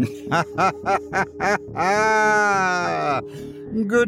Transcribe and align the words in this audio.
Good 0.00 0.08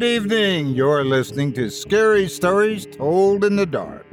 evening. 0.01 0.69
You're 0.69 1.05
listening 1.05 1.53
to 1.53 1.69
Scary 1.69 2.27
Stories 2.27 2.87
Told 2.87 3.43
in 3.43 3.57
the 3.57 3.67
Dark. 3.67 4.07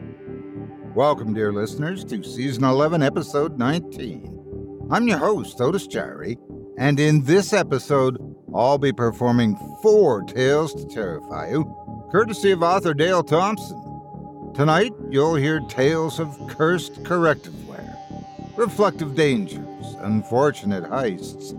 Welcome, 0.95 1.33
dear 1.33 1.55
listeners, 1.55 2.05
to 2.05 2.23
Season 2.23 2.65
11, 2.65 3.03
Episode 3.03 3.59
19. 3.59 4.89
I'm 4.91 5.09
your 5.09 5.17
host, 5.17 5.59
Otis 5.63 5.89
Jiry, 5.89 6.37
and 6.77 7.01
in 7.01 7.25
this 7.25 7.55
episode, 7.55 8.19
I'll 8.55 8.77
be 8.77 8.93
performing 8.93 9.57
four 9.81 10.23
tales 10.25 10.75
to 10.75 10.85
terrify 10.85 11.49
you, 11.49 11.65
courtesy 12.13 12.51
of 12.51 12.63
author 12.63 12.93
Dale 12.93 13.23
Thompson. 13.23 14.53
Tonight, 14.55 14.93
you'll 15.09 15.37
hear 15.37 15.61
tales 15.61 16.21
of 16.21 16.39
cursed 16.47 17.03
correctiveware, 17.05 17.97
reflective 18.59 19.15
dangers, 19.15 19.97
unfortunate 20.01 20.85
heists, 20.85 21.57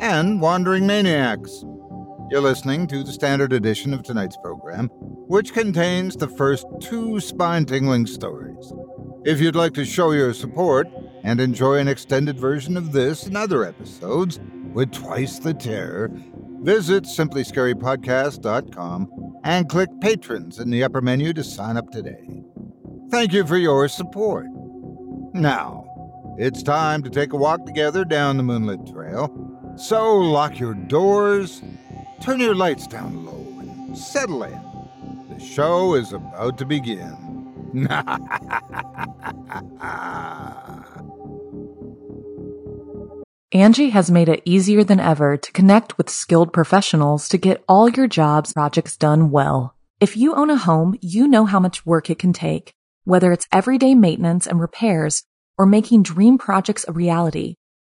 and 0.00 0.40
wandering 0.40 0.86
maniacs. 0.86 1.64
You're 2.30 2.40
listening 2.40 2.86
to 2.88 3.04
the 3.04 3.12
standard 3.12 3.52
edition 3.52 3.94
of 3.94 4.02
tonight's 4.02 4.36
program, 4.36 4.88
which 5.28 5.52
contains 5.52 6.16
the 6.16 6.28
first 6.28 6.66
two 6.80 7.20
spine 7.20 7.64
tingling 7.64 8.06
stories. 8.06 8.72
If 9.24 9.40
you'd 9.40 9.54
like 9.54 9.74
to 9.74 9.84
show 9.84 10.12
your 10.12 10.34
support 10.34 10.88
and 11.22 11.40
enjoy 11.40 11.78
an 11.78 11.88
extended 11.88 12.38
version 12.38 12.76
of 12.76 12.92
this 12.92 13.26
and 13.26 13.36
other 13.36 13.64
episodes 13.64 14.40
with 14.72 14.92
twice 14.92 15.38
the 15.38 15.54
terror, 15.54 16.10
visit 16.62 17.04
simplyscarypodcast.com 17.04 19.34
and 19.44 19.68
click 19.68 19.90
Patrons 20.00 20.58
in 20.58 20.70
the 20.70 20.82
upper 20.82 21.00
menu 21.00 21.32
to 21.32 21.44
sign 21.44 21.76
up 21.76 21.90
today. 21.90 22.42
Thank 23.10 23.32
you 23.32 23.46
for 23.46 23.56
your 23.56 23.86
support. 23.86 24.46
Now, 25.32 25.84
it's 26.38 26.62
time 26.62 27.02
to 27.04 27.10
take 27.10 27.32
a 27.32 27.36
walk 27.36 27.64
together 27.66 28.04
down 28.04 28.36
the 28.36 28.42
moonlit 28.42 28.86
trail. 28.86 29.45
So 29.76 30.16
lock 30.16 30.58
your 30.58 30.74
doors 30.74 31.62
Turn 32.20 32.40
your 32.40 32.54
lights 32.54 32.86
down 32.86 33.24
low 33.24 33.46
and 33.60 33.96
settle 33.96 34.42
in. 34.42 34.60
The 35.30 35.38
show 35.38 35.94
is 35.94 36.12
about 36.12 36.58
to 36.58 36.64
begin. 36.64 37.14
Angi 43.54 43.90
has 43.90 44.10
made 44.10 44.28
it 44.28 44.42
easier 44.44 44.82
than 44.82 44.98
ever 44.98 45.36
to 45.36 45.52
connect 45.52 45.98
with 45.98 46.10
skilled 46.10 46.52
professionals 46.52 47.28
to 47.28 47.38
get 47.38 47.62
all 47.68 47.88
your 47.88 48.08
jobs 48.08 48.52
projects 48.52 48.96
done 48.96 49.30
well. 49.30 49.76
If 50.00 50.16
you 50.16 50.34
own 50.34 50.50
a 50.50 50.56
home, 50.56 50.98
you 51.00 51.28
know 51.28 51.44
how 51.44 51.60
much 51.60 51.86
work 51.86 52.10
it 52.10 52.18
can 52.18 52.32
take, 52.32 52.72
whether 53.04 53.30
it's 53.30 53.46
everyday 53.52 53.94
maintenance 53.94 54.46
and 54.46 54.60
repairs 54.60 55.22
or 55.58 55.66
making 55.66 56.02
dream 56.02 56.38
projects 56.38 56.84
a 56.88 56.92
reality. 56.92 57.54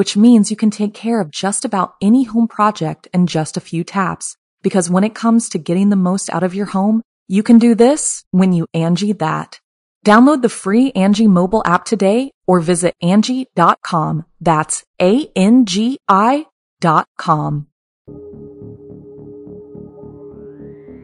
which 0.00 0.16
means 0.16 0.50
you 0.50 0.56
can 0.56 0.70
take 0.70 0.94
care 0.94 1.20
of 1.20 1.30
just 1.30 1.66
about 1.66 1.94
any 2.00 2.24
home 2.24 2.48
project 2.48 3.06
in 3.12 3.26
just 3.26 3.58
a 3.58 3.60
few 3.60 3.84
taps. 3.84 4.34
Because 4.62 4.88
when 4.88 5.04
it 5.04 5.14
comes 5.14 5.50
to 5.50 5.58
getting 5.58 5.90
the 5.90 6.04
most 6.10 6.30
out 6.30 6.42
of 6.42 6.54
your 6.54 6.64
home, 6.64 7.02
you 7.28 7.42
can 7.42 7.58
do 7.58 7.74
this 7.74 8.24
when 8.30 8.54
you 8.54 8.66
Angi 8.74 9.18
that. 9.18 9.60
Download 10.06 10.40
the 10.40 10.48
free 10.48 10.90
Angi 10.92 11.26
mobile 11.26 11.62
app 11.66 11.84
today 11.84 12.30
or 12.46 12.60
visit 12.60 12.94
Angi.com. 13.02 14.24
That's 14.40 14.84
A-N-G-I 15.02 16.46
dot 16.80 17.06
com. 17.18 17.66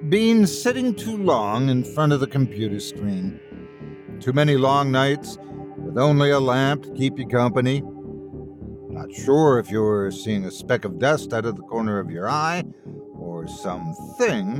Been 0.08 0.46
sitting 0.46 0.94
too 0.94 1.18
long 1.18 1.68
in 1.68 1.84
front 1.84 2.14
of 2.14 2.20
the 2.20 2.26
computer 2.26 2.80
screen. 2.80 3.38
Too 4.20 4.32
many 4.32 4.56
long 4.56 4.90
nights 4.90 5.36
with 5.76 5.98
only 5.98 6.30
a 6.30 6.40
lamp 6.40 6.84
to 6.84 6.94
keep 6.94 7.18
you 7.18 7.26
company 7.26 7.82
not 8.96 9.12
sure 9.12 9.58
if 9.58 9.70
you're 9.70 10.10
seeing 10.10 10.46
a 10.46 10.50
speck 10.50 10.86
of 10.86 10.98
dust 10.98 11.34
out 11.34 11.44
of 11.44 11.56
the 11.56 11.62
corner 11.62 11.98
of 11.98 12.10
your 12.10 12.30
eye 12.30 12.64
or 13.12 13.46
something 13.46 14.56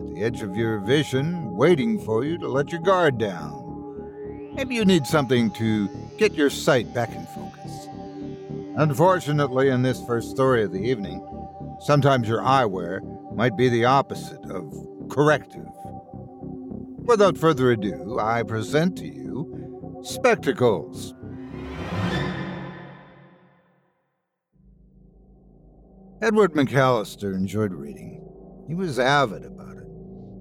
at 0.00 0.14
the 0.14 0.22
edge 0.22 0.40
of 0.40 0.56
your 0.56 0.78
vision 0.80 1.54
waiting 1.54 2.00
for 2.00 2.24
you 2.24 2.38
to 2.38 2.48
let 2.48 2.72
your 2.72 2.80
guard 2.80 3.18
down. 3.18 4.52
Maybe 4.54 4.74
you 4.74 4.86
need 4.86 5.06
something 5.06 5.50
to 5.52 5.90
get 6.16 6.32
your 6.32 6.48
sight 6.48 6.94
back 6.94 7.14
in 7.14 7.26
focus. 7.26 7.88
Unfortunately, 8.76 9.68
in 9.68 9.82
this 9.82 10.02
first 10.06 10.30
story 10.30 10.64
of 10.64 10.72
the 10.72 10.80
evening, 10.80 11.22
sometimes 11.80 12.26
your 12.26 12.40
eyewear 12.40 13.02
might 13.34 13.54
be 13.54 13.68
the 13.68 13.84
opposite 13.84 14.42
of 14.46 14.72
corrective. 15.10 15.66
Without 17.02 17.36
further 17.36 17.72
ado, 17.72 18.18
I 18.18 18.44
present 18.44 18.96
to 18.96 19.06
you 19.06 20.00
Spectacles 20.02 21.14
Edward 26.24 26.54
McAllister 26.54 27.34
enjoyed 27.34 27.74
reading. 27.74 28.26
He 28.66 28.74
was 28.74 28.98
avid 28.98 29.44
about 29.44 29.76
it. 29.76 29.86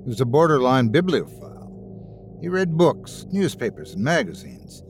He 0.05 0.09
was 0.09 0.21
a 0.21 0.25
borderline 0.25 0.87
bibliophile. 0.87 2.37
He 2.39 2.47
read 2.47 2.77
books, 2.77 3.25
newspapers, 3.33 3.93
and 3.93 4.01
magazines. 4.01 4.81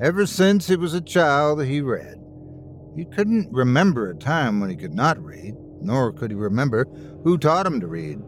Ever 0.00 0.26
since 0.26 0.66
he 0.66 0.74
was 0.74 0.94
a 0.94 1.00
child, 1.00 1.64
he 1.64 1.80
read. 1.80 2.18
He 2.96 3.04
couldn't 3.04 3.52
remember 3.52 4.10
a 4.10 4.16
time 4.16 4.58
when 4.58 4.68
he 4.68 4.74
could 4.74 4.94
not 4.94 5.16
read, 5.24 5.54
nor 5.80 6.12
could 6.12 6.32
he 6.32 6.36
remember 6.36 6.88
who 7.22 7.38
taught 7.38 7.66
him 7.66 7.78
to 7.78 7.86
read. 7.86 8.20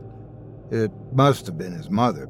It 0.71 0.93
must 1.12 1.47
have 1.47 1.59
been 1.59 1.73
his 1.73 1.91
mother. 1.91 2.29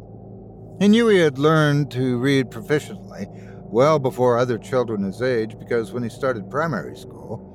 He 0.81 0.89
knew 0.89 1.09
he 1.09 1.19
had 1.19 1.39
learned 1.39 1.91
to 1.91 2.17
read 2.17 2.51
proficiently 2.51 3.27
well 3.71 3.99
before 3.99 4.39
other 4.39 4.57
children 4.57 5.03
his 5.03 5.21
age 5.21 5.59
because 5.59 5.93
when 5.93 6.03
he 6.03 6.09
started 6.09 6.49
primary 6.51 6.97
school, 6.97 7.48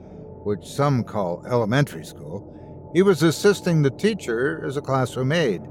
which 0.44 0.66
some 0.66 1.04
call 1.04 1.44
elementary 1.48 2.06
school, 2.06 2.92
he 2.94 3.02
was 3.02 3.24
assisting 3.24 3.82
the 3.82 3.90
teacher 3.90 4.64
as 4.66 4.78
a 4.78 4.82
classroom 4.82 5.32
aide, 5.32 5.68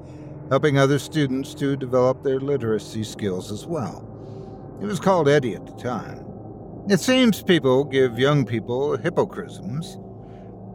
helping 0.49 0.79
other 0.79 0.99
students 0.99 1.55
to 1.55 1.77
develop 1.77 2.23
their 2.23 2.41
literacy 2.41 3.05
skills 3.05 3.53
as 3.53 3.67
well. 3.67 4.09
He 4.81 4.87
was 4.87 5.01
called 5.01 5.29
Eddie 5.29 5.55
at 5.55 5.67
the 5.67 5.73
time. 5.75 6.25
It 6.89 6.99
seems 6.99 7.43
people 7.43 7.85
give 7.85 8.19
young 8.19 8.45
people 8.45 8.97
hypocorisms, 8.97 9.99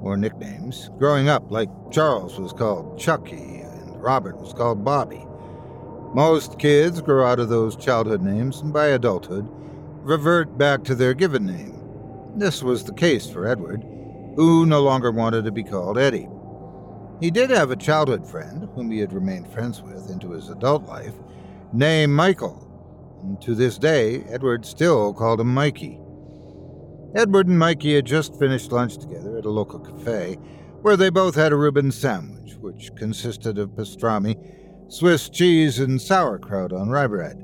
or 0.02 0.16
nicknames, 0.16 0.90
growing 0.98 1.28
up, 1.28 1.52
like 1.52 1.70
Charles 1.92 2.40
was 2.40 2.54
called 2.54 2.98
Chucky 2.98 3.60
and 3.62 4.02
Robert 4.02 4.38
was 4.38 4.54
called 4.54 4.86
Bobby. 4.86 5.26
Most 6.14 6.60
kids 6.60 7.02
grow 7.02 7.28
out 7.28 7.40
of 7.40 7.50
those 7.50 7.76
childhood 7.76 8.22
names 8.22 8.62
and 8.62 8.72
by 8.72 8.88
adulthood 8.88 9.50
revert 10.02 10.58
back 10.58 10.84
to 10.86 10.96
their 10.96 11.14
given 11.14 11.46
name. 11.46 11.77
This 12.38 12.62
was 12.62 12.84
the 12.84 12.94
case 12.94 13.28
for 13.28 13.48
Edward, 13.48 13.82
who 14.36 14.68
no 14.68 14.84
longer 14.84 15.12
wanted 15.12 15.44
to 15.46 15.52
be 15.52 15.64
called 15.64 15.98
Eddie. 15.98 16.30
He 17.20 17.32
did 17.32 17.50
have 17.50 17.72
a 17.72 17.76
childhood 17.76 18.28
friend, 18.28 18.70
whom 18.76 18.92
he 18.92 19.00
had 19.00 19.12
remained 19.12 19.52
friends 19.52 19.82
with 19.82 20.12
into 20.12 20.34
his 20.34 20.48
adult 20.48 20.84
life, 20.84 21.16
named 21.74 22.14
Michael. 22.14 22.64
And 23.24 23.42
to 23.42 23.56
this 23.56 23.80
day, 23.80 24.22
Edward 24.30 24.68
still 24.68 25.16
called 25.16 25.42
him 25.42 25.52
Mikey. 25.52 26.00
Edward 27.16 27.48
and 27.48 27.58
Mikey 27.58 27.96
had 27.96 28.06
just 28.06 28.38
finished 28.38 28.72
lunch 28.72 29.00
together 29.00 29.40
at 29.40 29.46
a 29.46 29.50
local 29.50 29.80
cafe, 29.80 30.36
where 30.84 30.96
they 30.96 31.10
both 31.10 31.34
had 31.34 31.52
a 31.52 31.58
Reuben 31.58 31.92
sandwich, 31.92 32.56
which 32.58 32.96
consisted 32.96 33.58
of 33.58 33.72
pastrami, 33.72 34.36
Swiss 34.90 35.28
cheese, 35.28 35.80
and 35.80 36.00
sauerkraut 36.00 36.72
on 36.72 36.90
rye 36.90 37.08
bread, 37.08 37.38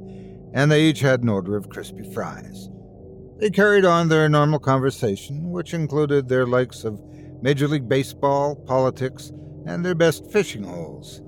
and 0.54 0.72
they 0.72 0.84
each 0.84 1.00
had 1.00 1.24
an 1.24 1.30
order 1.30 1.58
of 1.58 1.70
crispy 1.70 2.04
fries. 2.14 2.70
They 3.40 3.50
carried 3.50 3.84
on 3.84 4.10
their 4.10 4.30
normal 4.30 4.60
conversation, 4.60 5.50
which 5.52 5.74
included 5.74 6.28
their 6.28 6.46
likes 6.46 6.84
of 6.84 7.02
Major 7.42 7.68
League 7.68 7.90
Baseball, 7.90 8.56
politics, 8.56 9.32
and 9.66 9.84
their 9.84 9.96
best 9.96 10.32
fishing 10.32 10.64
holes. 10.64 11.22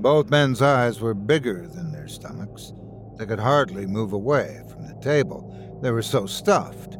Both 0.00 0.30
men's 0.30 0.62
eyes 0.62 1.00
were 1.00 1.14
bigger 1.14 1.68
than 1.68 1.92
their 1.92 2.08
stomachs. 2.08 2.72
They 3.16 3.26
could 3.26 3.38
hardly 3.38 3.86
move 3.86 4.12
away 4.12 4.62
from 4.70 4.86
the 4.86 4.94
table, 5.02 5.78
they 5.82 5.90
were 5.90 6.02
so 6.02 6.26
stuffed. 6.26 6.96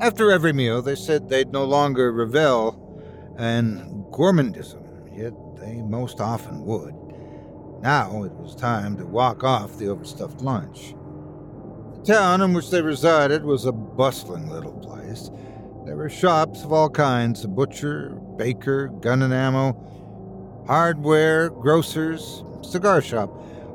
After 0.00 0.32
every 0.32 0.52
meal, 0.52 0.80
they 0.80 0.94
said 0.94 1.28
they'd 1.28 1.52
no 1.52 1.64
longer 1.64 2.10
revel 2.10 3.02
in 3.38 4.06
gourmandism, 4.10 4.82
yet 5.16 5.34
they 5.60 5.82
most 5.82 6.20
often 6.20 6.64
would. 6.64 6.94
Now 7.82 8.24
it 8.24 8.32
was 8.32 8.54
time 8.54 8.96
to 8.96 9.06
walk 9.06 9.44
off 9.44 9.78
the 9.78 9.88
overstuffed 9.88 10.40
lunch. 10.40 10.94
The 12.00 12.14
town 12.14 12.40
in 12.40 12.54
which 12.54 12.70
they 12.70 12.80
resided 12.80 13.44
was 13.44 13.66
a 13.66 13.72
bustling 13.72 14.48
little 14.48 14.72
place. 14.72 15.30
There 15.84 15.96
were 15.96 16.08
shops 16.08 16.64
of 16.64 16.72
all 16.72 16.88
kinds 16.88 17.44
a 17.44 17.48
butcher, 17.48 18.18
baker, 18.38 18.88
gun 18.88 19.20
and 19.20 19.34
ammo, 19.34 19.76
hardware, 20.66 21.50
grocers, 21.50 22.42
cigar 22.62 23.02
shop, 23.02 23.28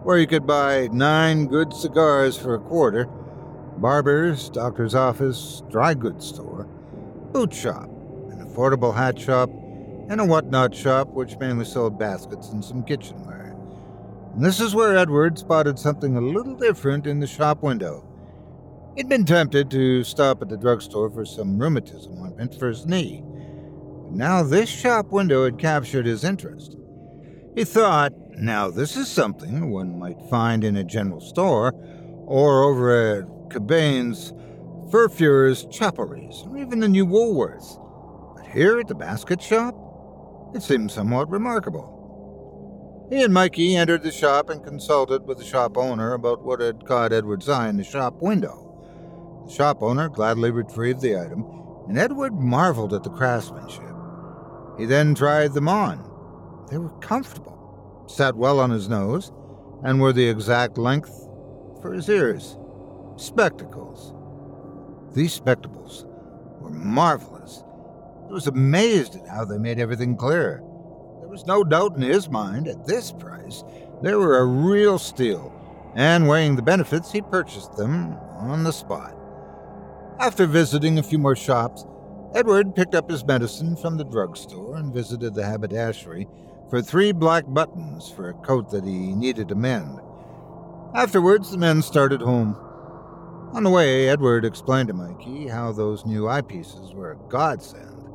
where 0.03 0.17
you 0.17 0.25
could 0.25 0.47
buy 0.47 0.87
nine 0.91 1.45
good 1.45 1.71
cigars 1.71 2.35
for 2.35 2.55
a 2.55 2.59
quarter, 2.59 3.05
barbers, 3.77 4.49
doctor's 4.49 4.95
office, 4.95 5.61
dry 5.69 5.93
goods 5.93 6.25
store, 6.25 6.67
boot 7.31 7.53
shop, 7.53 7.87
an 8.31 8.43
affordable 8.43 8.95
hat 8.95 9.19
shop, 9.19 9.51
and 10.09 10.19
a 10.19 10.25
whatnot 10.25 10.73
shop 10.73 11.09
which 11.09 11.37
mainly 11.37 11.65
sold 11.65 11.99
baskets 11.99 12.49
and 12.49 12.65
some 12.65 12.83
kitchenware. 12.83 13.55
And 14.33 14.43
this 14.43 14.59
is 14.59 14.73
where 14.73 14.97
Edward 14.97 15.37
spotted 15.37 15.77
something 15.77 16.17
a 16.17 16.21
little 16.21 16.55
different 16.55 17.05
in 17.05 17.19
the 17.19 17.27
shop 17.27 17.61
window. 17.61 18.03
He'd 18.95 19.09
been 19.09 19.25
tempted 19.25 19.69
to 19.71 20.05
stop 20.05 20.41
at 20.41 20.47
the 20.47 20.55
drugstore 20.55 21.09
for 21.09 21.25
some 21.25 21.59
rheumatism 21.59 22.17
ointment 22.17 22.57
for 22.57 22.69
his 22.69 22.85
knee, 22.85 23.25
but 23.25 24.13
now 24.13 24.41
this 24.41 24.69
shop 24.69 25.11
window 25.11 25.43
had 25.43 25.59
captured 25.59 26.05
his 26.05 26.23
interest. 26.23 26.77
He 27.55 27.65
thought, 27.65 28.13
now 28.37 28.69
this 28.69 28.95
is 28.95 29.09
something 29.09 29.69
one 29.69 29.99
might 29.99 30.29
find 30.29 30.63
in 30.63 30.77
a 30.77 30.83
general 30.85 31.19
store 31.19 31.73
or 32.25 32.63
over 32.63 33.17
at 33.17 33.49
Cabane's, 33.49 34.31
Furfurer's 34.89 35.65
Chapelries, 35.65 36.49
or 36.49 36.57
even 36.57 36.79
the 36.79 36.87
new 36.87 37.05
Woolworths. 37.05 37.77
But 38.37 38.47
here 38.47 38.79
at 38.79 38.87
the 38.87 38.95
basket 38.95 39.41
shop, 39.41 39.75
it 40.55 40.63
seemed 40.63 40.89
somewhat 40.89 41.29
remarkable. 41.29 41.91
He 43.09 43.21
and 43.21 43.33
Mikey 43.33 43.75
entered 43.75 44.03
the 44.03 44.11
shop 44.11 44.49
and 44.49 44.63
consulted 44.63 45.27
with 45.27 45.37
the 45.37 45.43
shop 45.43 45.77
owner 45.77 46.13
about 46.13 46.45
what 46.45 46.61
had 46.61 46.85
caught 46.85 47.11
Edward's 47.11 47.49
eye 47.49 47.67
in 47.67 47.75
the 47.75 47.83
shop 47.83 48.21
window. 48.21 48.64
The 49.45 49.51
shop 49.51 49.83
owner 49.83 50.09
gladly 50.09 50.51
retrieved 50.51 51.01
the 51.01 51.19
item, 51.19 51.45
and 51.87 51.99
Edward 51.99 52.33
marveled 52.33 52.93
at 52.93 53.03
the 53.03 53.11
craftsmanship. 53.11 53.93
He 54.77 54.85
then 54.85 55.13
tried 55.13 55.53
them 55.53 55.69
on. 55.69 55.99
They 56.69 56.77
were 56.77 56.97
comfortable, 56.99 58.03
sat 58.07 58.35
well 58.35 58.59
on 58.59 58.71
his 58.71 58.89
nose, 58.89 59.31
and 59.83 60.01
were 60.01 60.13
the 60.13 60.27
exact 60.27 60.77
length 60.77 61.11
for 61.81 61.93
his 61.93 62.09
ears. 62.09 62.57
Spectacles. 63.17 64.13
These 65.13 65.33
spectacles 65.33 66.05
were 66.59 66.71
marvelous. 66.71 67.63
He 68.27 68.33
was 68.33 68.47
amazed 68.47 69.15
at 69.15 69.27
how 69.27 69.45
they 69.45 69.59
made 69.59 69.79
everything 69.79 70.17
clear. 70.17 70.63
There 71.19 71.29
was 71.29 71.45
no 71.45 71.63
doubt 71.63 71.95
in 71.95 72.01
his 72.01 72.29
mind, 72.29 72.67
at 72.67 72.85
this 72.85 73.11
price, 73.11 73.63
they 74.01 74.15
were 74.15 74.39
a 74.39 74.45
real 74.45 74.97
steal, 74.97 75.53
and 75.95 76.27
weighing 76.27 76.55
the 76.55 76.61
benefits, 76.61 77.11
he 77.11 77.21
purchased 77.21 77.77
them 77.77 78.17
on 78.39 78.63
the 78.63 78.73
spot. 78.73 79.14
After 80.19 80.45
visiting 80.45 80.97
a 80.97 81.03
few 81.03 81.17
more 81.17 81.35
shops, 81.35 81.85
Edward 82.33 82.75
picked 82.75 82.95
up 82.95 83.09
his 83.09 83.25
medicine 83.25 83.75
from 83.75 83.97
the 83.97 84.05
drugstore 84.05 84.77
and 84.77 84.93
visited 84.93 85.35
the 85.35 85.45
haberdashery 85.45 86.27
for 86.69 86.81
three 86.81 87.11
black 87.11 87.43
buttons 87.47 88.09
for 88.09 88.29
a 88.29 88.33
coat 88.33 88.71
that 88.71 88.85
he 88.85 89.13
needed 89.13 89.49
to 89.49 89.55
mend. 89.55 89.99
Afterwards, 90.93 91.51
the 91.51 91.57
men 91.57 91.81
started 91.81 92.21
home. 92.21 92.55
On 93.53 93.63
the 93.63 93.69
way, 93.69 94.07
Edward 94.07 94.45
explained 94.45 94.87
to 94.87 94.93
Mikey 94.93 95.47
how 95.47 95.71
those 95.71 96.05
new 96.05 96.23
eyepieces 96.23 96.93
were 96.93 97.11
a 97.11 97.29
godsend. 97.29 98.09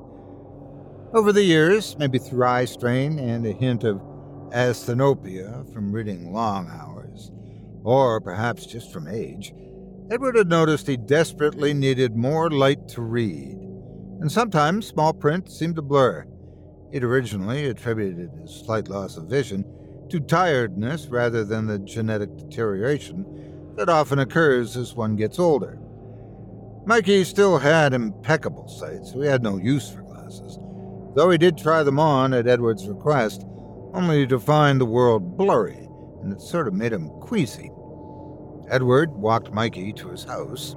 Over 1.12 1.32
the 1.32 1.43
years, 1.43 1.97
maybe 1.99 2.19
through 2.19 2.44
eye 2.44 2.64
strain 2.64 3.19
and 3.19 3.44
a 3.44 3.52
hint 3.52 3.85
of 3.85 4.00
asthenopia 4.50 5.70
from 5.73 5.93
reading 5.93 6.32
long 6.32 6.69
hours, 6.70 7.31
or 7.85 8.20
perhaps 8.20 8.67
just 8.67 8.93
from 8.93 9.06
age, 9.06 9.52
Edward 10.10 10.34
had 10.34 10.48
noticed 10.48 10.88
he 10.88 10.96
desperately 10.96 11.72
needed 11.72 12.16
more 12.16 12.50
light 12.50 12.88
to 12.88 13.00
read, 13.00 13.56
and 14.20 14.30
sometimes 14.30 14.88
small 14.88 15.12
print 15.12 15.48
seemed 15.48 15.76
to 15.76 15.82
blur. 15.82 16.26
He'd 16.90 17.04
originally 17.04 17.66
attributed 17.66 18.32
his 18.42 18.52
slight 18.52 18.88
loss 18.88 19.16
of 19.16 19.26
vision 19.26 19.64
to 20.08 20.18
tiredness 20.18 21.06
rather 21.06 21.44
than 21.44 21.68
the 21.68 21.78
genetic 21.78 22.36
deterioration 22.36 23.24
that 23.76 23.88
often 23.88 24.18
occurs 24.18 24.76
as 24.76 24.96
one 24.96 25.14
gets 25.14 25.38
older. 25.38 25.78
Mikey 26.86 27.22
still 27.22 27.58
had 27.58 27.94
impeccable 27.94 28.66
sight, 28.66 29.06
so 29.06 29.20
he 29.20 29.28
had 29.28 29.44
no 29.44 29.58
use 29.58 29.88
for 29.88 30.02
glasses, 30.02 30.58
though 31.14 31.30
he 31.30 31.38
did 31.38 31.56
try 31.56 31.84
them 31.84 32.00
on 32.00 32.34
at 32.34 32.48
Edward's 32.48 32.88
request, 32.88 33.44
only 33.94 34.26
to 34.26 34.40
find 34.40 34.80
the 34.80 34.86
world 34.86 35.36
blurry, 35.36 35.88
and 36.20 36.32
it 36.32 36.40
sort 36.40 36.66
of 36.66 36.74
made 36.74 36.92
him 36.92 37.10
queasy. 37.20 37.70
Edward 38.70 39.12
walked 39.16 39.52
Mikey 39.52 39.92
to 39.94 40.10
his 40.10 40.22
house. 40.24 40.76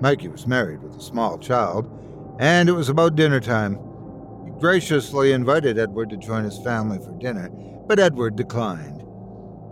Mikey 0.00 0.26
was 0.26 0.46
married 0.46 0.82
with 0.82 0.96
a 0.96 1.00
small 1.00 1.38
child, 1.38 1.88
and 2.40 2.68
it 2.68 2.72
was 2.72 2.88
about 2.88 3.14
dinner 3.14 3.38
time. 3.38 3.78
He 4.44 4.50
graciously 4.58 5.30
invited 5.30 5.78
Edward 5.78 6.10
to 6.10 6.16
join 6.16 6.42
his 6.42 6.58
family 6.58 6.98
for 6.98 7.12
dinner, 7.12 7.48
but 7.86 8.00
Edward 8.00 8.34
declined. 8.34 9.04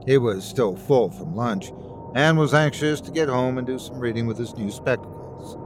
He 0.06 0.16
was 0.16 0.44
still 0.44 0.76
full 0.76 1.10
from 1.10 1.34
lunch 1.34 1.72
and 2.14 2.38
was 2.38 2.54
anxious 2.54 3.00
to 3.00 3.10
get 3.10 3.28
home 3.28 3.58
and 3.58 3.66
do 3.66 3.80
some 3.80 3.98
reading 3.98 4.26
with 4.26 4.38
his 4.38 4.54
new 4.56 4.70
spectacles. 4.70 5.56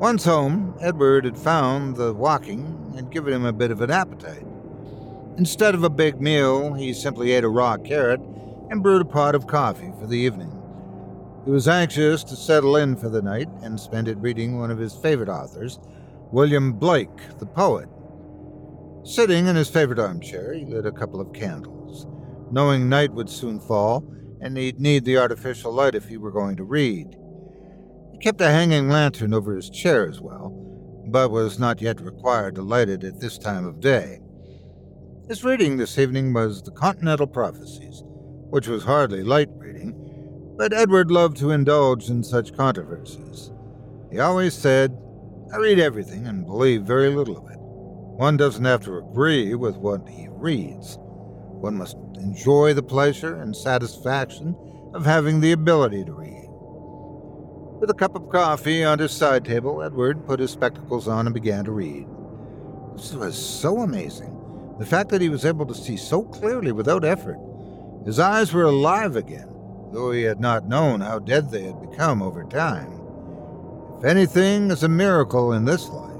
Once 0.00 0.24
home, 0.24 0.74
Edward 0.80 1.24
had 1.24 1.38
found 1.38 1.94
the 1.94 2.12
walking 2.12 2.92
had 2.96 3.10
given 3.10 3.32
him 3.32 3.44
a 3.44 3.52
bit 3.52 3.70
of 3.70 3.80
an 3.80 3.92
appetite. 3.92 4.44
Instead 5.38 5.76
of 5.76 5.84
a 5.84 5.90
big 5.90 6.20
meal, 6.20 6.74
he 6.74 6.92
simply 6.92 7.30
ate 7.30 7.44
a 7.44 7.48
raw 7.48 7.76
carrot 7.76 8.20
and 8.70 8.82
brewed 8.82 9.02
a 9.02 9.04
pot 9.04 9.36
of 9.36 9.46
coffee 9.46 9.92
for 10.00 10.06
the 10.06 10.18
evening. 10.18 10.53
He 11.44 11.50
was 11.50 11.68
anxious 11.68 12.24
to 12.24 12.36
settle 12.36 12.76
in 12.76 12.96
for 12.96 13.10
the 13.10 13.20
night 13.20 13.48
and 13.62 13.78
spend 13.78 14.08
it 14.08 14.16
reading 14.18 14.58
one 14.58 14.70
of 14.70 14.78
his 14.78 14.94
favorite 14.94 15.28
authors, 15.28 15.78
William 16.32 16.72
Blake, 16.72 17.38
the 17.38 17.44
poet. 17.44 17.86
Sitting 19.04 19.46
in 19.46 19.54
his 19.54 19.68
favorite 19.68 19.98
armchair, 19.98 20.54
he 20.54 20.64
lit 20.64 20.86
a 20.86 20.92
couple 20.92 21.20
of 21.20 21.34
candles, 21.34 22.06
knowing 22.50 22.88
night 22.88 23.12
would 23.12 23.28
soon 23.28 23.60
fall 23.60 24.10
and 24.40 24.56
he'd 24.56 24.80
need 24.80 25.04
the 25.04 25.18
artificial 25.18 25.70
light 25.70 25.94
if 25.94 26.08
he 26.08 26.16
were 26.16 26.30
going 26.30 26.56
to 26.56 26.64
read. 26.64 27.14
He 28.12 28.18
kept 28.18 28.40
a 28.40 28.50
hanging 28.50 28.88
lantern 28.88 29.34
over 29.34 29.54
his 29.54 29.68
chair 29.68 30.08
as 30.08 30.22
well, 30.22 30.50
but 31.08 31.30
was 31.30 31.58
not 31.58 31.82
yet 31.82 32.00
required 32.00 32.54
to 32.54 32.62
light 32.62 32.88
it 32.88 33.04
at 33.04 33.20
this 33.20 33.36
time 33.36 33.66
of 33.66 33.80
day. 33.80 34.20
His 35.28 35.44
reading 35.44 35.76
this 35.76 35.98
evening 35.98 36.32
was 36.32 36.62
The 36.62 36.70
Continental 36.70 37.26
Prophecies, 37.26 38.02
which 38.50 38.66
was 38.66 38.84
hardly 38.84 39.22
light 39.22 39.48
reading 39.56 40.03
but 40.56 40.72
Edward 40.72 41.10
loved 41.10 41.36
to 41.38 41.50
indulge 41.50 42.08
in 42.08 42.22
such 42.22 42.56
controversies. 42.56 43.50
He 44.10 44.20
always 44.20 44.54
said, 44.54 44.96
I 45.52 45.56
read 45.56 45.80
everything 45.80 46.26
and 46.26 46.46
believe 46.46 46.82
very 46.82 47.10
little 47.10 47.36
of 47.36 47.50
it. 47.50 47.58
One 47.58 48.36
doesn't 48.36 48.64
have 48.64 48.84
to 48.84 48.98
agree 48.98 49.54
with 49.54 49.76
what 49.76 50.08
he 50.08 50.28
reads. 50.30 50.96
One 51.00 51.76
must 51.76 51.96
enjoy 52.14 52.74
the 52.74 52.82
pleasure 52.82 53.34
and 53.34 53.56
satisfaction 53.56 54.56
of 54.94 55.04
having 55.04 55.40
the 55.40 55.52
ability 55.52 56.04
to 56.04 56.12
read. 56.12 56.30
With 57.80 57.90
a 57.90 57.94
cup 57.94 58.14
of 58.14 58.30
coffee 58.30 58.84
on 58.84 59.00
his 59.00 59.10
side 59.10 59.44
table, 59.44 59.82
Edward 59.82 60.24
put 60.24 60.38
his 60.38 60.52
spectacles 60.52 61.08
on 61.08 61.26
and 61.26 61.34
began 61.34 61.64
to 61.64 61.72
read. 61.72 62.06
This 62.94 63.12
was 63.12 63.36
so 63.36 63.80
amazing. 63.80 64.30
The 64.78 64.86
fact 64.86 65.10
that 65.10 65.20
he 65.20 65.28
was 65.28 65.44
able 65.44 65.66
to 65.66 65.74
see 65.74 65.96
so 65.96 66.22
clearly 66.22 66.70
without 66.70 67.04
effort. 67.04 67.38
His 68.06 68.20
eyes 68.20 68.52
were 68.52 68.64
alive 68.64 69.16
again 69.16 69.53
though 69.94 70.10
he 70.10 70.22
had 70.22 70.40
not 70.40 70.68
known 70.68 71.00
how 71.00 71.20
dead 71.20 71.50
they 71.50 71.62
had 71.62 71.80
become 71.80 72.20
over 72.20 72.42
time. 72.44 73.00
If 73.98 74.04
anything 74.04 74.70
is 74.72 74.82
a 74.82 74.88
miracle 74.88 75.52
in 75.52 75.64
this 75.64 75.88
life, 75.88 76.10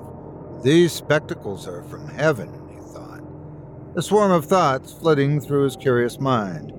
these 0.63 0.93
spectacles 0.93 1.67
are 1.67 1.83
from 1.83 2.09
heaven, 2.09 2.49
he 2.71 2.79
thought. 2.93 3.21
a 3.97 4.03
swarm 4.03 4.31
of 4.31 4.47
thoughts 4.47 4.93
flitting 4.93 5.41
through 5.41 5.65
his 5.65 5.77
curious 5.77 6.21
mind. 6.21 6.73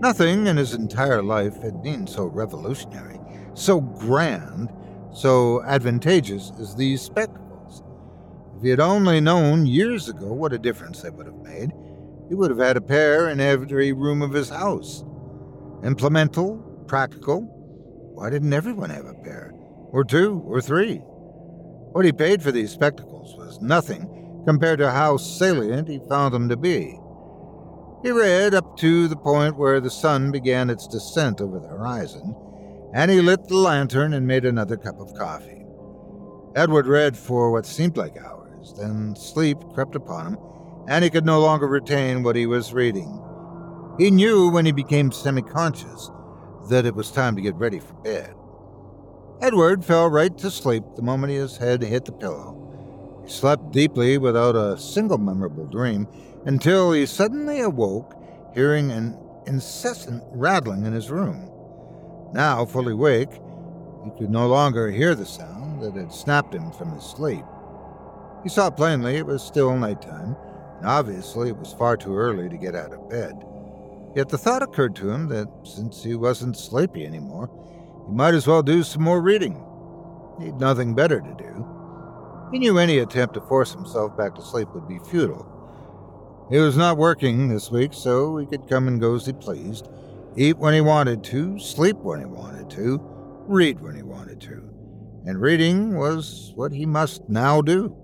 Nothing 0.00 0.46
in 0.46 0.56
his 0.56 0.74
entire 0.74 1.22
life 1.22 1.60
had 1.62 1.82
been 1.82 2.06
so 2.06 2.24
revolutionary, 2.24 3.20
so 3.54 3.80
grand, 3.80 4.72
so 5.12 5.62
advantageous 5.64 6.52
as 6.58 6.74
these 6.74 7.02
spectacles. 7.02 7.82
If 8.56 8.62
he 8.62 8.70
had 8.70 8.80
only 8.80 9.20
known 9.20 9.66
years 9.66 10.08
ago 10.08 10.32
what 10.32 10.52
a 10.52 10.58
difference 10.58 11.02
they 11.02 11.10
would 11.10 11.26
have 11.26 11.42
made, 11.42 11.72
he 12.28 12.34
would 12.34 12.50
have 12.50 12.60
had 12.60 12.76
a 12.76 12.80
pair 12.80 13.28
in 13.28 13.40
every 13.40 13.92
room 13.92 14.22
of 14.22 14.32
his 14.32 14.48
house. 14.48 15.04
Implemental, 15.84 16.58
practical. 16.88 17.42
Why 18.14 18.30
didn't 18.30 18.52
everyone 18.52 18.90
have 18.90 19.06
a 19.06 19.14
pair? 19.14 19.52
Or 19.90 20.04
two, 20.04 20.42
or 20.46 20.60
three? 20.60 20.96
What 20.96 22.04
he 22.04 22.12
paid 22.12 22.42
for 22.42 22.50
these 22.50 22.72
spectacles 22.72 23.36
was 23.36 23.60
nothing 23.60 24.42
compared 24.44 24.78
to 24.80 24.90
how 24.90 25.16
salient 25.16 25.88
he 25.88 26.00
found 26.08 26.34
them 26.34 26.48
to 26.48 26.56
be. 26.56 26.98
He 28.02 28.10
read 28.10 28.54
up 28.54 28.76
to 28.78 29.08
the 29.08 29.16
point 29.16 29.56
where 29.56 29.80
the 29.80 29.90
sun 29.90 30.30
began 30.30 30.70
its 30.70 30.86
descent 30.86 31.40
over 31.40 31.58
the 31.58 31.68
horizon, 31.68 32.34
and 32.94 33.10
he 33.10 33.20
lit 33.20 33.46
the 33.48 33.56
lantern 33.56 34.14
and 34.14 34.26
made 34.26 34.44
another 34.44 34.76
cup 34.76 35.00
of 35.00 35.14
coffee. 35.14 35.64
Edward 36.54 36.86
read 36.86 37.16
for 37.16 37.50
what 37.50 37.66
seemed 37.66 37.96
like 37.96 38.16
hours, 38.16 38.74
then 38.76 39.14
sleep 39.14 39.58
crept 39.74 39.94
upon 39.94 40.26
him, 40.26 40.38
and 40.88 41.04
he 41.04 41.10
could 41.10 41.26
no 41.26 41.40
longer 41.40 41.66
retain 41.68 42.22
what 42.22 42.36
he 42.36 42.46
was 42.46 42.72
reading. 42.72 43.22
He 43.98 44.12
knew 44.12 44.48
when 44.48 44.64
he 44.64 44.70
became 44.70 45.10
semi 45.10 45.42
conscious 45.42 46.10
that 46.68 46.86
it 46.86 46.94
was 46.94 47.10
time 47.10 47.34
to 47.34 47.42
get 47.42 47.56
ready 47.56 47.80
for 47.80 47.94
bed. 47.94 48.32
Edward 49.40 49.84
fell 49.84 50.08
right 50.08 50.36
to 50.38 50.52
sleep 50.52 50.84
the 50.94 51.02
moment 51.02 51.32
his 51.32 51.56
head 51.56 51.82
hit 51.82 52.04
the 52.04 52.12
pillow. 52.12 53.22
He 53.24 53.30
slept 53.30 53.72
deeply 53.72 54.16
without 54.16 54.54
a 54.54 54.78
single 54.78 55.18
memorable 55.18 55.66
dream 55.66 56.06
until 56.46 56.92
he 56.92 57.06
suddenly 57.06 57.60
awoke, 57.60 58.14
hearing 58.54 58.92
an 58.92 59.18
incessant 59.46 60.22
rattling 60.30 60.86
in 60.86 60.92
his 60.92 61.10
room. 61.10 61.50
Now 62.32 62.66
fully 62.66 62.92
awake, 62.92 63.32
he 64.04 64.10
could 64.16 64.30
no 64.30 64.46
longer 64.46 64.90
hear 64.92 65.16
the 65.16 65.26
sound 65.26 65.82
that 65.82 65.94
had 65.94 66.12
snapped 66.12 66.54
him 66.54 66.70
from 66.70 66.92
his 66.92 67.04
sleep. 67.04 67.44
He 68.44 68.48
saw 68.48 68.70
plainly 68.70 69.16
it 69.16 69.26
was 69.26 69.42
still 69.42 69.76
nighttime, 69.76 70.36
and 70.78 70.86
obviously 70.86 71.48
it 71.48 71.56
was 71.56 71.72
far 71.72 71.96
too 71.96 72.16
early 72.16 72.48
to 72.48 72.56
get 72.56 72.76
out 72.76 72.92
of 72.92 73.08
bed. 73.10 73.34
Yet 74.14 74.28
the 74.28 74.38
thought 74.38 74.62
occurred 74.62 74.96
to 74.96 75.10
him 75.10 75.28
that 75.28 75.48
since 75.64 76.02
he 76.02 76.14
wasn't 76.14 76.56
sleepy 76.56 77.04
anymore, 77.04 77.50
he 78.08 78.14
might 78.14 78.34
as 78.34 78.46
well 78.46 78.62
do 78.62 78.82
some 78.82 79.02
more 79.02 79.20
reading. 79.20 79.64
He'd 80.40 80.54
nothing 80.56 80.94
better 80.94 81.20
to 81.20 81.34
do. 81.38 81.66
He 82.52 82.58
knew 82.58 82.78
any 82.78 82.98
attempt 82.98 83.34
to 83.34 83.40
force 83.42 83.72
himself 83.72 84.16
back 84.16 84.34
to 84.34 84.42
sleep 84.42 84.68
would 84.74 84.88
be 84.88 84.98
futile. 85.00 85.54
He 86.50 86.58
was 86.58 86.76
not 86.76 86.96
working 86.96 87.48
this 87.48 87.70
week, 87.70 87.92
so 87.92 88.38
he 88.38 88.46
could 88.46 88.68
come 88.68 88.88
and 88.88 89.00
go 89.00 89.14
as 89.14 89.26
he 89.26 89.34
pleased, 89.34 89.88
eat 90.36 90.56
when 90.56 90.72
he 90.72 90.80
wanted 90.80 91.22
to, 91.24 91.58
sleep 91.58 91.96
when 91.98 92.20
he 92.20 92.26
wanted 92.26 92.70
to, 92.70 92.98
read 93.46 93.80
when 93.80 93.94
he 93.94 94.02
wanted 94.02 94.40
to. 94.42 94.62
And 95.26 95.40
reading 95.40 95.98
was 95.98 96.52
what 96.54 96.72
he 96.72 96.86
must 96.86 97.28
now 97.28 97.60
do. 97.60 97.94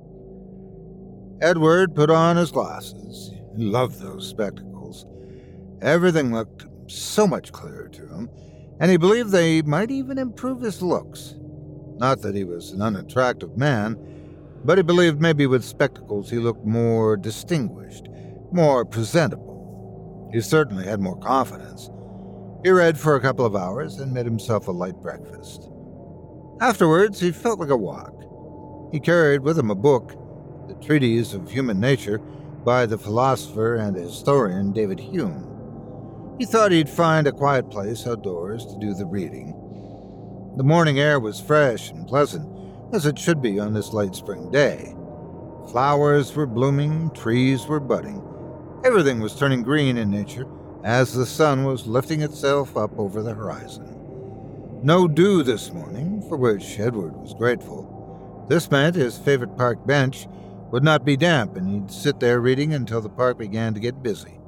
Edward 1.40 1.94
put 1.94 2.10
on 2.10 2.36
his 2.36 2.50
glasses. 2.50 3.30
He 3.56 3.64
loved 3.64 3.98
those 4.00 4.28
spectacles. 4.28 4.73
Everything 5.84 6.32
looked 6.32 6.64
so 6.86 7.26
much 7.26 7.52
clearer 7.52 7.88
to 7.88 8.06
him, 8.08 8.30
and 8.80 8.90
he 8.90 8.96
believed 8.96 9.30
they 9.30 9.60
might 9.60 9.90
even 9.90 10.16
improve 10.16 10.62
his 10.62 10.80
looks. 10.80 11.34
Not 11.98 12.22
that 12.22 12.34
he 12.34 12.42
was 12.42 12.70
an 12.70 12.80
unattractive 12.80 13.58
man, 13.58 13.98
but 14.64 14.78
he 14.78 14.82
believed 14.82 15.20
maybe 15.20 15.46
with 15.46 15.62
spectacles 15.62 16.30
he 16.30 16.38
looked 16.38 16.64
more 16.64 17.18
distinguished, 17.18 18.08
more 18.50 18.86
presentable. 18.86 20.30
He 20.32 20.40
certainly 20.40 20.84
had 20.84 21.00
more 21.00 21.18
confidence. 21.18 21.90
He 22.64 22.70
read 22.70 22.98
for 22.98 23.14
a 23.14 23.20
couple 23.20 23.44
of 23.44 23.54
hours 23.54 23.98
and 23.98 24.14
made 24.14 24.24
himself 24.24 24.68
a 24.68 24.72
light 24.72 24.96
breakfast. 25.02 25.68
Afterwards, 26.62 27.20
he 27.20 27.30
felt 27.30 27.60
like 27.60 27.68
a 27.68 27.76
walk. 27.76 28.14
He 28.90 29.00
carried 29.00 29.42
with 29.42 29.58
him 29.58 29.70
a 29.70 29.74
book, 29.74 30.16
The 30.66 30.74
Treatise 30.76 31.34
of 31.34 31.50
Human 31.50 31.78
Nature, 31.78 32.18
by 32.64 32.86
the 32.86 32.96
philosopher 32.96 33.74
and 33.74 33.94
historian 33.94 34.72
David 34.72 34.98
Hume. 34.98 35.53
He 36.38 36.46
thought 36.46 36.72
he'd 36.72 36.88
find 36.88 37.26
a 37.26 37.32
quiet 37.32 37.70
place 37.70 38.06
outdoors 38.06 38.66
to 38.66 38.78
do 38.78 38.92
the 38.92 39.06
reading. 39.06 39.54
The 40.56 40.64
morning 40.64 40.98
air 40.98 41.20
was 41.20 41.40
fresh 41.40 41.90
and 41.90 42.08
pleasant, 42.08 42.48
as 42.92 43.06
it 43.06 43.18
should 43.18 43.40
be 43.40 43.60
on 43.60 43.72
this 43.72 43.92
late 43.92 44.16
spring 44.16 44.50
day. 44.50 44.94
Flowers 45.70 46.34
were 46.34 46.46
blooming, 46.46 47.10
trees 47.10 47.66
were 47.66 47.80
budding. 47.80 48.20
Everything 48.84 49.20
was 49.20 49.36
turning 49.36 49.62
green 49.62 49.96
in 49.96 50.10
nature 50.10 50.46
as 50.84 51.14
the 51.14 51.24
sun 51.24 51.64
was 51.64 51.86
lifting 51.86 52.20
itself 52.20 52.76
up 52.76 52.98
over 52.98 53.22
the 53.22 53.34
horizon. 53.34 53.90
No 54.82 55.08
dew 55.08 55.42
this 55.42 55.72
morning, 55.72 56.22
for 56.28 56.36
which 56.36 56.78
Edward 56.78 57.16
was 57.16 57.32
grateful. 57.32 58.46
This 58.48 58.70
meant 58.70 58.96
his 58.96 59.16
favorite 59.16 59.56
park 59.56 59.86
bench 59.86 60.26
would 60.70 60.82
not 60.82 61.04
be 61.04 61.16
damp, 61.16 61.56
and 61.56 61.68
he'd 61.68 61.90
sit 61.90 62.20
there 62.20 62.40
reading 62.40 62.74
until 62.74 63.00
the 63.00 63.08
park 63.08 63.38
began 63.38 63.72
to 63.72 63.80
get 63.80 64.02
busy. 64.02 64.40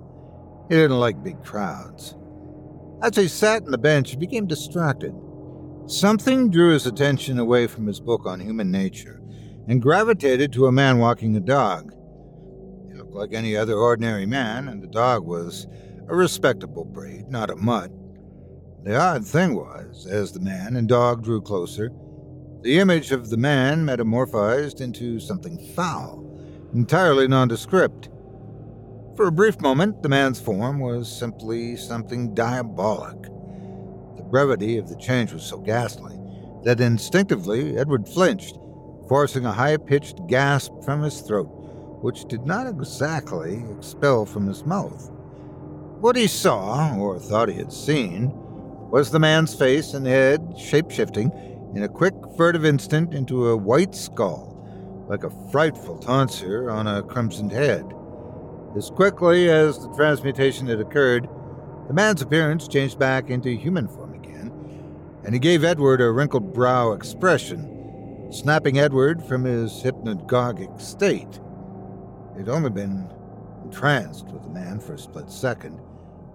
He 0.68 0.74
didn't 0.74 0.98
like 0.98 1.22
big 1.22 1.42
crowds. 1.44 2.16
As 3.02 3.16
he 3.16 3.28
sat 3.28 3.62
on 3.62 3.70
the 3.70 3.78
bench, 3.78 4.10
he 4.10 4.16
became 4.16 4.46
distracted. 4.46 5.14
Something 5.86 6.50
drew 6.50 6.72
his 6.72 6.86
attention 6.86 7.38
away 7.38 7.66
from 7.66 7.86
his 7.86 8.00
book 8.00 8.26
on 8.26 8.40
human 8.40 8.70
nature 8.70 9.22
and 9.68 9.82
gravitated 9.82 10.52
to 10.52 10.66
a 10.66 10.72
man 10.72 10.98
walking 10.98 11.36
a 11.36 11.40
dog. 11.40 11.92
He 12.88 12.94
looked 12.94 13.14
like 13.14 13.32
any 13.32 13.56
other 13.56 13.74
ordinary 13.74 14.26
man, 14.26 14.68
and 14.68 14.82
the 14.82 14.88
dog 14.88 15.24
was 15.24 15.66
a 16.08 16.16
respectable 16.16 16.84
breed, 16.84 17.28
not 17.28 17.50
a 17.50 17.56
mutt. 17.56 17.90
The 18.84 18.96
odd 18.96 19.24
thing 19.24 19.54
was, 19.54 20.06
as 20.06 20.32
the 20.32 20.40
man 20.40 20.76
and 20.76 20.88
dog 20.88 21.22
drew 21.22 21.40
closer, 21.40 21.90
the 22.62 22.78
image 22.78 23.12
of 23.12 23.30
the 23.30 23.36
man 23.36 23.84
metamorphosed 23.84 24.80
into 24.80 25.20
something 25.20 25.58
foul, 25.74 26.24
entirely 26.74 27.28
nondescript. 27.28 28.08
For 29.16 29.28
a 29.28 29.32
brief 29.32 29.62
moment, 29.62 30.02
the 30.02 30.10
man's 30.10 30.38
form 30.38 30.78
was 30.78 31.10
simply 31.10 31.74
something 31.76 32.34
diabolic. 32.34 33.22
The 33.22 34.22
brevity 34.22 34.76
of 34.76 34.90
the 34.90 34.96
change 34.96 35.32
was 35.32 35.42
so 35.42 35.56
ghastly 35.56 36.20
that 36.64 36.82
instinctively 36.82 37.78
Edward 37.78 38.06
flinched, 38.06 38.58
forcing 39.08 39.46
a 39.46 39.52
high 39.52 39.78
pitched 39.78 40.26
gasp 40.26 40.70
from 40.84 41.00
his 41.00 41.22
throat, 41.22 41.46
which 42.02 42.26
did 42.26 42.44
not 42.44 42.66
exactly 42.66 43.64
expel 43.74 44.26
from 44.26 44.46
his 44.46 44.66
mouth. 44.66 45.10
What 46.00 46.16
he 46.16 46.26
saw, 46.26 46.94
or 46.98 47.18
thought 47.18 47.48
he 47.48 47.56
had 47.56 47.72
seen, 47.72 48.32
was 48.90 49.10
the 49.10 49.18
man's 49.18 49.54
face 49.54 49.94
and 49.94 50.06
head 50.06 50.58
shape 50.58 50.90
shifting 50.90 51.32
in 51.74 51.84
a 51.84 51.88
quick, 51.88 52.12
furtive 52.36 52.66
instant 52.66 53.14
into 53.14 53.48
a 53.48 53.56
white 53.56 53.94
skull, 53.94 54.62
like 55.08 55.24
a 55.24 55.50
frightful 55.50 55.96
tonsure 55.96 56.70
on 56.70 56.86
a 56.86 57.02
crimsoned 57.02 57.52
head. 57.52 57.95
As 58.76 58.90
quickly 58.90 59.48
as 59.48 59.78
the 59.78 59.88
transmutation 59.94 60.66
had 60.66 60.80
occurred, 60.80 61.26
the 61.88 61.94
man's 61.94 62.20
appearance 62.20 62.68
changed 62.68 62.98
back 62.98 63.30
into 63.30 63.48
human 63.48 63.88
form 63.88 64.12
again, 64.12 64.52
and 65.24 65.32
he 65.32 65.40
gave 65.40 65.64
Edward 65.64 66.02
a 66.02 66.10
wrinkled 66.10 66.52
brow 66.52 66.92
expression, 66.92 68.28
snapping 68.30 68.78
Edward 68.78 69.24
from 69.24 69.44
his 69.44 69.82
hypnagogic 69.82 70.78
state. 70.78 71.40
He'd 72.36 72.50
only 72.50 72.68
been 72.68 73.08
entranced 73.64 74.26
with 74.26 74.42
the 74.42 74.50
man 74.50 74.78
for 74.78 74.92
a 74.92 74.98
split 74.98 75.30
second, 75.30 75.80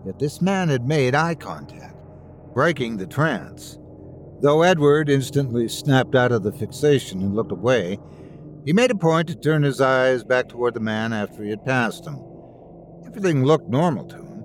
yet 0.04 0.18
this 0.18 0.42
man 0.42 0.70
had 0.70 0.88
made 0.88 1.14
eye 1.14 1.36
contact, 1.36 1.96
breaking 2.56 2.98
the 2.98 3.06
trance. 3.06 3.78
Though 4.42 4.64
Edward 4.64 5.10
instantly 5.10 5.68
snapped 5.68 6.16
out 6.16 6.32
of 6.32 6.42
the 6.42 6.52
fixation 6.52 7.22
and 7.22 7.36
looked 7.36 7.52
away, 7.52 8.00
he 8.66 8.74
made 8.74 8.90
a 8.90 8.96
point 8.96 9.28
to 9.28 9.36
turn 9.36 9.62
his 9.62 9.80
eyes 9.80 10.24
back 10.24 10.50
toward 10.50 10.74
the 10.74 10.80
man 10.80 11.14
after 11.14 11.44
he 11.44 11.52
had 11.52 11.64
passed 11.64 12.08
him. 12.08 12.18
Everything 13.12 13.44
looked 13.44 13.68
normal 13.68 14.06
to 14.06 14.16
him. 14.16 14.42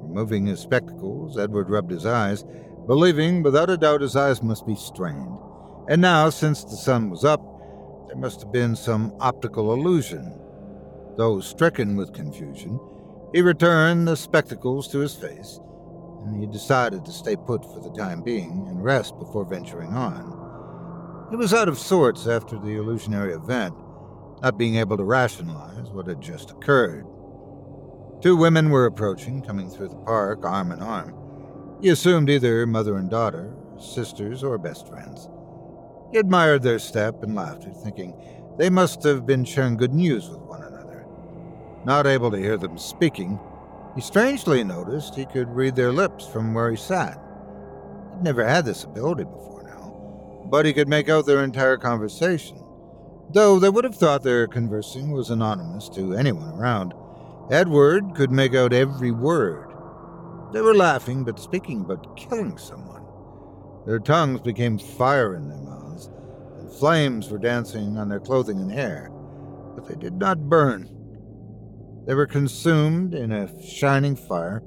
Removing 0.00 0.46
his 0.46 0.60
spectacles, 0.60 1.36
Edward 1.36 1.68
rubbed 1.68 1.90
his 1.90 2.06
eyes, 2.06 2.44
believing 2.86 3.42
without 3.42 3.68
a 3.68 3.76
doubt 3.76 4.00
his 4.00 4.14
eyes 4.14 4.44
must 4.44 4.64
be 4.64 4.76
strained. 4.76 5.36
And 5.88 6.00
now, 6.02 6.30
since 6.30 6.62
the 6.62 6.76
sun 6.76 7.10
was 7.10 7.24
up, 7.24 7.40
there 8.06 8.16
must 8.16 8.42
have 8.42 8.52
been 8.52 8.76
some 8.76 9.12
optical 9.18 9.72
illusion. 9.74 10.38
Though 11.16 11.40
stricken 11.40 11.96
with 11.96 12.12
confusion, 12.12 12.78
he 13.34 13.42
returned 13.42 14.06
the 14.06 14.16
spectacles 14.16 14.86
to 14.92 15.00
his 15.00 15.16
face, 15.16 15.58
and 16.24 16.40
he 16.40 16.46
decided 16.46 17.04
to 17.04 17.12
stay 17.12 17.34
put 17.34 17.64
for 17.64 17.80
the 17.80 17.90
time 17.90 18.22
being 18.22 18.66
and 18.68 18.84
rest 18.84 19.18
before 19.18 19.44
venturing 19.44 19.92
on. 19.94 21.26
He 21.30 21.36
was 21.36 21.52
out 21.52 21.66
of 21.68 21.76
sorts 21.76 22.28
after 22.28 22.56
the 22.56 22.76
illusionary 22.76 23.32
event, 23.32 23.74
not 24.42 24.56
being 24.58 24.76
able 24.76 24.96
to 24.96 25.02
rationalize 25.02 25.90
what 25.90 26.06
had 26.06 26.20
just 26.20 26.52
occurred. 26.52 27.04
Two 28.20 28.36
women 28.36 28.70
were 28.70 28.86
approaching, 28.86 29.42
coming 29.42 29.68
through 29.68 29.88
the 29.88 29.96
park, 29.96 30.44
arm 30.44 30.72
in 30.72 30.80
arm. 30.80 31.14
He 31.82 31.90
assumed 31.90 32.30
either 32.30 32.66
mother 32.66 32.96
and 32.96 33.10
daughter, 33.10 33.54
sisters, 33.78 34.42
or 34.42 34.56
best 34.56 34.88
friends. 34.88 35.28
He 36.10 36.18
admired 36.18 36.62
their 36.62 36.78
step 36.78 37.22
and 37.22 37.34
laughter, 37.34 37.70
thinking 37.70 38.14
they 38.58 38.70
must 38.70 39.02
have 39.02 39.26
been 39.26 39.44
sharing 39.44 39.76
good 39.76 39.92
news 39.92 40.30
with 40.30 40.40
one 40.40 40.62
another. 40.62 41.04
Not 41.84 42.06
able 42.06 42.30
to 42.30 42.38
hear 42.38 42.56
them 42.56 42.78
speaking, 42.78 43.38
he 43.94 44.00
strangely 44.00 44.64
noticed 44.64 45.14
he 45.14 45.26
could 45.26 45.48
read 45.50 45.76
their 45.76 45.92
lips 45.92 46.26
from 46.26 46.54
where 46.54 46.70
he 46.70 46.76
sat. 46.76 47.20
He'd 48.12 48.22
never 48.22 48.46
had 48.46 48.64
this 48.64 48.84
ability 48.84 49.24
before 49.24 49.62
now, 49.62 50.46
but 50.50 50.64
he 50.64 50.72
could 50.72 50.88
make 50.88 51.10
out 51.10 51.26
their 51.26 51.44
entire 51.44 51.76
conversation. 51.76 52.62
Though 53.30 53.58
they 53.58 53.68
would 53.68 53.84
have 53.84 53.96
thought 53.96 54.22
their 54.22 54.46
conversing 54.46 55.10
was 55.10 55.30
anonymous 55.30 55.88
to 55.90 56.14
anyone 56.14 56.48
around, 56.58 56.94
Edward 57.50 58.14
could 58.16 58.32
make 58.32 58.54
out 58.54 58.72
every 58.72 59.12
word. 59.12 59.72
They 60.52 60.60
were 60.60 60.74
laughing 60.74 61.22
but 61.22 61.38
speaking 61.38 61.82
about 61.82 62.16
killing 62.16 62.58
someone. 62.58 63.04
Their 63.86 64.00
tongues 64.00 64.40
became 64.40 64.78
fire 64.78 65.36
in 65.36 65.48
their 65.48 65.58
mouths, 65.58 66.10
and 66.58 66.72
flames 66.72 67.30
were 67.30 67.38
dancing 67.38 67.98
on 67.98 68.08
their 68.08 68.18
clothing 68.18 68.60
and 68.60 68.72
hair, 68.72 69.10
but 69.76 69.86
they 69.86 69.94
did 69.94 70.14
not 70.14 70.48
burn. 70.48 70.90
They 72.04 72.14
were 72.14 72.26
consumed 72.26 73.14
in 73.14 73.30
a 73.30 73.62
shining 73.62 74.16
fire, 74.16 74.64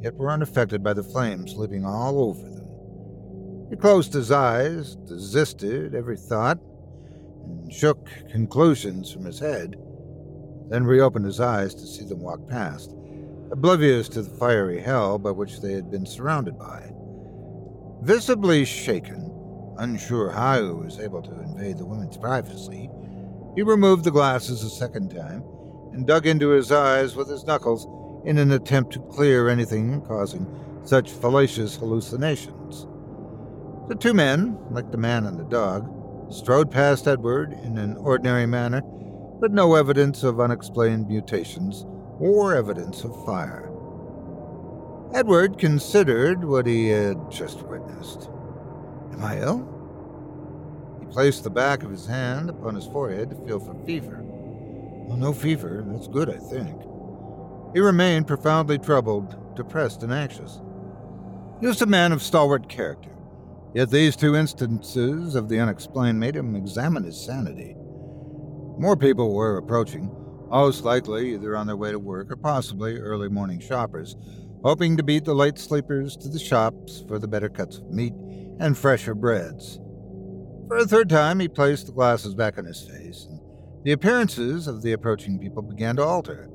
yet 0.00 0.14
were 0.14 0.30
unaffected 0.30 0.82
by 0.82 0.94
the 0.94 1.02
flames 1.02 1.56
leaping 1.56 1.84
all 1.84 2.22
over 2.22 2.40
them. 2.40 3.68
He 3.68 3.76
closed 3.76 4.14
his 4.14 4.30
eyes, 4.30 4.96
desisted 4.96 5.94
every 5.94 6.16
thought, 6.16 6.58
and 7.44 7.70
shook 7.70 8.08
conclusions 8.30 9.12
from 9.12 9.26
his 9.26 9.40
head, 9.40 9.76
then 10.68 10.84
reopened 10.84 11.26
his 11.26 11.40
eyes 11.40 11.74
to 11.74 11.86
see 11.86 12.04
them 12.04 12.20
walk 12.20 12.48
past, 12.48 12.94
oblivious 13.50 14.08
to 14.08 14.22
the 14.22 14.36
fiery 14.38 14.80
hell 14.80 15.18
by 15.18 15.30
which 15.30 15.60
they 15.60 15.72
had 15.72 15.90
been 15.90 16.06
surrounded 16.06 16.58
by. 16.58 16.90
Visibly 18.02 18.64
shaken, 18.64 19.30
unsure 19.78 20.30
how 20.30 20.62
he 20.62 20.72
was 20.72 20.98
able 20.98 21.22
to 21.22 21.40
invade 21.40 21.78
the 21.78 21.86
woman's 21.86 22.16
privacy, 22.16 22.90
he 23.54 23.62
removed 23.62 24.04
the 24.04 24.10
glasses 24.10 24.62
a 24.62 24.70
second 24.70 25.14
time 25.14 25.44
and 25.92 26.06
dug 26.06 26.26
into 26.26 26.48
his 26.48 26.72
eyes 26.72 27.14
with 27.14 27.28
his 27.28 27.44
knuckles 27.44 27.86
in 28.24 28.38
an 28.38 28.52
attempt 28.52 28.92
to 28.92 29.00
clear 29.00 29.48
anything 29.48 30.00
causing 30.02 30.46
such 30.84 31.10
fallacious 31.10 31.76
hallucinations. 31.76 32.86
The 33.88 33.94
two 33.94 34.14
men, 34.14 34.58
like 34.70 34.90
the 34.90 34.98
man 34.98 35.26
and 35.26 35.38
the 35.38 35.44
dog, 35.44 35.90
strode 36.32 36.70
past 36.70 37.06
Edward 37.06 37.52
in 37.52 37.78
an 37.78 37.96
ordinary 37.96 38.46
manner, 38.46 38.82
but 39.40 39.52
no 39.52 39.74
evidence 39.74 40.22
of 40.22 40.40
unexplained 40.40 41.08
mutations 41.08 41.84
or 42.18 42.54
evidence 42.54 43.04
of 43.04 43.24
fire. 43.24 43.70
Edward 45.12 45.58
considered 45.58 46.44
what 46.44 46.66
he 46.66 46.88
had 46.88 47.30
just 47.30 47.62
witnessed. 47.62 48.28
Am 49.12 49.22
I 49.22 49.40
ill? 49.40 49.70
He 51.00 51.06
placed 51.06 51.44
the 51.44 51.50
back 51.50 51.82
of 51.82 51.90
his 51.90 52.06
hand 52.06 52.50
upon 52.50 52.74
his 52.74 52.86
forehead 52.86 53.30
to 53.30 53.36
feel 53.46 53.60
for 53.60 53.74
fever. 53.84 54.20
Well, 54.22 55.16
no 55.16 55.32
fever. 55.32 55.84
That's 55.86 56.08
good, 56.08 56.30
I 56.30 56.38
think. 56.38 56.82
He 57.74 57.80
remained 57.80 58.26
profoundly 58.26 58.78
troubled, 58.78 59.54
depressed, 59.54 60.02
and 60.02 60.12
anxious. 60.12 60.60
He 61.60 61.66
was 61.66 61.82
a 61.82 61.86
man 61.86 62.12
of 62.12 62.22
stalwart 62.22 62.68
character, 62.68 63.10
yet 63.74 63.90
these 63.90 64.16
two 64.16 64.34
instances 64.34 65.34
of 65.34 65.48
the 65.48 65.60
unexplained 65.60 66.18
made 66.18 66.36
him 66.36 66.56
examine 66.56 67.04
his 67.04 67.22
sanity. 67.22 67.76
More 68.76 68.96
people 68.96 69.32
were 69.32 69.56
approaching, 69.56 70.10
most 70.50 70.84
likely 70.84 71.34
either 71.34 71.56
on 71.56 71.66
their 71.66 71.76
way 71.76 71.92
to 71.92 71.98
work 71.98 72.30
or 72.30 72.36
possibly 72.36 72.98
early 72.98 73.28
morning 73.28 73.60
shoppers, 73.60 74.16
hoping 74.64 74.96
to 74.96 75.02
beat 75.02 75.24
the 75.24 75.34
late 75.34 75.58
sleepers 75.58 76.16
to 76.16 76.28
the 76.28 76.40
shops 76.40 77.04
for 77.06 77.18
the 77.18 77.28
better 77.28 77.48
cuts 77.48 77.78
of 77.78 77.90
meat 77.90 78.12
and 78.58 78.76
fresher 78.76 79.14
breads. 79.14 79.78
For 80.66 80.78
a 80.78 80.86
third 80.86 81.08
time, 81.08 81.38
he 81.38 81.48
placed 81.48 81.86
the 81.86 81.92
glasses 81.92 82.34
back 82.34 82.58
on 82.58 82.64
his 82.64 82.82
face, 82.82 83.26
and 83.30 83.40
the 83.84 83.92
appearances 83.92 84.66
of 84.66 84.82
the 84.82 84.92
approaching 84.92 85.38
people 85.38 85.62
began 85.62 85.96
to 85.96 86.02
alter. 86.02 86.50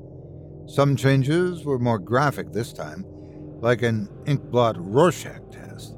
Some 0.66 0.98
changes 0.98 1.64
were 1.64 1.80
more 1.80 2.00
graphic 2.00 2.52
this 2.52 2.74
time, 2.74 3.06
like 3.62 3.82
an 3.82 4.10
inkblot 4.26 4.76
Rorschach 4.78 5.52
test. 5.52 5.96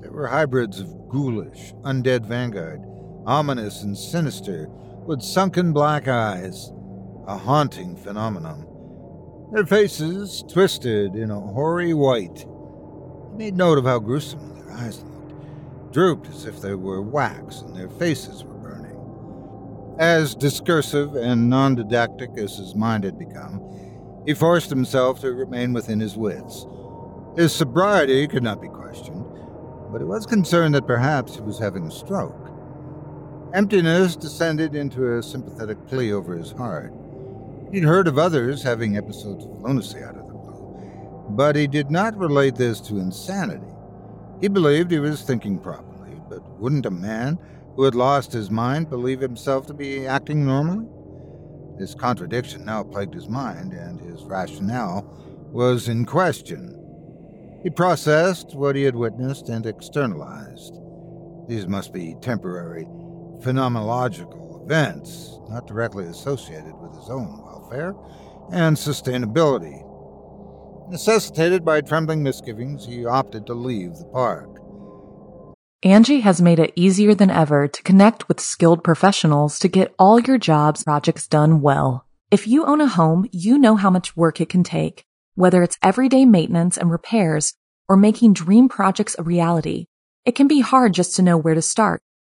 There 0.00 0.12
were 0.12 0.28
hybrids 0.28 0.80
of 0.80 0.88
ghoulish, 1.10 1.74
undead 1.84 2.24
vanguard, 2.26 2.80
ominous 3.26 3.82
and 3.82 3.96
sinister, 3.96 4.68
with 5.08 5.22
sunken 5.22 5.72
black 5.72 6.06
eyes, 6.06 6.70
a 7.26 7.34
haunting 7.34 7.96
phenomenon. 7.96 8.66
Their 9.54 9.64
faces 9.64 10.44
twisted 10.52 11.14
in 11.16 11.30
a 11.30 11.40
hoary 11.40 11.94
white. 11.94 12.40
He 13.30 13.38
made 13.38 13.56
note 13.56 13.78
of 13.78 13.86
how 13.86 14.00
gruesome 14.00 14.54
their 14.54 14.70
eyes 14.70 15.02
looked, 15.02 15.94
drooped 15.94 16.28
as 16.28 16.44
if 16.44 16.60
they 16.60 16.74
were 16.74 17.00
wax, 17.00 17.62
and 17.62 17.74
their 17.74 17.88
faces 17.88 18.44
were 18.44 18.58
burning. 18.58 19.96
As 19.98 20.34
discursive 20.34 21.16
and 21.16 21.48
non 21.48 21.74
didactic 21.74 22.36
as 22.36 22.58
his 22.58 22.74
mind 22.74 23.04
had 23.04 23.18
become, 23.18 23.62
he 24.26 24.34
forced 24.34 24.68
himself 24.68 25.20
to 25.20 25.32
remain 25.32 25.72
within 25.72 26.00
his 26.00 26.18
wits. 26.18 26.66
His 27.34 27.54
sobriety 27.54 28.28
could 28.28 28.42
not 28.42 28.60
be 28.60 28.68
questioned, 28.68 29.24
but 29.90 30.02
he 30.02 30.04
was 30.04 30.26
concerned 30.26 30.74
that 30.74 30.86
perhaps 30.86 31.36
he 31.36 31.40
was 31.40 31.58
having 31.58 31.86
a 31.86 31.90
stroke. 31.90 32.37
Emptiness 33.54 34.14
descended 34.14 34.74
into 34.74 35.16
a 35.16 35.22
sympathetic 35.22 35.78
plea 35.86 36.12
over 36.12 36.36
his 36.36 36.52
heart. 36.52 36.92
He'd 37.72 37.82
heard 37.82 38.06
of 38.06 38.18
others 38.18 38.62
having 38.62 38.98
episodes 38.98 39.46
of 39.46 39.62
lunacy 39.62 40.02
out 40.02 40.16
of 40.16 40.26
the 40.26 40.34
blue, 40.34 41.26
but 41.30 41.56
he 41.56 41.66
did 41.66 41.90
not 41.90 42.18
relate 42.18 42.56
this 42.56 42.78
to 42.82 42.98
insanity. 42.98 43.72
He 44.38 44.48
believed 44.48 44.90
he 44.90 44.98
was 44.98 45.22
thinking 45.22 45.58
properly, 45.58 46.20
but 46.28 46.46
wouldn't 46.60 46.84
a 46.84 46.90
man 46.90 47.38
who 47.74 47.84
had 47.84 47.94
lost 47.94 48.32
his 48.32 48.50
mind 48.50 48.90
believe 48.90 49.20
himself 49.20 49.66
to 49.68 49.74
be 49.74 50.06
acting 50.06 50.44
normally? 50.44 50.86
This 51.78 51.94
contradiction 51.94 52.66
now 52.66 52.82
plagued 52.82 53.14
his 53.14 53.30
mind, 53.30 53.72
and 53.72 53.98
his 53.98 54.24
rationale 54.24 55.06
was 55.52 55.88
in 55.88 56.04
question. 56.04 56.74
He 57.62 57.70
processed 57.70 58.54
what 58.54 58.76
he 58.76 58.82
had 58.82 58.94
witnessed 58.94 59.48
and 59.48 59.64
externalized. 59.64 60.78
These 61.48 61.66
must 61.66 61.94
be 61.94 62.14
temporary 62.20 62.86
phenomenological 63.40 64.64
events, 64.64 65.38
not 65.48 65.66
directly 65.66 66.06
associated 66.06 66.74
with 66.80 66.94
his 66.94 67.08
own 67.08 67.42
welfare 67.42 67.94
and 68.52 68.76
sustainability. 68.76 69.84
Necessitated 70.90 71.64
by 71.64 71.80
trembling 71.80 72.22
misgivings, 72.22 72.86
he 72.86 73.04
opted 73.04 73.46
to 73.46 73.54
leave 73.54 73.96
the 73.96 74.06
park. 74.06 74.48
Angi 75.84 76.22
has 76.22 76.42
made 76.42 76.58
it 76.58 76.72
easier 76.74 77.14
than 77.14 77.30
ever 77.30 77.68
to 77.68 77.82
connect 77.82 78.26
with 78.26 78.40
skilled 78.40 78.82
professionals 78.82 79.58
to 79.60 79.68
get 79.68 79.94
all 79.98 80.18
your 80.18 80.38
jobs 80.38 80.82
projects 80.82 81.28
done 81.28 81.60
well. 81.60 82.04
If 82.30 82.48
you 82.48 82.64
own 82.66 82.80
a 82.80 82.88
home, 82.88 83.28
you 83.32 83.58
know 83.58 83.76
how 83.76 83.88
much 83.88 84.16
work 84.16 84.40
it 84.40 84.48
can 84.48 84.64
take, 84.64 85.04
whether 85.34 85.62
it's 85.62 85.78
everyday 85.82 86.24
maintenance 86.24 86.76
and 86.76 86.90
repairs 86.90 87.54
or 87.88 87.96
making 87.96 88.32
dream 88.32 88.68
projects 88.68 89.14
a 89.18 89.22
reality. 89.22 89.86
It 90.24 90.34
can 90.34 90.48
be 90.48 90.60
hard 90.60 90.94
just 90.94 91.16
to 91.16 91.22
know 91.22 91.38
where 91.38 91.54
to 91.54 91.62
start, 91.62 92.02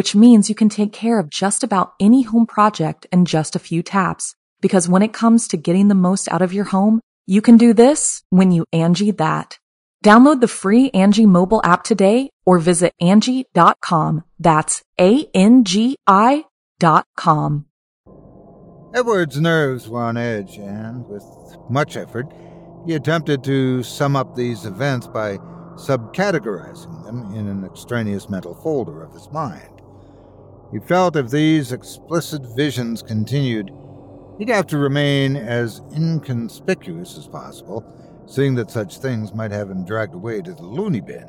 which 0.00 0.14
means 0.14 0.48
you 0.48 0.54
can 0.54 0.70
take 0.70 0.94
care 0.94 1.18
of 1.18 1.28
just 1.28 1.62
about 1.62 1.92
any 2.00 2.22
home 2.22 2.46
project 2.46 3.06
in 3.12 3.26
just 3.26 3.54
a 3.54 3.58
few 3.58 3.82
taps. 3.82 4.34
Because 4.62 4.88
when 4.88 5.02
it 5.02 5.12
comes 5.12 5.46
to 5.48 5.58
getting 5.58 5.88
the 5.88 5.94
most 5.94 6.26
out 6.32 6.40
of 6.40 6.54
your 6.54 6.64
home, 6.64 7.02
you 7.26 7.42
can 7.42 7.58
do 7.58 7.74
this 7.74 8.22
when 8.30 8.50
you 8.50 8.64
Angi 8.74 9.14
that. 9.18 9.58
Download 10.02 10.40
the 10.40 10.48
free 10.48 10.90
Angi 10.92 11.26
mobile 11.26 11.60
app 11.62 11.84
today 11.84 12.30
or 12.46 12.58
visit 12.58 12.94
Angi.com. 12.98 14.24
That's 14.38 14.82
A-N-G-I 14.98 16.44
dot 16.78 17.04
com. 17.14 17.66
Edward's 18.94 19.38
nerves 19.38 19.86
were 19.86 20.00
on 20.00 20.16
edge, 20.16 20.56
and 20.56 21.06
with 21.08 21.26
much 21.68 21.98
effort, 21.98 22.24
he 22.86 22.94
attempted 22.94 23.44
to 23.44 23.82
sum 23.82 24.16
up 24.16 24.34
these 24.34 24.64
events 24.64 25.06
by 25.08 25.36
subcategorizing 25.74 27.04
them 27.04 27.34
in 27.34 27.48
an 27.48 27.66
extraneous 27.66 28.30
mental 28.30 28.54
folder 28.54 29.02
of 29.02 29.12
his 29.12 29.30
mind. 29.30 29.79
He 30.72 30.78
felt 30.78 31.16
if 31.16 31.30
these 31.30 31.72
explicit 31.72 32.42
visions 32.54 33.02
continued, 33.02 33.72
he'd 34.38 34.48
have 34.48 34.66
to 34.68 34.78
remain 34.78 35.36
as 35.36 35.82
inconspicuous 35.94 37.18
as 37.18 37.26
possible, 37.26 37.84
seeing 38.26 38.54
that 38.54 38.70
such 38.70 38.98
things 38.98 39.34
might 39.34 39.50
have 39.50 39.70
him 39.70 39.84
dragged 39.84 40.14
away 40.14 40.40
to 40.42 40.54
the 40.54 40.62
loony 40.62 41.00
bin. 41.00 41.28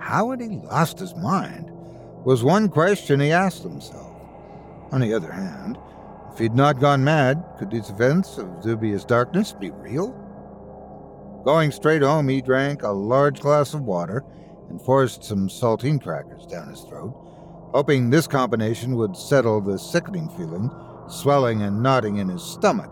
How 0.00 0.30
had 0.30 0.40
he 0.40 0.48
lost 0.48 0.98
his 0.98 1.14
mind? 1.14 1.70
was 2.24 2.44
one 2.44 2.68
question 2.68 3.20
he 3.20 3.32
asked 3.32 3.62
himself. 3.62 4.16
On 4.92 5.00
the 5.00 5.12
other 5.12 5.32
hand, 5.32 5.76
if 6.32 6.38
he'd 6.38 6.54
not 6.54 6.80
gone 6.80 7.04
mad, 7.04 7.44
could 7.58 7.70
these 7.70 7.90
events 7.90 8.38
of 8.38 8.62
dubious 8.62 9.04
darkness 9.04 9.52
be 9.52 9.70
real? 9.70 10.12
Going 11.44 11.72
straight 11.72 12.02
home, 12.02 12.28
he 12.28 12.40
drank 12.40 12.82
a 12.82 12.90
large 12.90 13.40
glass 13.40 13.74
of 13.74 13.82
water 13.82 14.24
and 14.70 14.80
forced 14.80 15.24
some 15.24 15.48
saltine 15.48 16.00
crackers 16.00 16.46
down 16.46 16.68
his 16.68 16.82
throat, 16.82 17.14
hoping 17.72 18.10
this 18.10 18.26
combination 18.26 18.96
would 18.96 19.16
settle 19.16 19.60
the 19.60 19.78
sickening 19.78 20.28
feeling, 20.30 20.70
swelling 21.08 21.62
and 21.62 21.82
knotting 21.82 22.16
in 22.16 22.28
his 22.28 22.42
stomach. 22.42 22.90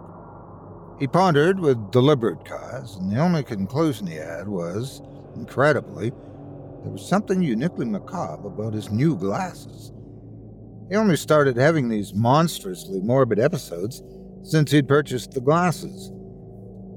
He 0.98 1.06
pondered 1.06 1.60
with 1.60 1.90
deliberate 1.90 2.44
cause, 2.44 2.96
and 2.96 3.10
the 3.10 3.20
only 3.20 3.42
conclusion 3.42 4.06
he 4.06 4.16
had 4.16 4.48
was, 4.48 5.00
incredibly, 5.34 6.10
there 6.10 6.92
was 6.92 7.06
something 7.06 7.42
uniquely 7.42 7.84
macabre 7.84 8.48
about 8.48 8.74
his 8.74 8.90
new 8.90 9.16
glasses. 9.16 9.92
He 10.88 10.96
only 10.96 11.16
started 11.16 11.56
having 11.56 11.88
these 11.88 12.14
monstrously 12.14 13.00
morbid 13.00 13.38
episodes 13.38 14.02
since 14.42 14.70
he'd 14.70 14.88
purchased 14.88 15.32
the 15.32 15.40
glasses. 15.40 16.10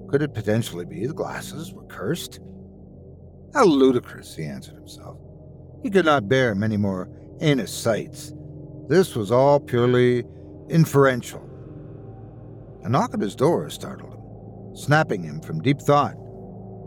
Could 0.10 0.22
it 0.22 0.34
potentially 0.34 0.86
be 0.86 1.06
the 1.06 1.13
glasses 1.13 1.74
were 1.74 1.86
cursed? 1.86 2.39
How 3.54 3.65
ludicrous, 3.65 4.36
he 4.36 4.46
answered 4.46 4.76
himself. 4.76 5.17
He 5.84 5.89
could 5.89 6.06
not 6.06 6.30
bear 6.30 6.56
many 6.56 6.78
more 6.78 7.10
heinous 7.39 7.74
sights. 7.74 8.34
This 8.88 9.15
was 9.15 9.32
all 9.32 9.60
purely 9.60 10.24
inferential. 10.69 11.41
A 12.84 12.89
knock 12.89 13.13
at 13.13 13.22
his 13.22 13.36
door 13.36 13.69
startled 13.69 14.13
him, 14.13 14.76
snapping 14.76 15.24
him 15.24 15.39
from 15.39 15.62
deep 15.62 15.80
thought. 15.80 16.15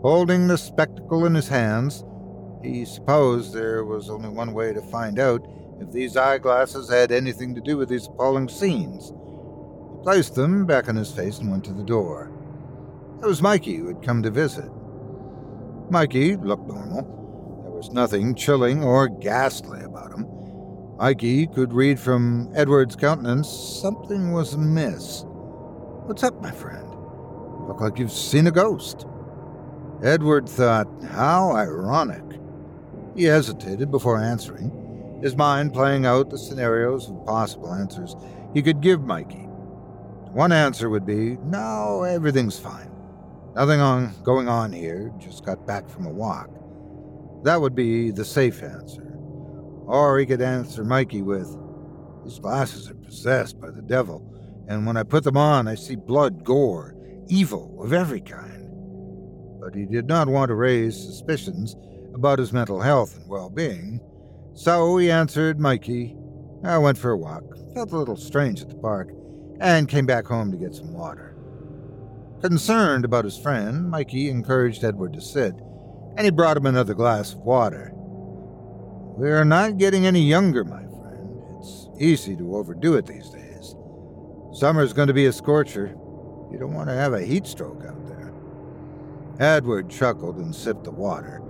Holding 0.01 0.47
the 0.47 0.57
spectacle 0.57 1.25
in 1.25 1.33
his 1.33 1.47
hands, 1.47 2.03
he 2.63 2.85
supposed 2.85 3.53
there 3.53 3.83
was 3.83 4.09
only 4.09 4.29
one 4.29 4.53
way 4.53 4.73
to 4.73 4.81
find 4.81 5.19
out 5.19 5.47
if 5.79 5.91
these 5.91 6.17
eyeglasses 6.17 6.89
had 6.89 7.11
anything 7.11 7.55
to 7.55 7.61
do 7.61 7.77
with 7.77 7.89
these 7.89 8.07
appalling 8.07 8.47
scenes. 8.47 9.07
He 9.09 10.03
placed 10.03 10.35
them 10.35 10.65
back 10.65 10.87
on 10.87 10.95
his 10.95 11.11
face 11.11 11.39
and 11.39 11.49
went 11.49 11.65
to 11.65 11.73
the 11.73 11.83
door. 11.83 12.31
It 13.21 13.25
was 13.25 13.41
Mikey 13.41 13.77
who 13.77 13.87
had 13.87 14.03
come 14.03 14.21
to 14.23 14.29
visit. 14.29 14.69
Mikey 15.89 16.35
looked 16.35 16.67
normal. 16.67 17.01
There 17.63 17.71
was 17.71 17.91
nothing 17.91 18.35
chilling 18.35 18.83
or 18.83 19.07
ghastly 19.07 19.81
about 19.81 20.13
him. 20.13 20.27
Mikey 20.97 21.45
could 21.45 21.73
read 21.73 21.99
from 21.99 22.51
Edward's 22.55 22.95
countenance 22.95 23.47
something 23.47 24.31
was 24.31 24.55
amiss. 24.55 25.25
What's 25.27 26.23
up, 26.23 26.41
my 26.41 26.49
friend? 26.49 26.87
You 26.89 27.65
look 27.67 27.81
like 27.81 27.99
you've 27.99 28.11
seen 28.11 28.47
a 28.47 28.51
ghost. 28.51 29.05
Edward 30.01 30.49
thought, 30.49 30.87
how 31.11 31.51
ironic. 31.51 32.23
He 33.15 33.25
hesitated 33.25 33.91
before 33.91 34.17
answering, 34.17 35.19
his 35.21 35.35
mind 35.35 35.71
playing 35.71 36.07
out 36.07 36.31
the 36.31 36.37
scenarios 36.37 37.09
of 37.09 37.25
possible 37.27 37.71
answers 37.71 38.15
he 38.55 38.63
could 38.63 38.81
give 38.81 39.01
Mikey. 39.03 39.45
One 40.33 40.51
answer 40.51 40.89
would 40.89 41.05
be, 41.05 41.37
No, 41.43 42.03
everything's 42.03 42.57
fine. 42.57 42.89
Nothing 43.55 43.81
on 43.81 44.13
going 44.23 44.47
on 44.49 44.71
here, 44.71 45.13
just 45.19 45.45
got 45.45 45.67
back 45.67 45.87
from 45.87 46.07
a 46.07 46.11
walk. 46.11 46.49
That 47.43 47.61
would 47.61 47.75
be 47.75 48.09
the 48.09 48.25
safe 48.25 48.63
answer. 48.63 49.06
Or 49.87 50.19
he 50.19 50.25
could 50.27 50.41
answer 50.41 50.83
Mikey 50.83 51.23
with, 51.23 51.57
These 52.23 52.39
glasses 52.39 52.89
are 52.89 52.95
possessed 52.95 53.59
by 53.59 53.71
the 53.71 53.81
devil 53.81 54.37
and 54.67 54.85
when 54.85 54.97
I 54.97 55.03
put 55.03 55.23
them 55.23 55.37
on, 55.37 55.67
I 55.67 55.75
see 55.75 55.95
blood, 55.95 56.43
gore, 56.43 56.93
evil 57.27 57.81
of 57.81 57.93
every 57.93 58.19
kind. 58.19 58.69
But 59.61 59.75
he 59.75 59.85
did 59.85 60.07
not 60.07 60.27
want 60.27 60.49
to 60.49 60.55
raise 60.55 60.95
suspicions 60.95 61.75
about 62.13 62.39
his 62.39 62.53
mental 62.53 62.81
health 62.81 63.15
and 63.15 63.27
well 63.29 63.49
being, 63.49 64.01
so 64.53 64.97
he 64.97 65.09
answered 65.09 65.59
Mikey. 65.59 66.17
I 66.63 66.77
went 66.79 66.97
for 66.97 67.11
a 67.11 67.17
walk, 67.17 67.43
felt 67.73 67.91
a 67.93 67.97
little 67.97 68.17
strange 68.17 68.61
at 68.61 68.69
the 68.69 68.75
park, 68.75 69.09
and 69.59 69.87
came 69.87 70.05
back 70.05 70.25
home 70.25 70.51
to 70.51 70.57
get 70.57 70.75
some 70.75 70.93
water. 70.93 71.35
Concerned 72.41 73.05
about 73.05 73.25
his 73.25 73.37
friend, 73.37 73.89
Mikey 73.89 74.29
encouraged 74.29 74.83
Edward 74.83 75.13
to 75.13 75.21
sit, 75.21 75.53
and 76.17 76.25
he 76.25 76.31
brought 76.31 76.57
him 76.57 76.65
another 76.65 76.93
glass 76.93 77.33
of 77.33 77.39
water. 77.39 77.93
We're 79.17 79.45
not 79.45 79.79
getting 79.79 80.05
any 80.05 80.21
younger, 80.21 80.63
my 80.63 80.83
friend. 80.83 81.41
It's 81.57 81.87
easy 81.99 82.35
to 82.35 82.55
overdo 82.55 82.97
it 82.97 83.07
these 83.07 83.31
days. 83.31 83.75
Summer's 84.53 84.93
going 84.93 85.07
to 85.07 85.13
be 85.13 85.25
a 85.25 85.33
scorcher. 85.33 85.87
You 86.51 86.59
don't 86.59 86.75
want 86.75 86.89
to 86.89 86.93
have 86.93 87.13
a 87.13 87.25
heat 87.25 87.47
stroke 87.47 87.83
out 87.83 88.05
there. 88.05 88.31
Edward 89.39 89.89
chuckled 89.89 90.37
and 90.37 90.55
sipped 90.55 90.83
the 90.83 90.91
water, 90.91 91.41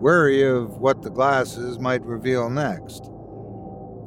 wary 0.00 0.42
of 0.42 0.78
what 0.78 1.02
the 1.02 1.10
glasses 1.10 1.78
might 1.78 2.04
reveal 2.04 2.50
next. 2.50 3.04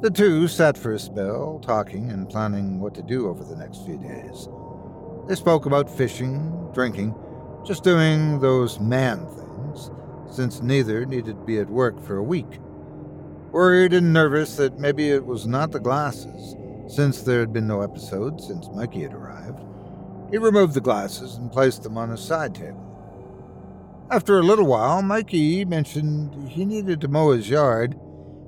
The 0.02 0.10
two 0.12 0.46
sat 0.46 0.76
for 0.76 0.92
a 0.92 0.98
spell, 0.98 1.60
talking 1.64 2.10
and 2.10 2.28
planning 2.28 2.78
what 2.78 2.94
to 2.96 3.02
do 3.02 3.26
over 3.26 3.42
the 3.42 3.56
next 3.56 3.86
few 3.86 3.96
days. 3.96 4.48
They 5.26 5.34
spoke 5.34 5.64
about 5.64 5.88
fishing, 5.88 6.68
drinking, 6.74 7.14
just 7.64 7.84
doing 7.84 8.38
those 8.40 8.78
man 8.78 9.26
things, 9.28 9.90
since 10.30 10.60
neither 10.60 11.06
needed 11.06 11.38
to 11.38 11.44
be 11.46 11.58
at 11.58 11.70
work 11.70 11.98
for 12.04 12.18
a 12.18 12.22
week. 12.22 12.60
Worried 13.58 13.92
and 13.92 14.12
nervous 14.12 14.54
that 14.54 14.78
maybe 14.78 15.10
it 15.10 15.26
was 15.26 15.44
not 15.44 15.72
the 15.72 15.80
glasses, 15.80 16.54
since 16.86 17.22
there 17.22 17.40
had 17.40 17.52
been 17.52 17.66
no 17.66 17.80
episode 17.80 18.40
since 18.40 18.68
Mikey 18.68 19.02
had 19.02 19.12
arrived, 19.12 19.58
he 20.30 20.38
removed 20.38 20.74
the 20.74 20.80
glasses 20.80 21.34
and 21.34 21.50
placed 21.50 21.82
them 21.82 21.98
on 21.98 22.12
a 22.12 22.16
side 22.16 22.54
table. 22.54 22.86
After 24.12 24.38
a 24.38 24.44
little 24.44 24.66
while, 24.66 25.02
Mikey 25.02 25.64
mentioned 25.64 26.48
he 26.48 26.64
needed 26.64 27.00
to 27.00 27.08
mow 27.08 27.32
his 27.32 27.50
yard, 27.50 27.98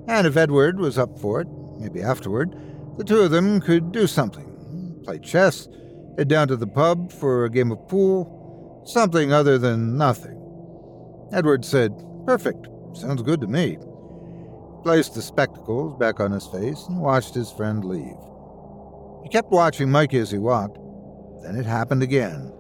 and 0.07 0.29
if 0.29 0.37
Edward 0.37 0.79
was 0.79 0.97
up 0.97 1.19
for 1.19 1.41
it, 1.41 1.49
maybe 1.81 2.01
afterward, 2.01 2.55
the 2.97 3.03
two 3.03 3.19
of 3.19 3.33
them 3.33 3.61
could 3.61 3.91
do 3.91 4.07
something 4.07 5.03
play 5.03 5.19
chess, 5.19 5.67
head 6.19 6.29
down 6.29 6.47
to 6.47 6.57
the 6.57 6.69
pub 6.69 7.11
for 7.11 7.45
a 7.45 7.51
game 7.51 7.73
of 7.73 7.89
pool, 7.89 8.85
something 8.87 9.33
other 9.33 9.59
than 9.59 9.99
nothing. 9.99 10.41
Edward 11.33 11.65
said, 11.65 12.01
Perfect, 12.27 12.69
sounds 12.95 13.23
good 13.23 13.41
to 13.41 13.49
me. 13.49 13.77
Placed 14.83 15.15
the 15.15 15.23
spectacles 15.23 15.99
back 15.99 16.21
on 16.21 16.33
his 16.33 16.47
face 16.47 16.87
and 16.89 17.01
watched 17.01 17.35
his 17.35 17.53
friend 17.53 17.85
leave. 17.85 18.17
He 19.23 19.29
kept 19.29 19.51
watching 19.51 19.91
Mikey 19.91 20.19
as 20.19 20.31
he 20.31 20.39
walked. 20.39 20.79
Then 21.43 21.57
it 21.57 21.67
happened 21.67 22.03
again. 22.03 22.53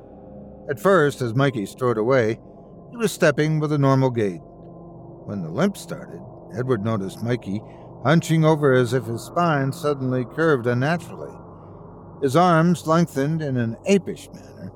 At 0.68 0.78
first, 0.78 1.22
as 1.22 1.34
Mikey 1.34 1.66
strode 1.66 1.98
away, 1.98 2.38
he 2.90 2.96
was 2.96 3.10
stepping 3.10 3.58
with 3.58 3.72
a 3.72 3.78
normal 3.78 4.10
gait. 4.10 4.40
When 5.24 5.42
the 5.42 5.48
limp 5.48 5.76
started, 5.76 6.20
Edward 6.56 6.84
noticed 6.84 7.22
Mikey 7.22 7.62
hunching 8.04 8.44
over 8.44 8.72
as 8.72 8.92
if 8.92 9.04
his 9.04 9.22
spine 9.22 9.72
suddenly 9.72 10.24
curved 10.24 10.66
unnaturally. 10.66 11.34
His 12.22 12.36
arms 12.36 12.86
lengthened 12.86 13.40
in 13.40 13.56
an 13.56 13.76
apish 13.88 14.32
manner, 14.34 14.72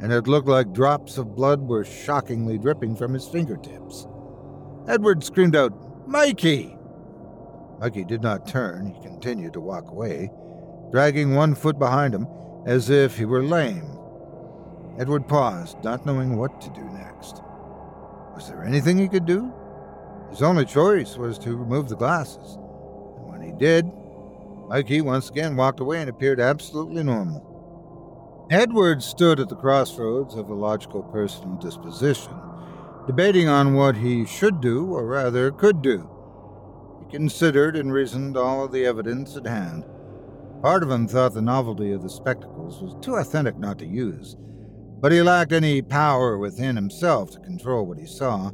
and 0.00 0.12
it 0.12 0.26
looked 0.26 0.48
like 0.48 0.72
drops 0.72 1.18
of 1.18 1.34
blood 1.34 1.60
were 1.60 1.84
shockingly 1.84 2.58
dripping 2.58 2.96
from 2.96 3.12
his 3.12 3.28
fingertips. 3.28 4.06
Edward 4.88 5.22
screamed 5.24 5.56
out, 5.56 5.72
Mikey! 6.08 6.75
Mikey 7.80 8.04
did 8.04 8.22
not 8.22 8.46
turn. 8.46 8.86
He 8.86 9.00
continued 9.02 9.52
to 9.52 9.60
walk 9.60 9.90
away, 9.90 10.30
dragging 10.90 11.34
one 11.34 11.54
foot 11.54 11.78
behind 11.78 12.14
him 12.14 12.26
as 12.66 12.90
if 12.90 13.16
he 13.16 13.24
were 13.24 13.42
lame. 13.42 13.98
Edward 14.98 15.28
paused, 15.28 15.82
not 15.84 16.06
knowing 16.06 16.36
what 16.36 16.60
to 16.62 16.70
do 16.70 16.84
next. 16.84 17.42
Was 18.34 18.48
there 18.48 18.64
anything 18.64 18.98
he 18.98 19.08
could 19.08 19.26
do? 19.26 19.52
His 20.30 20.42
only 20.42 20.64
choice 20.64 21.16
was 21.16 21.38
to 21.40 21.56
remove 21.56 21.88
the 21.88 21.96
glasses. 21.96 22.56
And 22.56 23.28
when 23.28 23.42
he 23.42 23.52
did, 23.52 23.86
Mikey 24.68 25.02
once 25.02 25.28
again 25.30 25.54
walked 25.54 25.80
away 25.80 26.00
and 26.00 26.10
appeared 26.10 26.40
absolutely 26.40 27.04
normal. 27.04 28.46
Edward 28.50 29.02
stood 29.02 29.38
at 29.38 29.48
the 29.48 29.56
crossroads 29.56 30.34
of 30.34 30.48
a 30.48 30.54
logical 30.54 31.02
personal 31.02 31.56
disposition, 31.56 32.32
debating 33.06 33.48
on 33.48 33.74
what 33.74 33.96
he 33.96 34.24
should 34.24 34.60
do, 34.60 34.86
or 34.86 35.04
rather 35.06 35.50
could 35.52 35.82
do. 35.82 36.08
Considered 37.10 37.76
and 37.76 37.92
reasoned 37.92 38.36
all 38.36 38.64
of 38.64 38.72
the 38.72 38.84
evidence 38.84 39.36
at 39.36 39.46
hand. 39.46 39.84
Part 40.60 40.82
of 40.82 40.90
him 40.90 41.06
thought 41.06 41.34
the 41.34 41.42
novelty 41.42 41.92
of 41.92 42.02
the 42.02 42.10
spectacles 42.10 42.82
was 42.82 42.96
too 43.00 43.14
authentic 43.14 43.56
not 43.56 43.78
to 43.78 43.86
use, 43.86 44.36
but 45.00 45.12
he 45.12 45.22
lacked 45.22 45.52
any 45.52 45.82
power 45.82 46.36
within 46.36 46.74
himself 46.74 47.30
to 47.30 47.40
control 47.40 47.86
what 47.86 47.98
he 47.98 48.06
saw, 48.06 48.50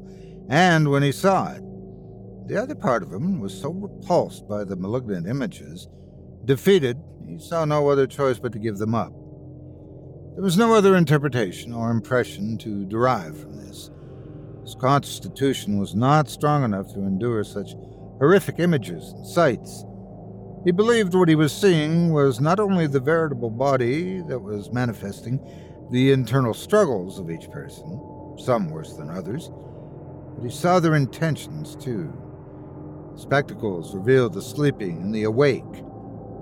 and 0.48 0.90
when 0.90 1.02
he 1.02 1.12
saw 1.12 1.52
it. 1.52 1.62
The 2.46 2.60
other 2.60 2.74
part 2.74 3.02
of 3.02 3.12
him 3.12 3.40
was 3.40 3.58
so 3.58 3.70
repulsed 3.70 4.46
by 4.46 4.64
the 4.64 4.76
malignant 4.76 5.26
images, 5.26 5.88
defeated, 6.44 6.98
he 7.26 7.38
saw 7.38 7.64
no 7.64 7.88
other 7.88 8.06
choice 8.06 8.38
but 8.38 8.52
to 8.52 8.58
give 8.58 8.76
them 8.76 8.94
up. 8.94 9.12
There 10.34 10.42
was 10.42 10.58
no 10.58 10.74
other 10.74 10.96
interpretation 10.96 11.72
or 11.72 11.90
impression 11.90 12.58
to 12.58 12.84
derive 12.84 13.40
from 13.40 13.56
this. 13.56 13.90
His 14.62 14.74
constitution 14.74 15.78
was 15.78 15.94
not 15.94 16.28
strong 16.28 16.64
enough 16.64 16.92
to 16.92 17.00
endure 17.00 17.44
such 17.44 17.74
horrific 18.22 18.60
images 18.60 19.14
and 19.14 19.26
sights. 19.26 19.84
He 20.64 20.70
believed 20.70 21.12
what 21.12 21.28
he 21.28 21.34
was 21.34 21.52
seeing 21.52 22.12
was 22.12 22.40
not 22.40 22.60
only 22.60 22.86
the 22.86 23.00
veritable 23.00 23.50
body 23.50 24.20
that 24.28 24.38
was 24.38 24.72
manifesting 24.72 25.40
the 25.90 26.12
internal 26.12 26.54
struggles 26.54 27.18
of 27.18 27.32
each 27.32 27.50
person, 27.50 28.00
some 28.38 28.70
worse 28.70 28.92
than 28.92 29.10
others, 29.10 29.50
but 30.36 30.44
he 30.44 30.50
saw 30.50 30.78
their 30.78 30.94
intentions 30.94 31.74
too. 31.74 32.12
Spectacles 33.16 33.92
revealed 33.92 34.34
the 34.34 34.40
sleeping 34.40 35.02
and 35.02 35.12
the 35.12 35.24
awake. 35.24 35.82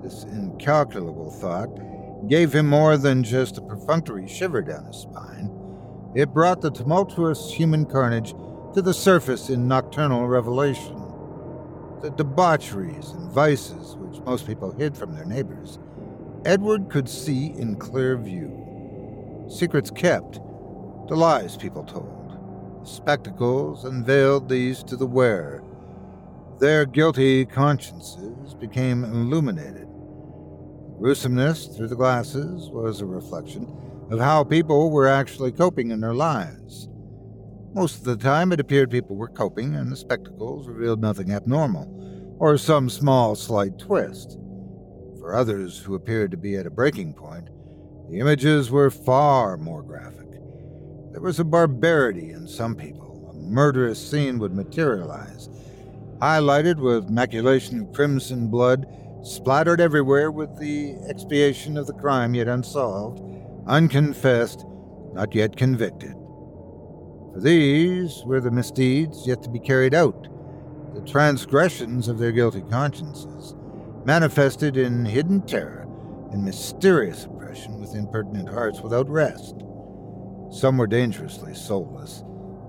This 0.03 0.23
incalculable 0.25 1.31
thought 1.31 2.29
gave 2.29 2.53
him 2.53 2.69
more 2.69 2.95
than 2.95 3.23
just 3.23 3.57
a 3.57 3.61
perfunctory 3.61 4.27
shiver 4.27 4.61
down 4.61 4.85
his 4.85 4.97
spine. 4.97 5.49
It 6.13 6.31
brought 6.31 6.61
the 6.61 6.69
tumultuous 6.69 7.51
human 7.51 7.87
carnage 7.87 8.35
to 8.75 8.83
the 8.83 8.93
surface 8.93 9.49
in 9.49 9.67
nocturnal 9.67 10.27
revelation. 10.27 11.00
The 12.01 12.09
debaucheries 12.09 13.11
and 13.11 13.31
vices 13.31 13.95
which 13.95 14.21
most 14.21 14.47
people 14.47 14.71
hid 14.71 14.97
from 14.97 15.13
their 15.13 15.25
neighbors, 15.25 15.77
Edward 16.45 16.89
could 16.89 17.07
see 17.07 17.53
in 17.53 17.75
clear 17.75 18.17
view. 18.17 19.45
Secrets 19.47 19.91
kept, 19.91 20.39
the 21.07 21.15
lies 21.15 21.57
people 21.57 21.83
told, 21.83 22.81
the 22.81 22.87
spectacles 22.87 23.85
unveiled 23.85 24.49
these 24.49 24.81
to 24.85 24.95
the 24.95 25.05
wearer. 25.05 25.63
Their 26.59 26.87
guilty 26.87 27.45
consciences 27.45 28.55
became 28.55 29.03
illuminated. 29.03 29.87
Gruesomeness 30.97 31.67
through 31.67 31.89
the 31.89 31.95
glasses 31.95 32.69
was 32.71 33.01
a 33.01 33.05
reflection 33.05 33.71
of 34.09 34.19
how 34.19 34.43
people 34.43 34.89
were 34.89 35.07
actually 35.07 35.51
coping 35.51 35.91
in 35.91 36.01
their 36.01 36.15
lives. 36.15 36.87
Most 37.73 37.99
of 37.99 38.03
the 38.03 38.17
time, 38.17 38.51
it 38.51 38.59
appeared 38.59 38.91
people 38.91 39.15
were 39.15 39.29
coping, 39.29 39.75
and 39.75 39.89
the 39.89 39.95
spectacles 39.95 40.67
revealed 40.67 40.99
nothing 40.99 41.31
abnormal, 41.31 42.35
or 42.37 42.57
some 42.57 42.89
small, 42.89 43.33
slight 43.33 43.79
twist. 43.79 44.37
For 45.19 45.33
others 45.33 45.77
who 45.77 45.95
appeared 45.95 46.31
to 46.31 46.37
be 46.37 46.57
at 46.57 46.65
a 46.65 46.71
breaking 46.71 47.13
point, 47.13 47.49
the 48.09 48.19
images 48.19 48.69
were 48.69 48.91
far 48.91 49.55
more 49.55 49.83
graphic. 49.83 50.31
There 51.11 51.21
was 51.21 51.39
a 51.39 51.45
barbarity 51.45 52.31
in 52.31 52.45
some 52.45 52.75
people. 52.75 53.31
A 53.33 53.37
murderous 53.37 54.05
scene 54.05 54.37
would 54.39 54.53
materialize, 54.53 55.47
highlighted 56.17 56.75
with 56.75 57.09
maculation 57.09 57.81
of 57.81 57.93
crimson 57.93 58.49
blood 58.49 58.85
splattered 59.23 59.79
everywhere 59.79 60.29
with 60.29 60.57
the 60.59 60.95
expiation 61.07 61.77
of 61.77 61.87
the 61.87 61.93
crime 61.93 62.35
yet 62.35 62.49
unsolved, 62.49 63.21
unconfessed, 63.65 64.65
not 65.13 65.33
yet 65.33 65.55
convicted. 65.55 66.15
For 67.33 67.39
these 67.39 68.23
were 68.25 68.41
the 68.41 68.51
misdeeds 68.51 69.25
yet 69.25 69.41
to 69.43 69.49
be 69.49 69.59
carried 69.59 69.93
out, 69.93 70.27
the 70.93 71.01
transgressions 71.01 72.07
of 72.07 72.17
their 72.19 72.31
guilty 72.31 72.61
consciences, 72.69 73.55
manifested 74.05 74.77
in 74.77 75.05
hidden 75.05 75.41
terror 75.41 75.87
and 76.31 76.43
mysterious 76.43 77.25
oppression 77.25 77.79
with 77.79 77.95
impertinent 77.95 78.49
hearts 78.49 78.81
without 78.81 79.09
rest. 79.09 79.55
Some 80.51 80.77
were 80.77 80.87
dangerously 80.87 81.53
soulless, 81.55 82.23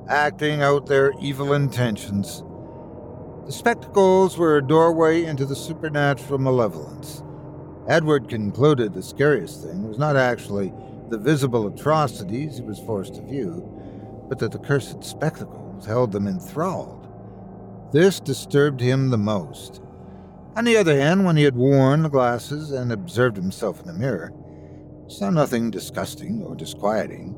acting 0.09 0.63
out 0.63 0.87
their 0.87 1.13
evil 1.21 1.53
intentions 1.53 2.43
the 3.47 3.51
spectacles 3.51 4.39
were 4.39 4.57
a 4.57 4.67
doorway 4.67 5.25
into 5.25 5.45
the 5.45 5.57
supernatural 5.57 6.39
malevolence. 6.39 7.25
Edward 7.89 8.29
concluded 8.29 8.95
the 8.95 9.03
scariest 9.03 9.65
thing 9.65 9.89
was 9.89 9.99
not 9.99 10.15
actually 10.15 10.73
the 11.09 11.19
visible 11.19 11.67
atrocities 11.67 12.59
he 12.59 12.63
was 12.63 12.79
forced 12.79 13.17
to 13.17 13.23
view, 13.23 13.69
but 14.33 14.39
that 14.39 14.51
the 14.51 14.59
cursed 14.59 15.05
spectacles 15.05 15.85
held 15.85 16.11
them 16.11 16.27
enthralled. 16.27 17.07
This 17.93 18.19
disturbed 18.19 18.81
him 18.81 19.11
the 19.11 19.19
most. 19.19 19.83
On 20.57 20.65
the 20.65 20.79
other 20.79 20.99
hand, 20.99 21.27
when 21.27 21.37
he 21.37 21.43
had 21.43 21.55
worn 21.55 22.03
the 22.03 22.09
glasses 22.09 22.71
and 22.71 22.91
observed 22.91 23.37
himself 23.37 23.79
in 23.83 23.89
the 23.89 23.93
mirror, 23.93 24.33
saw 25.07 25.29
nothing 25.29 25.71
disgusting 25.71 26.43
or 26.43 26.57
disquieting. 26.57 27.37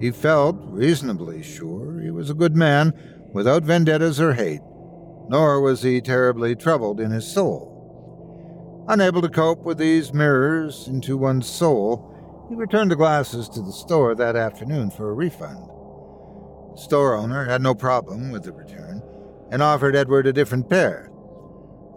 He 0.00 0.10
felt 0.10 0.56
reasonably 0.60 1.42
sure 1.42 2.00
he 2.00 2.10
was 2.10 2.30
a 2.30 2.34
good 2.34 2.56
man 2.56 2.94
without 3.34 3.64
vendettas 3.64 4.18
or 4.18 4.32
hate 4.32 4.62
nor 5.28 5.60
was 5.60 5.82
he 5.82 6.00
terribly 6.00 6.56
troubled 6.56 6.98
in 6.98 7.10
his 7.10 7.30
soul. 7.30 8.84
Unable 8.88 9.20
to 9.20 9.28
cope 9.28 9.64
with 9.64 9.76
these 9.76 10.14
mirrors 10.14 10.88
into 10.88 11.18
one's 11.18 11.46
soul, 11.46 12.46
he 12.48 12.54
returned 12.54 12.90
the 12.90 12.96
glasses 12.96 13.50
to 13.50 13.60
the 13.60 13.72
store 13.72 14.14
that 14.14 14.34
afternoon 14.34 14.90
for 14.90 15.10
a 15.10 15.14
refund. 15.14 15.68
Store 16.76 17.14
owner 17.14 17.44
had 17.44 17.62
no 17.62 17.74
problem 17.74 18.30
with 18.30 18.44
the 18.44 18.52
return 18.52 19.02
and 19.50 19.62
offered 19.62 19.96
Edward 19.96 20.26
a 20.26 20.32
different 20.32 20.68
pair. 20.68 21.10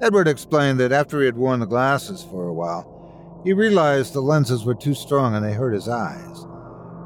Edward 0.01 0.27
explained 0.27 0.79
that 0.79 0.91
after 0.91 1.19
he 1.19 1.25
had 1.25 1.37
worn 1.37 1.59
the 1.59 1.65
glasses 1.65 2.23
for 2.23 2.47
a 2.47 2.53
while, 2.53 3.41
he 3.43 3.53
realized 3.53 4.13
the 4.13 4.21
lenses 4.21 4.63
were 4.63 4.75
too 4.75 4.93
strong 4.93 5.35
and 5.35 5.43
they 5.43 5.53
hurt 5.53 5.73
his 5.73 5.89
eyes. 5.89 6.45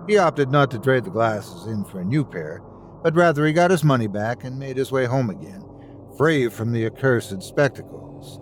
He 0.07 0.17
opted 0.17 0.49
not 0.49 0.69
to 0.71 0.79
trade 0.79 1.05
the 1.05 1.09
glasses 1.09 1.65
in 1.67 1.86
for 1.86 2.01
a 2.01 2.05
new 2.05 2.23
pair, 2.23 2.62
but 3.01 3.15
rather 3.15 3.45
he 3.45 3.53
got 3.53 3.71
his 3.71 3.83
money 3.83 4.07
back 4.07 4.43
and 4.43 4.59
made 4.59 4.77
his 4.77 4.91
way 4.91 5.05
home 5.05 5.29
again 5.29 5.63
free 6.17 6.47
from 6.47 6.71
the 6.71 6.86
accursed 6.86 7.41
spectacles. 7.41 8.39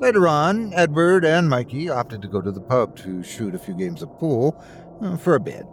Later 0.00 0.28
on, 0.28 0.72
Edward 0.74 1.24
and 1.24 1.48
Mikey 1.48 1.90
opted 1.90 2.22
to 2.22 2.28
go 2.28 2.40
to 2.40 2.52
the 2.52 2.60
pub 2.60 2.96
to 2.98 3.22
shoot 3.22 3.54
a 3.54 3.58
few 3.58 3.74
games 3.74 4.02
of 4.02 4.16
pool 4.18 4.62
uh, 5.02 5.16
for 5.16 5.34
a 5.34 5.40
bit. 5.40 5.66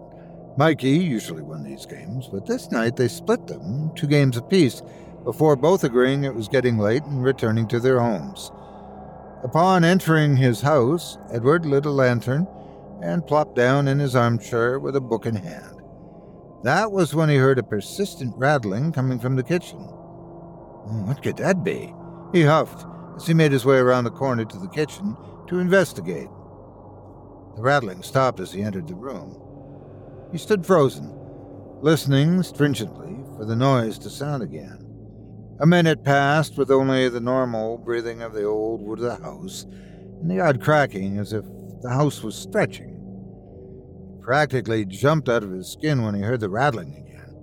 Mikey 0.58 0.89
usually 0.89 1.43
won 1.43 1.63
these 1.63 1.86
games, 1.86 2.28
but 2.28 2.48
this 2.48 2.72
night 2.72 2.96
they 2.96 3.08
split 3.08 3.46
them, 3.46 3.91
two 3.96 4.08
games 4.08 4.38
apiece, 4.38 4.82
before 5.24 5.56
both 5.56 5.84
agreeing 5.84 6.24
it 6.24 6.34
was 6.34 6.48
getting 6.48 6.80
late 6.80 7.04
and 7.04 7.24
returning 7.24 7.67
to 7.67 7.80
their 7.80 8.00
homes. 8.00 8.52
Upon 9.43 9.84
entering 9.84 10.36
his 10.36 10.62
house, 10.62 11.20
Edward 11.32 11.67
lit 11.67 11.86
a 11.86 11.91
lantern 11.91 12.48
and 13.04 13.26
plopped 13.28 13.56
down 13.56 13.88
in 13.88 14.00
his 14.00 14.15
armchair 14.15 14.80
with 14.80 14.96
a 14.96 15.02
book 15.02 15.28
in 15.28 15.36
hand. 15.36 15.80
That 16.63 16.91
was 16.91 17.13
when 17.13 17.30
he 17.30 17.36
heard 17.36 17.60
a 17.60 17.63
persistent 17.63 18.34
rattling 18.36 18.91
coming 18.91 19.20
from 19.20 19.36
the 19.36 19.43
kitchen. 19.43 19.78
Hmm, 19.78 21.06
what 21.06 21.22
could 21.22 21.38
that 21.38 21.63
be? 21.63 21.93
He 22.34 22.41
huffed 22.41 22.84
as 23.15 23.28
he 23.28 23.36
made 23.36 23.52
his 23.52 23.65
way 23.65 23.78
around 23.78 24.06
the 24.06 24.10
corner 24.10 24.43
to 24.43 24.58
the 24.58 24.67
kitchen 24.70 25.15
to 25.50 25.60
investigate. 25.60 26.30
The 27.56 27.62
rattling 27.62 28.02
stopped 28.02 28.39
as 28.39 28.52
he 28.52 28.63
entered 28.63 28.88
the 28.88 28.96
room. 28.96 29.39
He 30.32 30.38
stood 30.38 30.66
frozen, 30.66 31.13
listening 31.82 32.44
stringently 32.44 33.24
for 33.38 33.46
the 33.46 33.56
noise 33.56 33.98
to 34.00 34.10
sound 34.10 34.44
again. 34.44 34.84
A 35.60 35.66
minute 35.66 36.04
passed 36.04 36.58
with 36.58 36.70
only 36.70 37.08
the 37.08 37.22
normal 37.22 37.78
breathing 37.78 38.22
of 38.22 38.34
the 38.34 38.44
old 38.44 38.82
wood 38.82 39.00
of 39.00 39.06
the 39.06 39.24
house 39.24 39.66
and 40.22 40.30
the 40.30 40.40
odd 40.40 40.62
cracking 40.62 41.18
as 41.18 41.34
if 41.34 41.46
the 41.82 41.90
house 41.90 42.22
was 42.24 42.36
stretching. 42.36 42.94
He 44.16 44.22
practically 44.22 44.86
jumped 44.86 45.30
out 45.30 45.44
of 45.44 45.52
his 45.52 45.72
skin 45.72 46.04
when 46.04 46.16
he 46.16 46.22
heard 46.22 46.42
the 46.42 46.50
rattling 46.50 46.96
again. 46.96 47.36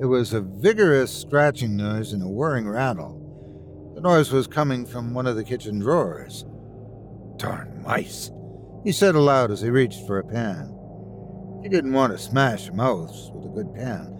It 0.00 0.06
was 0.06 0.32
a 0.32 0.40
vigorous 0.40 1.12
scratching 1.12 1.76
noise 1.76 2.12
and 2.12 2.22
a 2.22 2.28
whirring 2.28 2.68
rattle. 2.68 3.92
The 3.94 4.00
noise 4.00 4.30
was 4.30 4.46
coming 4.46 4.84
from 4.84 5.14
one 5.14 5.26
of 5.26 5.36
the 5.36 5.44
kitchen 5.44 5.78
drawers. 5.78 6.44
Darn 7.36 7.82
mice, 7.82 8.30
he 8.82 8.92
said 8.92 9.14
aloud 9.14 9.50
as 9.50 9.60
he 9.60 9.70
reached 9.70 10.06
for 10.06 10.18
a 10.18 10.24
pan. 10.24 10.73
He 11.64 11.70
didn't 11.70 11.94
want 11.94 12.12
to 12.12 12.18
smash 12.18 12.70
mouse 12.70 13.30
with 13.32 13.46
a 13.46 13.48
good 13.48 13.74
pan, 13.74 14.14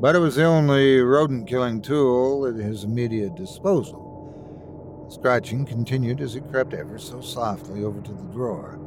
but 0.00 0.16
it 0.16 0.20
was 0.20 0.36
the 0.36 0.44
only 0.44 1.00
rodent 1.00 1.46
killing 1.46 1.82
tool 1.82 2.46
at 2.46 2.54
his 2.54 2.84
immediate 2.84 3.34
disposal. 3.34 5.04
The 5.06 5.14
scratching 5.14 5.66
continued 5.66 6.22
as 6.22 6.32
he 6.32 6.40
crept 6.40 6.72
ever 6.72 6.98
so 6.98 7.20
softly 7.20 7.84
over 7.84 8.00
to 8.00 8.12
the 8.12 8.32
drawer. 8.32 8.78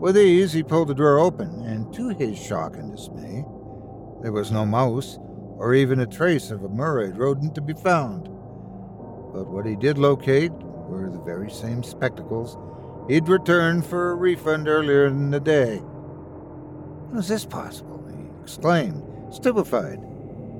With 0.00 0.16
ease, 0.16 0.54
he 0.54 0.62
pulled 0.62 0.88
the 0.88 0.94
drawer 0.94 1.18
open, 1.18 1.62
and 1.66 1.92
to 1.92 2.08
his 2.08 2.38
shock 2.38 2.76
and 2.76 2.96
dismay, 2.96 3.44
there 4.22 4.32
was 4.32 4.50
no 4.50 4.64
mouse 4.64 5.18
or 5.58 5.74
even 5.74 6.00
a 6.00 6.06
trace 6.06 6.50
of 6.50 6.64
a 6.64 6.68
murrayed 6.70 7.18
rodent 7.18 7.54
to 7.56 7.60
be 7.60 7.74
found. 7.74 8.24
But 9.34 9.50
what 9.50 9.66
he 9.66 9.76
did 9.76 9.98
locate 9.98 10.52
were 10.52 11.10
the 11.10 11.20
very 11.20 11.50
same 11.50 11.82
spectacles 11.82 12.56
he'd 13.10 13.28
returned 13.28 13.84
for 13.84 14.12
a 14.12 14.14
refund 14.14 14.66
earlier 14.66 15.04
in 15.04 15.30
the 15.30 15.40
day. 15.40 15.82
How 17.12 17.18
is 17.18 17.28
this 17.28 17.44
possible? 17.44 18.02
he 18.08 18.42
exclaimed, 18.42 19.02
stupefied. 19.34 20.00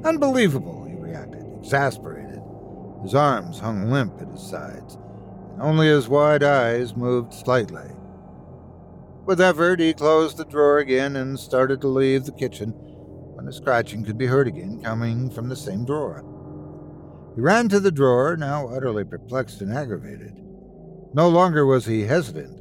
Unbelievable, 0.04 0.84
he 0.84 0.96
reacted, 0.96 1.46
exasperated. 1.58 2.42
His 3.02 3.14
arms 3.14 3.58
hung 3.58 3.90
limp 3.90 4.20
at 4.20 4.28
his 4.28 4.42
sides, 4.42 4.98
and 5.52 5.62
only 5.62 5.86
his 5.86 6.10
wide 6.10 6.42
eyes 6.42 6.94
moved 6.94 7.32
slightly. 7.32 7.90
With 9.24 9.40
effort, 9.40 9.80
he 9.80 9.94
closed 9.94 10.36
the 10.36 10.44
drawer 10.44 10.78
again 10.78 11.16
and 11.16 11.40
started 11.40 11.80
to 11.80 11.88
leave 11.88 12.24
the 12.24 12.32
kitchen 12.32 12.72
when 12.72 13.46
the 13.46 13.52
scratching 13.52 14.04
could 14.04 14.18
be 14.18 14.26
heard 14.26 14.46
again 14.46 14.82
coming 14.82 15.30
from 15.30 15.48
the 15.48 15.56
same 15.56 15.86
drawer. 15.86 16.22
He 17.34 17.40
ran 17.40 17.70
to 17.70 17.80
the 17.80 17.90
drawer, 17.90 18.36
now 18.36 18.68
utterly 18.68 19.04
perplexed 19.04 19.62
and 19.62 19.72
aggravated. 19.72 20.38
No 21.14 21.30
longer 21.30 21.64
was 21.64 21.86
he 21.86 22.02
hesitant. 22.02 22.58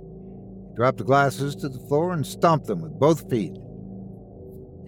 He 0.69 0.75
dropped 0.75 0.99
the 0.99 1.04
glasses 1.04 1.56
to 1.58 1.67
the 1.67 1.80
floor 1.88 2.13
and 2.13 2.25
stomped 2.25 2.67
them 2.67 2.82
with 2.82 2.97
both 2.97 3.30
feet. 3.30 3.58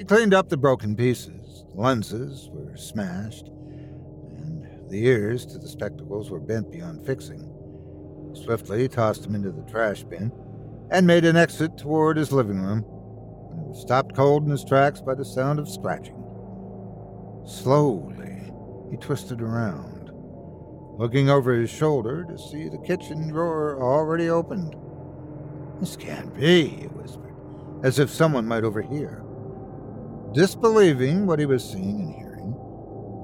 He 0.04 0.08
cleaned 0.08 0.34
up 0.34 0.50
the 0.50 0.58
broken 0.58 0.98
pieces. 0.98 1.64
The 1.74 1.80
lenses 1.80 2.50
were 2.52 2.76
smashed, 2.76 3.48
and 3.48 4.90
the 4.90 5.06
ears 5.06 5.46
to 5.46 5.58
the 5.58 5.70
spectacles 5.70 6.30
were 6.30 6.42
bent 6.42 6.70
beyond 6.70 7.06
fixing. 7.06 7.50
Swiftly 8.34 8.82
He 8.82 8.88
tossed 8.90 9.24
them 9.24 9.34
into 9.34 9.54
the 9.54 9.62
trash 9.62 10.04
bin 10.04 10.30
and 10.92 11.08
made 11.08 11.24
an 11.24 11.38
exit 11.38 11.78
toward 11.78 12.18
his 12.18 12.34
living 12.34 12.60
room 12.60 12.80
He 13.56 13.70
was 13.70 13.80
stopped 13.80 14.14
cold 14.14 14.44
in 14.44 14.50
his 14.50 14.66
tracks 14.66 15.00
by 15.00 15.16
the 15.16 15.24
sound 15.24 15.58
of 15.58 15.70
scratching. 15.70 16.22
Slowly, 17.46 18.52
he 18.92 18.98
twisted 18.98 19.42
around, 19.42 20.12
looking 21.00 21.30
over 21.30 21.54
his 21.54 21.70
shoulder 21.70 22.26
to 22.26 22.38
see 22.38 22.68
the 22.68 22.78
kitchen 22.80 23.30
drawer 23.30 23.82
already 23.82 24.28
opened. 24.28 24.76
This 25.80 25.96
can't 25.96 26.36
be, 26.36 26.68
he 26.68 26.88
whispered, 26.88 27.34
as 27.84 28.00
if 28.00 28.10
someone 28.10 28.46
might 28.46 28.66
overhear. 28.66 29.23
Disbelieving 30.34 31.26
what 31.26 31.40
he 31.40 31.46
was 31.46 31.64
seeing 31.64 32.02
and 32.02 32.14
hearing. 32.14 32.56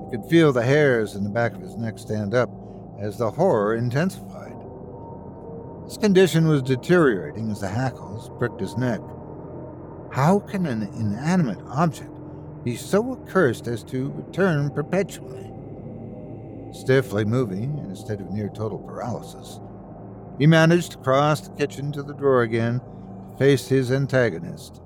He 0.06 0.18
could 0.18 0.30
feel 0.30 0.54
the 0.54 0.64
hairs 0.64 1.16
in 1.16 1.24
the 1.24 1.30
back 1.30 1.54
of 1.54 1.62
his 1.62 1.76
neck 1.76 1.98
stand 1.98 2.34
up 2.34 2.50
as 3.00 3.18
the 3.18 3.32
horror 3.32 3.76
intensified. 3.76 4.56
His 5.86 5.98
condition 5.98 6.48
was 6.48 6.62
deteriorating 6.62 7.50
as 7.52 7.62
the 7.62 7.68
hackles 7.68 8.30
pricked 8.38 8.62
his 8.62 8.78
neck. 8.78 9.02
How 10.12 10.40
can 10.40 10.66
an 10.66 10.84
inanimate 10.84 11.62
object 11.68 12.12
be 12.64 12.76
so 12.76 13.14
accursed 13.14 13.68
as 13.68 13.84
to 13.86 14.12
return 14.12 14.70
perpetually? 14.70 15.52
Stiffly 16.74 17.26
moving 17.26 17.80
in 17.80 17.92
a 17.92 17.96
state 17.96 18.22
of 18.22 18.30
near 18.32 18.50
total 18.50 18.78
paralysis, 18.78 19.60
he 20.38 20.46
managed 20.46 20.92
to 20.92 20.98
cross 21.00 21.42
the 21.42 21.56
kitchen 21.56 21.92
to 21.92 22.04
the 22.04 22.14
drawer 22.14 22.44
again 22.44 22.80
to 23.32 23.38
face 23.38 23.68
his 23.68 23.92
antagonist. 23.92 24.82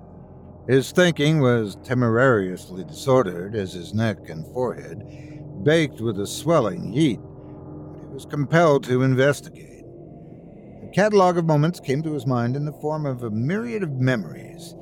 His 0.68 0.92
thinking 0.92 1.42
was 1.42 1.76
temerariously 1.84 2.86
disordered 2.86 3.54
as 3.54 3.74
his 3.74 3.94
neck 3.94 4.30
and 4.30 4.46
forehead 4.54 5.04
baked 5.64 6.02
with 6.02 6.20
a 6.20 6.28
swelling 6.28 6.92
heat, 6.92 7.20
but 7.22 8.02
he 8.02 8.08
was 8.08 8.26
compelled 8.26 8.84
to 8.86 9.04
investigate. 9.04 9.84
A 10.84 10.92
catalogue 10.94 11.38
of 11.38 11.46
moments 11.46 11.80
came 11.80 12.02
to 12.04 12.14
his 12.14 12.26
mind 12.26 12.56
in 12.56 12.66
the 12.66 12.74
form 12.74 13.06
of 13.06 13.24
a 13.24 13.30
myriad 13.30 13.84
of 13.84 13.92
memories 13.92 14.76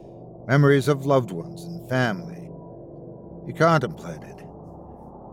memories 0.48 0.88
of 0.88 1.06
loved 1.06 1.32
ones 1.32 1.63
and 1.63 1.88
family. 1.88 2.50
He 3.46 3.54
contemplated. 3.54 4.44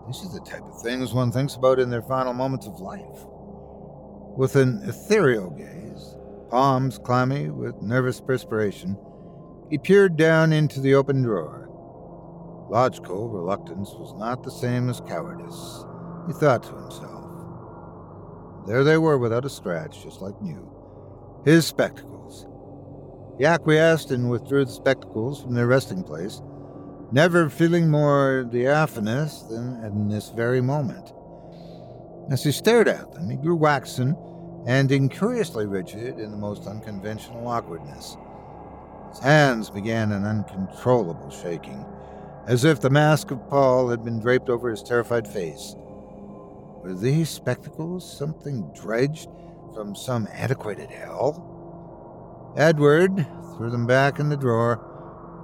This 0.06 0.22
is 0.22 0.32
the 0.32 0.40
type 0.40 0.62
of 0.62 0.80
things 0.80 1.12
one 1.12 1.32
thinks 1.32 1.56
about 1.56 1.78
in 1.78 1.90
their 1.90 2.02
final 2.02 2.32
moments 2.32 2.66
of 2.66 2.80
life. 2.80 3.24
With 4.37 4.54
an 4.56 4.82
ethereal 4.84 5.50
gaze, 5.50 6.16
palms 6.50 6.98
clammy 6.98 7.50
with 7.50 7.82
nervous 7.82 8.20
perspiration, 8.20 8.96
he 9.70 9.78
peered 9.78 10.16
down 10.16 10.52
into 10.52 10.81
the 10.81 10.94
open 10.94 11.22
drawer. 11.22 11.68
Logical 12.70 13.28
reluctance 13.28 13.90
was 13.94 14.14
not 14.18 14.42
the 14.42 14.50
same 14.50 14.88
as 14.88 15.00
cowardice, 15.00 15.85
he 16.26 16.33
thought 16.35 16.62
to 16.62 16.74
himself. 16.74 17.24
There 18.66 18.85
they 18.85 18.98
were 18.98 19.16
without 19.16 19.46
a 19.46 19.50
scratch, 19.50 20.02
just 20.02 20.20
like 20.20 20.40
new. 20.42 20.70
His 21.44 21.66
spectacles. 21.66 22.46
He 23.38 23.46
acquiesced 23.46 24.11
and 24.11 24.28
withdrew 24.28 24.64
the 24.66 24.70
spectacles 24.70 25.40
from 25.40 25.54
their 25.54 25.66
resting 25.66 26.02
place, 26.02 26.42
never 27.11 27.48
feeling 27.48 27.90
more 27.90 28.44
diaphanous 28.44 29.42
than 29.42 29.83
in 29.85 30.09
this 30.09 30.31
very 30.31 30.61
moment. 30.61 31.12
As 32.31 32.44
he 32.44 32.52
stared 32.52 32.88
at 32.88 33.12
them, 33.14 33.31
he 33.31 33.37
grew 33.37 33.57
waxen 33.57 34.16
and 34.66 34.92
incuriously 34.92 35.64
rigid 35.64 36.18
in 36.18 36.31
the 36.31 36.37
most 36.37 36.66
unconventional 36.66 37.48
awkwardness. 37.48 38.18
His 39.10 39.18
hands 39.20 39.70
began 39.70 40.12
an 40.12 40.24
uncontrollable 40.24 41.30
shaking, 41.30 41.84
as 42.46 42.64
if 42.64 42.80
the 42.80 42.90
mask 42.90 43.30
of 43.30 43.48
Paul 43.48 43.88
had 43.88 44.04
been 44.04 44.20
draped 44.20 44.48
over 44.48 44.70
his 44.70 44.82
terrified 44.82 45.26
face. 45.26 45.74
Were 46.82 46.94
these 46.94 47.28
spectacles 47.28 48.10
something 48.18 48.70
dredged 48.74 49.28
from 49.74 49.94
some 49.94 50.28
antiquated 50.32 50.90
hell? 50.90 52.54
Edward 52.56 53.26
threw 53.56 53.70
them 53.70 53.86
back 53.86 54.18
in 54.18 54.28
the 54.28 54.36
drawer 54.36 54.80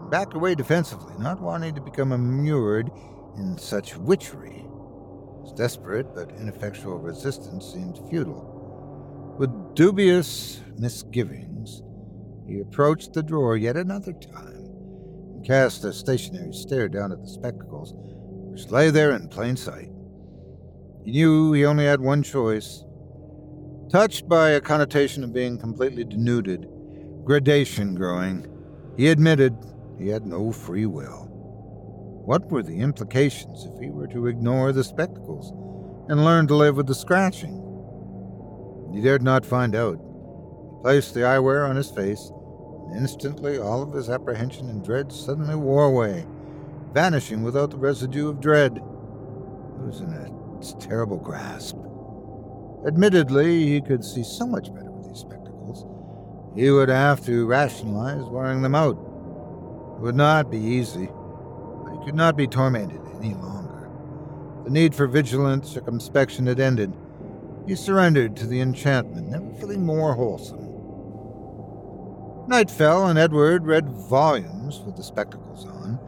and 0.01 0.11
backed 0.11 0.35
away 0.35 0.55
defensively, 0.55 1.15
not 1.19 1.41
wanting 1.41 1.75
to 1.75 1.81
become 1.81 2.13
immured 2.13 2.91
in 3.37 3.59
such 3.59 3.97
witchery. 3.97 4.65
His 5.43 5.53
desperate 5.53 6.15
but 6.15 6.31
ineffectual 6.41 6.99
resistance 6.99 7.73
seemed 7.73 7.99
futile. 8.09 9.35
With 9.39 9.75
dubious 9.75 10.61
misgivings, 10.79 11.83
he 12.47 12.61
approached 12.61 13.13
the 13.13 13.23
drawer 13.23 13.57
yet 13.57 13.77
another 13.77 14.13
time 14.13 14.71
and 15.35 15.45
cast 15.45 15.85
a 15.85 15.93
stationary 15.93 16.53
stare 16.53 16.89
down 16.89 17.13
at 17.13 17.21
the 17.23 17.29
spectacles, 17.29 17.95
which 17.97 18.71
lay 18.71 18.91
there 18.91 19.13
in 19.13 19.29
plain 19.29 19.57
sight. 19.57 19.91
He 21.05 21.13
knew 21.13 21.53
he 21.53 21.65
only 21.65 21.85
had 21.85 22.01
one 22.01 22.23
choice. 22.23 22.85
Touched 23.91 24.29
by 24.29 24.51
a 24.51 24.61
connotation 24.61 25.23
of 25.23 25.33
being 25.33 25.59
completely 25.59 26.05
denuded, 26.05 26.69
gradation 27.25 27.95
growing, 27.95 28.47
he 28.97 29.09
admitted 29.09 29.55
he 29.99 30.09
had 30.09 30.27
no 30.27 30.53
free 30.53 30.87
will. 30.87 31.29
What 32.25 32.51
were 32.51 32.63
the 32.63 32.81
implications 32.81 33.67
if 33.67 33.79
he 33.79 33.91
were 33.91 34.07
to 34.09 34.27
ignore 34.27 34.73
the 34.73 34.85
spectacles 34.85 35.51
and 36.09 36.25
learn 36.25 36.47
to 36.49 36.57
live 36.57 36.77
with 36.77 36.87
the 36.87 36.95
scratching? 36.95 37.61
He 38.93 39.03
dared 39.03 39.23
not 39.23 39.45
find 39.45 39.75
out 39.75 39.99
placed 40.85 41.15
the 41.15 41.21
eyewear 41.21 41.67
on 41.67 41.77
his 41.77 41.91
face, 41.91 42.31
and 42.87 42.99
instantly 42.99 43.57
all 43.59 43.83
of 43.83 43.95
his 43.95 44.11
apprehension 44.11 44.69
and 44.69 44.85
dread 44.85 45.11
suddenly 45.11 45.55
wore 45.55 45.87
away, 45.87 46.27
vanishing 46.93 47.43
without 47.43 47.71
the 47.71 47.77
residue 47.79 48.29
of 48.29 48.39
dread. 48.39 48.77
It 48.77 49.87
was 49.87 50.03
in 50.03 50.13
a 50.13 50.81
terrible 50.81 51.17
grasp. 51.17 51.79
Admittedly, 52.87 53.67
he 53.67 53.81
could 53.81 54.05
see 54.05 54.23
so 54.23 54.47
much 54.47 54.75
better 54.75 54.91
with 54.91 55.09
these 55.09 55.21
spectacles. 55.21 55.87
He 56.55 56.71
would 56.71 56.91
have 56.91 57.25
to 57.25 57.47
rationalize 57.47 58.25
wearing 58.25 58.61
them 58.61 58.75
out. 58.75 58.99
It 59.97 60.03
would 60.03 60.17
not 60.17 60.51
be 60.51 60.59
easy, 60.59 61.09
but 61.83 61.93
he 61.99 62.05
could 62.05 62.15
not 62.15 62.37
be 62.37 62.47
tormented 62.47 63.01
any 63.17 63.33
longer. 63.33 63.89
The 64.65 64.71
need 64.71 64.95
for 64.95 65.07
vigilant 65.07 65.65
circumspection 65.65 66.47
had 66.47 66.61
ended. 66.61 66.93
He 67.67 67.75
surrendered 67.75 68.37
to 68.37 68.47
the 68.47 68.61
enchantment, 68.61 69.31
never 69.31 69.51
feeling 69.55 69.87
more 69.87 70.13
wholesome. 70.13 70.64
Night 72.47 72.71
fell, 72.71 73.07
and 73.07 73.19
Edward 73.19 73.65
read 73.65 73.89
volumes 73.89 74.81
with 74.81 74.97
the 74.97 75.03
spectacles 75.03 75.65
on, 75.67 75.99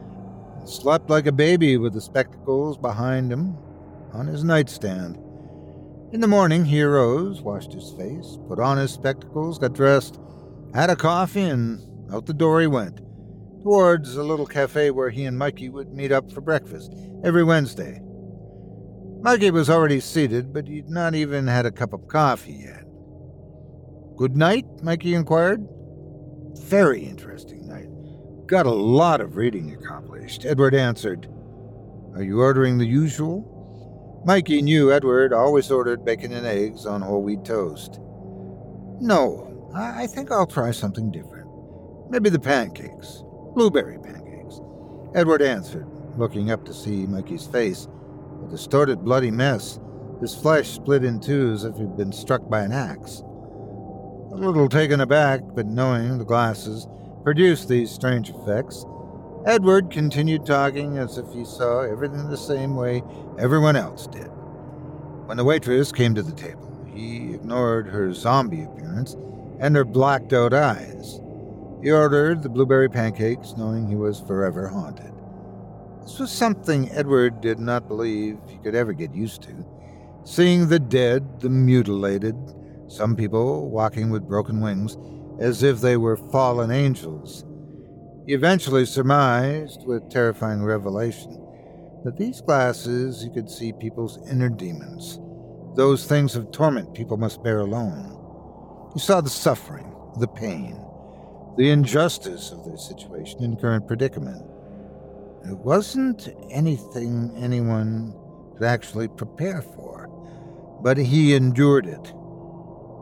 and 0.59 0.69
slept 0.69 1.09
like 1.09 1.25
a 1.25 1.31
baby 1.31 1.77
with 1.77 1.93
the 1.93 2.01
spectacles 2.01 2.77
behind 2.77 3.31
him 3.31 3.57
on 4.13 4.27
his 4.27 4.43
nightstand. 4.43 5.17
In 6.13 6.21
the 6.21 6.27
morning, 6.27 6.63
he 6.65 6.81
arose, 6.83 7.41
washed 7.41 7.73
his 7.73 7.91
face, 7.91 8.37
put 8.47 8.59
on 8.59 8.77
his 8.77 8.91
spectacles, 8.91 9.57
got 9.57 9.73
dressed, 9.73 10.19
had 10.75 10.91
a 10.91 10.95
coffee, 10.95 11.41
and 11.41 11.81
out 12.13 12.27
the 12.27 12.33
door 12.33 12.61
he 12.61 12.67
went, 12.67 13.01
towards 13.63 14.15
a 14.15 14.23
little 14.23 14.45
cafe 14.45 14.91
where 14.91 15.09
he 15.09 15.25
and 15.25 15.39
Mikey 15.39 15.69
would 15.69 15.91
meet 15.91 16.11
up 16.11 16.31
for 16.31 16.41
breakfast 16.41 16.93
every 17.23 17.43
Wednesday. 17.43 17.99
Mikey 19.21 19.49
was 19.49 19.71
already 19.71 19.99
seated, 19.99 20.53
but 20.53 20.67
he'd 20.67 20.87
not 20.87 21.15
even 21.15 21.47
had 21.47 21.65
a 21.65 21.71
cup 21.71 21.93
of 21.93 22.07
coffee 22.07 22.61
yet. 22.63 22.85
Good 24.15 24.37
night? 24.37 24.65
Mikey 24.83 25.15
inquired. 25.15 25.67
Very 26.63 27.03
interesting 27.03 27.67
night. 27.67 27.87
Got 28.47 28.65
a 28.65 28.71
lot 28.71 29.21
of 29.21 29.35
reading 29.37 29.73
accomplished, 29.73 30.45
Edward 30.45 30.73
answered. 30.75 31.27
Are 32.13 32.23
you 32.23 32.41
ordering 32.41 32.77
the 32.77 32.85
usual? 32.85 34.21
Mikey 34.25 34.61
knew 34.61 34.91
Edward 34.91 35.33
always 35.33 35.71
ordered 35.71 36.03
bacon 36.03 36.33
and 36.33 36.45
eggs 36.45 36.85
on 36.85 37.01
whole 37.01 37.21
wheat 37.21 37.45
toast. 37.45 37.99
No, 38.99 39.71
I 39.73 40.07
think 40.07 40.31
I'll 40.31 40.47
try 40.47 40.71
something 40.71 41.11
different. 41.11 41.47
Maybe 42.09 42.29
the 42.29 42.39
pancakes. 42.39 43.23
Blueberry 43.53 43.99
pancakes. 43.99 44.59
Edward 45.13 45.41
answered, 45.41 45.87
looking 46.17 46.51
up 46.51 46.65
to 46.65 46.73
see 46.73 47.05
Mikey's 47.05 47.47
face, 47.47 47.87
a 48.45 48.49
distorted 48.49 49.03
bloody 49.03 49.31
mess, 49.31 49.79
his 50.19 50.35
flesh 50.35 50.69
split 50.69 51.03
in 51.03 51.19
two 51.19 51.51
as 51.51 51.63
if 51.63 51.77
he'd 51.77 51.95
been 51.95 52.11
struck 52.11 52.49
by 52.49 52.61
an 52.61 52.71
axe. 52.71 53.23
A 54.29 54.35
little 54.35 54.67
taken 54.67 54.99
aback, 54.99 55.41
but 55.55 55.65
knowing 55.65 56.17
the 56.17 56.25
glasses 56.25 56.85
produced 57.23 57.69
these 57.69 57.89
strange 57.89 58.29
effects, 58.29 58.85
Edward 59.45 59.89
continued 59.89 60.45
talking 60.45 60.97
as 60.97 61.17
if 61.17 61.31
he 61.31 61.45
saw 61.45 61.79
everything 61.79 62.29
the 62.29 62.37
same 62.37 62.75
way 62.75 63.01
everyone 63.39 63.77
else 63.77 64.05
did. 64.05 64.27
When 65.27 65.37
the 65.37 65.45
waitress 65.45 65.93
came 65.93 66.13
to 66.13 66.21
the 66.21 66.33
table, 66.33 66.85
he 66.93 67.35
ignored 67.35 67.87
her 67.87 68.13
zombie 68.13 68.63
appearance 68.63 69.15
and 69.59 69.75
her 69.77 69.85
blacked 69.85 70.33
out 70.33 70.53
eyes. 70.53 71.21
He 71.81 71.89
ordered 71.89 72.43
the 72.43 72.49
blueberry 72.49 72.89
pancakes, 72.89 73.55
knowing 73.57 73.87
he 73.87 73.95
was 73.95 74.19
forever 74.19 74.67
haunted. 74.67 75.13
This 76.01 76.19
was 76.19 76.31
something 76.31 76.91
Edward 76.91 77.39
did 77.39 77.59
not 77.59 77.87
believe 77.87 78.37
he 78.47 78.57
could 78.57 78.75
ever 78.75 78.91
get 78.91 79.15
used 79.15 79.43
to. 79.43 79.65
Seeing 80.25 80.67
the 80.67 80.79
dead, 80.79 81.39
the 81.39 81.49
mutilated, 81.49 82.35
some 82.87 83.15
people 83.15 83.69
walking 83.69 84.09
with 84.09 84.27
broken 84.27 84.61
wings 84.61 84.97
as 85.39 85.63
if 85.63 85.81
they 85.81 85.97
were 85.97 86.17
fallen 86.17 86.71
angels. 86.71 87.45
He 88.25 88.33
eventually 88.33 88.85
surmised, 88.85 89.85
with 89.85 90.09
terrifying 90.09 90.63
revelation, 90.63 91.43
that 92.03 92.17
these 92.17 92.41
glasses 92.41 93.23
you 93.23 93.31
could 93.31 93.49
see 93.49 93.71
people's 93.73 94.19
inner 94.29 94.49
demons, 94.49 95.19
those 95.75 96.05
things 96.05 96.35
of 96.35 96.51
torment 96.51 96.93
people 96.93 97.17
must 97.17 97.43
bear 97.43 97.59
alone. 97.59 98.13
He 98.93 98.99
saw 98.99 99.21
the 99.21 99.29
suffering, 99.29 99.93
the 100.19 100.27
pain, 100.27 100.81
the 101.57 101.69
injustice 101.69 102.51
of 102.51 102.65
their 102.65 102.77
situation 102.77 103.43
and 103.43 103.59
current 103.59 103.87
predicament. 103.87 104.43
It 105.45 105.57
wasn't 105.57 106.29
anything 106.49 107.31
anyone 107.37 108.13
could 108.53 108.65
actually 108.65 109.07
prepare 109.07 109.61
for, 109.61 110.09
but 110.81 110.97
he 110.97 111.35
endured 111.35 111.85
it 111.85 112.13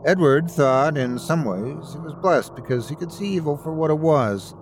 Edward 0.06 0.48
thought 0.48 0.96
in 0.96 1.18
some 1.18 1.44
ways 1.44 1.92
he 1.92 1.98
was 1.98 2.14
blessed 2.14 2.54
because 2.54 2.88
he 2.88 2.94
could 2.94 3.10
see 3.10 3.26
evil 3.26 3.56
for 3.56 3.74
what 3.74 3.90
it 3.90 3.98
was 3.98 4.54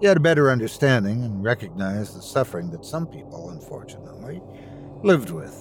He 0.00 0.06
had 0.06 0.16
a 0.16 0.20
better 0.20 0.50
understanding 0.50 1.22
and 1.24 1.44
recognized 1.44 2.16
the 2.16 2.22
suffering 2.22 2.70
that 2.70 2.86
some 2.86 3.06
people, 3.06 3.50
unfortunately, 3.50 4.40
lived 5.02 5.30
with, 5.30 5.54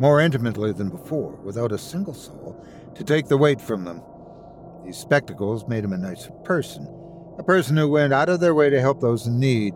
more 0.00 0.20
intimately 0.20 0.72
than 0.72 0.88
before, 0.88 1.38
without 1.44 1.72
a 1.72 1.78
single 1.78 2.14
soul 2.14 2.64
to 2.94 3.04
take 3.04 3.28
the 3.28 3.36
weight 3.36 3.60
from 3.60 3.84
them. 3.84 4.02
These 4.84 4.96
spectacles 4.96 5.68
made 5.68 5.84
him 5.84 5.92
a 5.92 5.98
nicer 5.98 6.30
person, 6.44 6.88
a 7.38 7.42
person 7.44 7.76
who 7.76 7.90
went 7.90 8.14
out 8.14 8.30
of 8.30 8.40
their 8.40 8.54
way 8.54 8.70
to 8.70 8.80
help 8.80 9.00
those 9.00 9.26
in 9.26 9.38
need. 9.38 9.74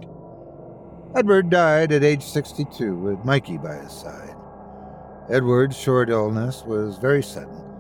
Edward 1.15 1.51
died 1.51 1.93
at 1.93 2.03
age 2.03 2.23
62 2.25 2.97
with 2.97 3.25
Mikey 3.25 3.59
by 3.59 3.75
his 3.75 3.93
side. 3.93 4.35
Edward's 5.31 5.77
short 5.77 6.09
illness 6.09 6.65
was 6.65 6.97
very 6.97 7.23
sudden, 7.23 7.72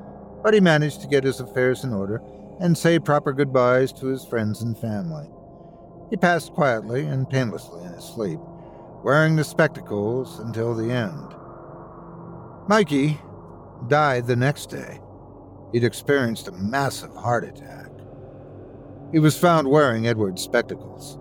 but 0.42 0.54
he 0.54 0.60
managed 0.60 1.00
to 1.00 1.08
get 1.08 1.24
his 1.24 1.40
affairs 1.40 1.84
in 1.84 1.92
order 1.92 2.22
and 2.60 2.76
say 2.76 2.98
proper 2.98 3.32
goodbyes 3.32 3.92
to 3.92 4.06
his 4.06 4.24
friends 4.24 4.62
and 4.62 4.78
family. 4.78 5.26
He 6.10 6.16
passed 6.16 6.52
quietly 6.52 7.06
and 7.06 7.28
painlessly 7.28 7.82
in 7.84 7.92
his 7.92 8.04
sleep, 8.04 8.38
wearing 9.02 9.36
the 9.36 9.44
spectacles 9.44 10.38
until 10.40 10.74
the 10.74 10.92
end. 10.92 11.34
Mikey 12.68 13.18
died 13.88 14.26
the 14.26 14.36
next 14.36 14.66
day. 14.70 15.00
He'd 15.72 15.84
experienced 15.84 16.48
a 16.48 16.52
massive 16.52 17.14
heart 17.14 17.44
attack. 17.44 17.88
He 19.10 19.18
was 19.18 19.38
found 19.38 19.68
wearing 19.68 20.06
Edward's 20.06 20.42
spectacles. 20.42 21.18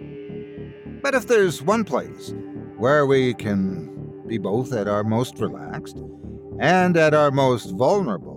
But 1.01 1.15
if 1.15 1.27
there's 1.27 1.61
one 1.61 1.85
place 1.85 2.33
where 2.77 3.05
we 3.05 3.33
can 3.33 4.23
be 4.27 4.37
both 4.37 4.73
at 4.73 4.87
our 4.87 5.03
most 5.03 5.39
relaxed 5.39 6.01
and 6.59 6.97
at 6.97 7.13
our 7.13 7.31
most 7.31 7.71
vulnerable, 7.71 8.32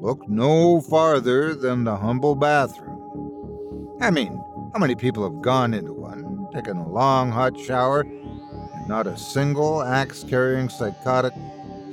look 0.00 0.26
no 0.28 0.80
farther 0.80 1.54
than 1.54 1.84
the 1.84 1.96
humble 1.96 2.34
bathroom. 2.34 3.98
I 4.00 4.10
mean, 4.10 4.42
how 4.72 4.78
many 4.78 4.94
people 4.94 5.22
have 5.24 5.42
gone 5.42 5.74
into 5.74 5.92
one, 5.92 6.48
taken 6.54 6.78
a 6.78 6.88
long 6.88 7.30
hot 7.30 7.58
shower, 7.58 8.00
and 8.00 8.88
not 8.88 9.06
a 9.06 9.16
single 9.18 9.82
axe 9.82 10.24
carrying 10.24 10.70
psychotic 10.70 11.34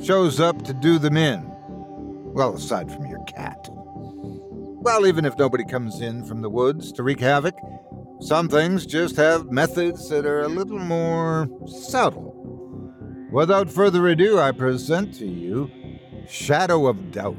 shows 0.02 0.40
up 0.40 0.64
to 0.64 0.74
do 0.74 1.00
them 1.00 1.18
in? 1.18 1.44
Well, 2.34 2.56
aside 2.56 2.92
from 2.92 3.08
your 3.08 3.24
cat. 3.26 3.68
Well, 3.70 5.06
even 5.06 5.26
if 5.26 5.38
nobody 5.38 5.66
comes 5.66 6.00
in 6.00 6.24
from 6.24 6.42
the 6.42 6.50
woods 6.50 6.94
to 6.94 7.04
wreak 7.04 7.20
havoc, 7.20 7.56
some 8.22 8.48
things 8.48 8.86
just 8.86 9.18
have 9.18 9.52
methods 9.52 10.08
that 10.10 10.26
are 10.26 10.44
a 10.44 10.48
little 10.48 10.80
more 10.80 11.50
subtle. 11.68 12.34
Without 13.32 13.70
further 13.70 14.08
ado, 14.08 14.40
I 14.40 14.54
present 14.54 15.14
to 15.16 15.28
you 15.28 15.70
Shadow 16.30 16.88
of 16.88 17.12
Doubt. 17.12 17.36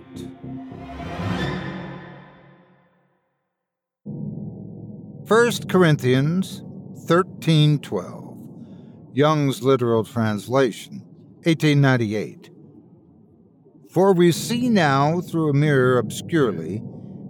1 5.28 5.68
Corinthians 5.68 6.62
13:12. 7.04 8.34
Young's 9.12 9.62
literal 9.62 10.02
translation, 10.02 11.04
1898. 11.44 12.48
For 13.90 14.14
we 14.14 14.32
see 14.32 14.70
now 14.70 15.20
through 15.20 15.50
a 15.50 15.52
mirror 15.52 15.98
obscurely, 15.98 16.82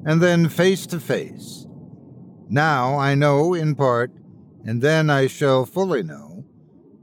and 0.04 0.22
then 0.22 0.48
face 0.48 0.86
to 0.86 1.00
face. 1.00 1.66
Now 2.48 2.96
I 2.96 3.16
know 3.16 3.52
in 3.52 3.74
part, 3.74 4.12
and 4.64 4.80
then 4.80 5.10
I 5.10 5.26
shall 5.26 5.66
fully 5.66 6.04
know, 6.04 6.44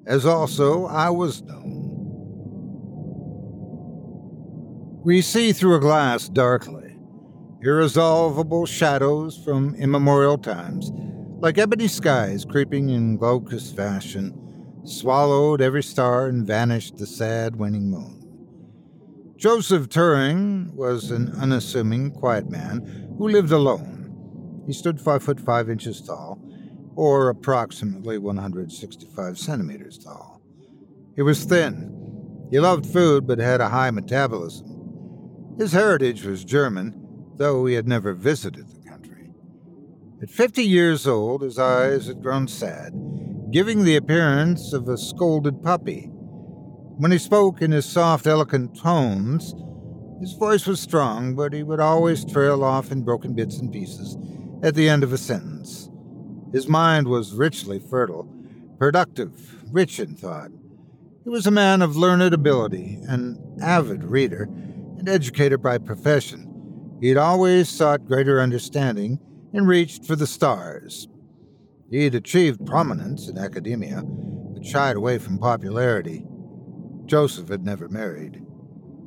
as 0.07 0.25
also 0.25 0.85
I 0.85 1.09
was 1.09 1.41
known. 1.41 1.91
We 5.03 5.19
see 5.19 5.51
through 5.51 5.75
a 5.75 5.81
glass 5.81 6.29
darkly 6.29 6.84
irresolvable 7.65 8.67
shadows 8.67 9.35
from 9.43 9.73
immemorial 9.75 10.37
times, 10.37 10.91
like 11.39 11.57
ebony 11.57 11.87
skies 11.87 12.45
creeping 12.45 12.89
in 12.89 13.17
glaucous 13.17 13.71
fashion, 13.71 14.31
swallowed 14.83 15.61
every 15.61 15.81
star 15.81 16.27
and 16.27 16.45
vanished 16.45 16.97
the 16.97 17.07
sad 17.07 17.55
waning 17.55 17.89
moon. 17.89 18.21
Joseph 19.35 19.89
Turing 19.89 20.71
was 20.75 21.09
an 21.09 21.33
unassuming, 21.41 22.11
quiet 22.11 22.51
man 22.51 23.15
who 23.17 23.29
lived 23.29 23.51
alone. 23.51 24.63
He 24.67 24.73
stood 24.73 25.01
five 25.01 25.23
foot 25.23 25.39
five 25.39 25.67
inches 25.67 26.01
tall, 26.01 26.39
or 26.95 27.29
approximately 27.29 28.19
165 28.19 29.39
centimeters 29.39 29.97
tall. 29.97 30.39
He 31.15 31.23
was 31.23 31.45
thin. 31.45 32.47
He 32.51 32.59
loved 32.59 32.85
food 32.85 33.25
but 33.25 33.39
had 33.39 33.59
a 33.59 33.69
high 33.69 33.89
metabolism. 33.89 35.55
His 35.57 35.71
heritage 35.71 36.23
was 36.23 36.43
German, 36.43 37.04
though 37.37 37.65
he 37.65 37.75
had 37.75 37.87
never 37.87 38.13
visited 38.13 38.67
the 38.69 38.89
country. 38.89 39.31
At 40.21 40.29
fifty 40.29 40.63
years 40.63 41.05
old, 41.07 41.41
his 41.41 41.59
eyes 41.59 42.07
had 42.07 42.21
grown 42.21 42.47
sad, 42.47 42.93
giving 43.51 43.83
the 43.83 43.95
appearance 43.95 44.73
of 44.73 44.87
a 44.87 44.97
scolded 44.97 45.61
puppy. 45.61 46.09
When 46.97 47.11
he 47.11 47.17
spoke 47.17 47.61
in 47.61 47.71
his 47.71 47.85
soft, 47.85 48.25
eloquent 48.25 48.77
tones, 48.77 49.53
his 50.21 50.33
voice 50.33 50.65
was 50.65 50.79
strong, 50.79 51.35
but 51.35 51.51
he 51.51 51.61
would 51.61 51.81
always 51.81 52.23
trail 52.23 52.63
off 52.63 52.91
in 52.91 53.03
broken 53.03 53.33
bits 53.33 53.57
and 53.57 53.71
pieces 53.71 54.17
at 54.63 54.75
the 54.75 54.87
end 54.87 55.03
of 55.03 55.11
a 55.11 55.17
sentence. 55.17 55.89
His 56.53 56.69
mind 56.69 57.07
was 57.09 57.33
richly 57.33 57.79
fertile, 57.79 58.33
productive, 58.79 59.61
rich 59.73 59.99
in 59.99 60.15
thought. 60.15 60.51
He 61.25 61.29
was 61.29 61.45
a 61.45 61.51
man 61.51 61.81
of 61.81 61.97
learned 61.97 62.33
ability, 62.33 62.99
an 63.09 63.57
avid 63.61 64.05
reader, 64.05 64.43
and 64.97 65.09
educator 65.09 65.57
by 65.57 65.77
profession. 65.79 66.54
He'd 67.01 67.17
always 67.17 67.69
sought 67.69 68.05
greater 68.05 68.41
understanding 68.41 69.19
and 69.53 69.67
reached 69.67 70.05
for 70.05 70.15
the 70.15 70.27
stars. 70.27 71.07
He'd 71.91 72.15
achieved 72.15 72.65
prominence 72.65 73.27
in 73.27 73.37
academia, 73.37 74.03
but 74.03 74.65
shied 74.65 74.95
away 74.95 75.17
from 75.17 75.37
popularity. 75.37 76.25
Joseph 77.05 77.49
had 77.49 77.63
never 77.63 77.87
married. 77.89 78.41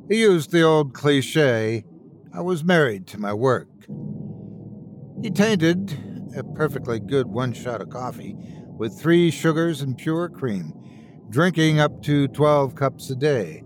He 0.07 0.21
used 0.21 0.51
the 0.51 0.63
old 0.63 0.93
cliche, 0.93 1.83
I 2.33 2.41
was 2.41 2.63
married 2.63 3.07
to 3.07 3.19
my 3.19 3.33
work. 3.33 3.67
He 5.21 5.29
tainted 5.29 5.97
a 6.35 6.43
perfectly 6.43 6.99
good 6.99 7.27
one 7.27 7.53
shot 7.53 7.81
of 7.81 7.89
coffee 7.89 8.35
with 8.77 8.99
three 8.99 9.29
sugars 9.29 9.81
and 9.81 9.97
pure 9.97 10.29
cream, 10.29 10.73
drinking 11.29 11.79
up 11.79 12.01
to 12.03 12.27
12 12.29 12.75
cups 12.75 13.09
a 13.09 13.15
day. 13.15 13.63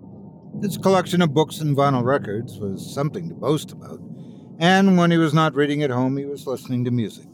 His 0.61 0.77
collection 0.77 1.21
of 1.21 1.33
books 1.33 1.59
and 1.59 1.77
vinyl 1.77 2.03
records 2.03 2.57
was 2.59 2.93
something 2.93 3.29
to 3.29 3.35
boast 3.35 3.71
about 3.71 3.99
and 4.63 4.97
when 4.97 5.11
he 5.11 5.17
was 5.17 5.33
not 5.33 5.55
reading 5.55 5.83
at 5.83 5.89
home, 5.89 6.15
he 6.15 6.23
was 6.23 6.47
listening 6.47 6.85
to 6.85 6.89
music. 6.89 7.27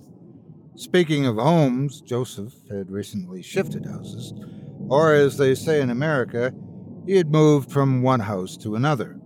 Speaking 0.75 1.27
of 1.27 1.35
homes, 1.35 2.01
Joseph 2.01 2.53
had 2.71 2.89
recently 2.89 3.43
shifted 3.43 3.85
houses, 3.85 4.33
or 4.87 5.13
as 5.13 5.37
they 5.37 5.53
say 5.53 5.79
in 5.79 5.91
America, 5.91 6.51
he 7.05 7.17
had 7.17 7.31
moved 7.31 7.71
from 7.71 8.01
one 8.01 8.21
house 8.21 8.57
to 8.57 8.73
another. 8.73 9.19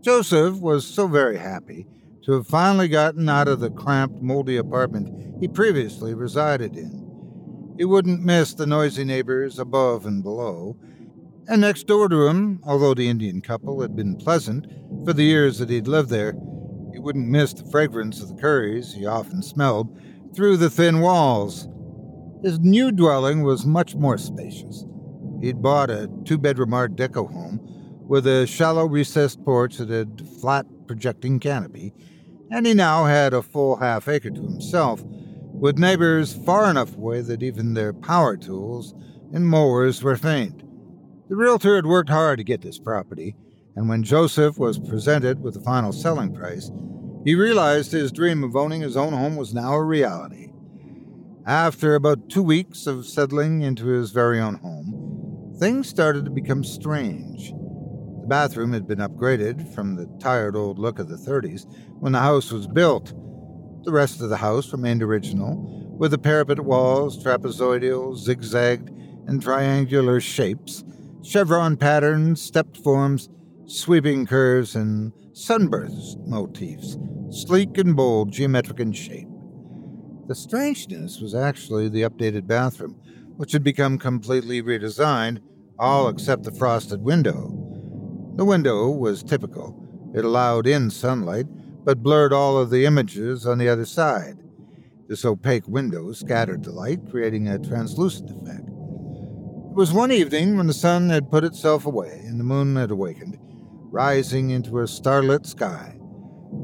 Joseph 0.00 0.56
was 0.56 0.84
so 0.84 1.06
very 1.06 1.36
happy 1.36 1.86
to 2.24 2.32
have 2.32 2.48
finally 2.48 2.88
gotten 2.88 3.28
out 3.28 3.46
of 3.46 3.60
the 3.60 3.70
cramped, 3.70 4.20
moldy 4.20 4.56
apartment 4.56 5.40
he 5.40 5.46
previously 5.46 6.12
resided 6.12 6.76
in. 6.76 7.74
He 7.78 7.84
wouldn't 7.84 8.24
miss 8.24 8.52
the 8.52 8.66
noisy 8.66 9.04
neighbors 9.04 9.60
above 9.60 10.06
and 10.06 10.24
below. 10.24 10.76
And 11.46 11.60
next 11.60 11.86
door 11.86 12.08
to 12.08 12.26
him, 12.26 12.58
although 12.64 12.94
the 12.94 13.08
Indian 13.08 13.42
couple 13.42 13.80
had 13.80 13.94
been 13.94 14.16
pleasant 14.16 14.66
for 15.04 15.12
the 15.12 15.22
years 15.22 15.58
that 15.58 15.70
he'd 15.70 15.86
lived 15.86 16.08
there, 16.08 16.32
he 16.32 16.63
wouldn't 17.04 17.28
miss 17.28 17.52
the 17.52 17.70
fragrance 17.70 18.20
of 18.20 18.28
the 18.28 18.40
curries 18.40 18.94
he 18.94 19.06
often 19.06 19.42
smelled 19.42 19.96
through 20.34 20.56
the 20.56 20.70
thin 20.70 21.00
walls. 21.00 21.68
His 22.42 22.58
new 22.58 22.90
dwelling 22.90 23.42
was 23.42 23.64
much 23.64 23.94
more 23.94 24.18
spacious. 24.18 24.84
He'd 25.40 25.62
bought 25.62 25.90
a 25.90 26.10
two 26.24 26.38
bedroom 26.38 26.74
Art 26.74 26.96
Deco 26.96 27.30
home 27.30 27.60
with 28.08 28.26
a 28.26 28.46
shallow 28.46 28.86
recessed 28.86 29.44
porch 29.44 29.76
that 29.76 29.90
had 29.90 30.22
a 30.22 30.40
flat 30.40 30.66
projecting 30.86 31.38
canopy 31.38 31.94
and 32.50 32.66
he 32.66 32.74
now 32.74 33.04
had 33.04 33.34
a 33.34 33.42
full 33.42 33.76
half 33.76 34.08
acre 34.08 34.30
to 34.30 34.42
himself, 34.42 35.02
with 35.04 35.78
neighbors 35.78 36.34
far 36.44 36.70
enough 36.70 36.94
away 36.96 37.20
that 37.20 37.42
even 37.42 37.74
their 37.74 37.92
power 37.92 38.36
tools 38.36 38.94
and 39.32 39.48
mowers 39.48 40.02
were 40.02 40.16
faint. 40.16 40.62
The 41.28 41.36
realtor 41.36 41.76
had 41.76 41.86
worked 41.86 42.10
hard 42.10 42.38
to 42.38 42.44
get 42.44 42.60
this 42.60 42.78
property, 42.78 43.34
and 43.74 43.88
when 43.88 44.02
Joseph 44.02 44.58
was 44.58 44.78
presented 44.78 45.42
with 45.42 45.54
the 45.54 45.60
final 45.60 45.92
selling 45.92 46.34
price, 46.34 46.70
he 47.24 47.34
realized 47.34 47.90
his 47.90 48.12
dream 48.12 48.44
of 48.44 48.54
owning 48.54 48.82
his 48.82 48.96
own 48.96 49.12
home 49.12 49.36
was 49.36 49.54
now 49.54 49.72
a 49.74 49.82
reality. 49.82 50.50
After 51.46 51.94
about 51.94 52.28
two 52.28 52.42
weeks 52.42 52.86
of 52.86 53.06
settling 53.06 53.62
into 53.62 53.86
his 53.86 54.10
very 54.10 54.40
own 54.40 54.56
home, 54.56 55.54
things 55.58 55.88
started 55.88 56.24
to 56.26 56.30
become 56.30 56.64
strange. 56.64 57.50
The 57.50 58.26
bathroom 58.28 58.72
had 58.72 58.86
been 58.86 58.98
upgraded 58.98 59.74
from 59.74 59.96
the 59.96 60.06
tired 60.18 60.56
old 60.56 60.78
look 60.78 60.98
of 60.98 61.08
the 61.08 61.16
30s 61.16 61.66
when 62.00 62.12
the 62.12 62.20
house 62.20 62.50
was 62.50 62.66
built. 62.66 63.12
The 63.84 63.92
rest 63.92 64.20
of 64.20 64.30
the 64.30 64.38
house 64.38 64.72
remained 64.72 65.02
original, 65.02 65.94
with 65.98 66.10
the 66.10 66.18
parapet 66.18 66.60
walls 66.60 67.22
trapezoidal, 67.22 68.16
zigzagged, 68.16 68.90
and 69.26 69.40
triangular 69.40 70.20
shapes, 70.20 70.84
chevron 71.22 71.76
patterns, 71.76 72.40
stepped 72.40 72.78
forms, 72.78 73.28
sweeping 73.66 74.26
curves, 74.26 74.74
and 74.74 75.12
sunburst 75.32 76.18
motifs, 76.26 76.96
sleek 77.30 77.76
and 77.78 77.96
bold, 77.96 78.32
geometric 78.32 78.80
in 78.80 78.92
shape. 78.92 79.28
The 80.26 80.34
strangeness 80.34 81.20
was 81.20 81.34
actually 81.34 81.88
the 81.88 82.02
updated 82.02 82.46
bathroom, 82.46 83.00
which 83.36 83.52
had 83.52 83.64
become 83.64 83.98
completely 83.98 84.62
redesigned, 84.62 85.40
all 85.78 86.08
except 86.08 86.44
the 86.44 86.52
frosted 86.52 87.02
window. 87.02 87.50
The 88.36 88.44
window 88.44 88.88
was 88.90 89.22
typical. 89.22 89.80
It 90.14 90.24
allowed 90.24 90.66
in 90.66 90.90
sunlight, 90.90 91.46
but 91.84 92.02
blurred 92.02 92.32
all 92.32 92.56
of 92.56 92.70
the 92.70 92.86
images 92.86 93.46
on 93.46 93.58
the 93.58 93.68
other 93.68 93.84
side. 93.84 94.38
This 95.08 95.24
opaque 95.24 95.68
window 95.68 96.12
scattered 96.12 96.64
the 96.64 96.72
light, 96.72 97.00
creating 97.10 97.48
a 97.48 97.58
translucent 97.58 98.30
effect. 98.30 98.68
It 98.68 99.76
was 99.76 99.92
one 99.92 100.12
evening 100.12 100.56
when 100.56 100.68
the 100.68 100.72
sun 100.72 101.10
had 101.10 101.30
put 101.30 101.44
itself 101.44 101.84
away 101.84 102.22
and 102.24 102.40
the 102.40 102.44
moon 102.44 102.76
had 102.76 102.90
awakened, 102.90 103.38
rising 103.94 104.50
into 104.50 104.80
a 104.80 104.88
starlit 104.88 105.46
sky. 105.46 105.96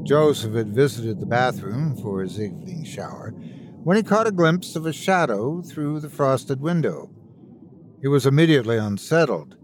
Joseph 0.03 0.53
had 0.53 0.75
visited 0.75 1.17
the 1.17 1.25
bathroom 1.25 1.95
for 1.95 2.21
his 2.21 2.37
evening 2.37 2.83
shower 2.83 3.29
when 3.85 3.95
he 3.95 4.03
caught 4.03 4.27
a 4.27 4.31
glimpse 4.31 4.75
of 4.75 4.85
a 4.85 4.91
shadow 4.91 5.61
through 5.61 6.01
the 6.01 6.09
frosted 6.09 6.59
window. 6.59 7.09
He 8.01 8.09
was 8.09 8.25
immediately 8.25 8.75
unsettled. 8.75 9.55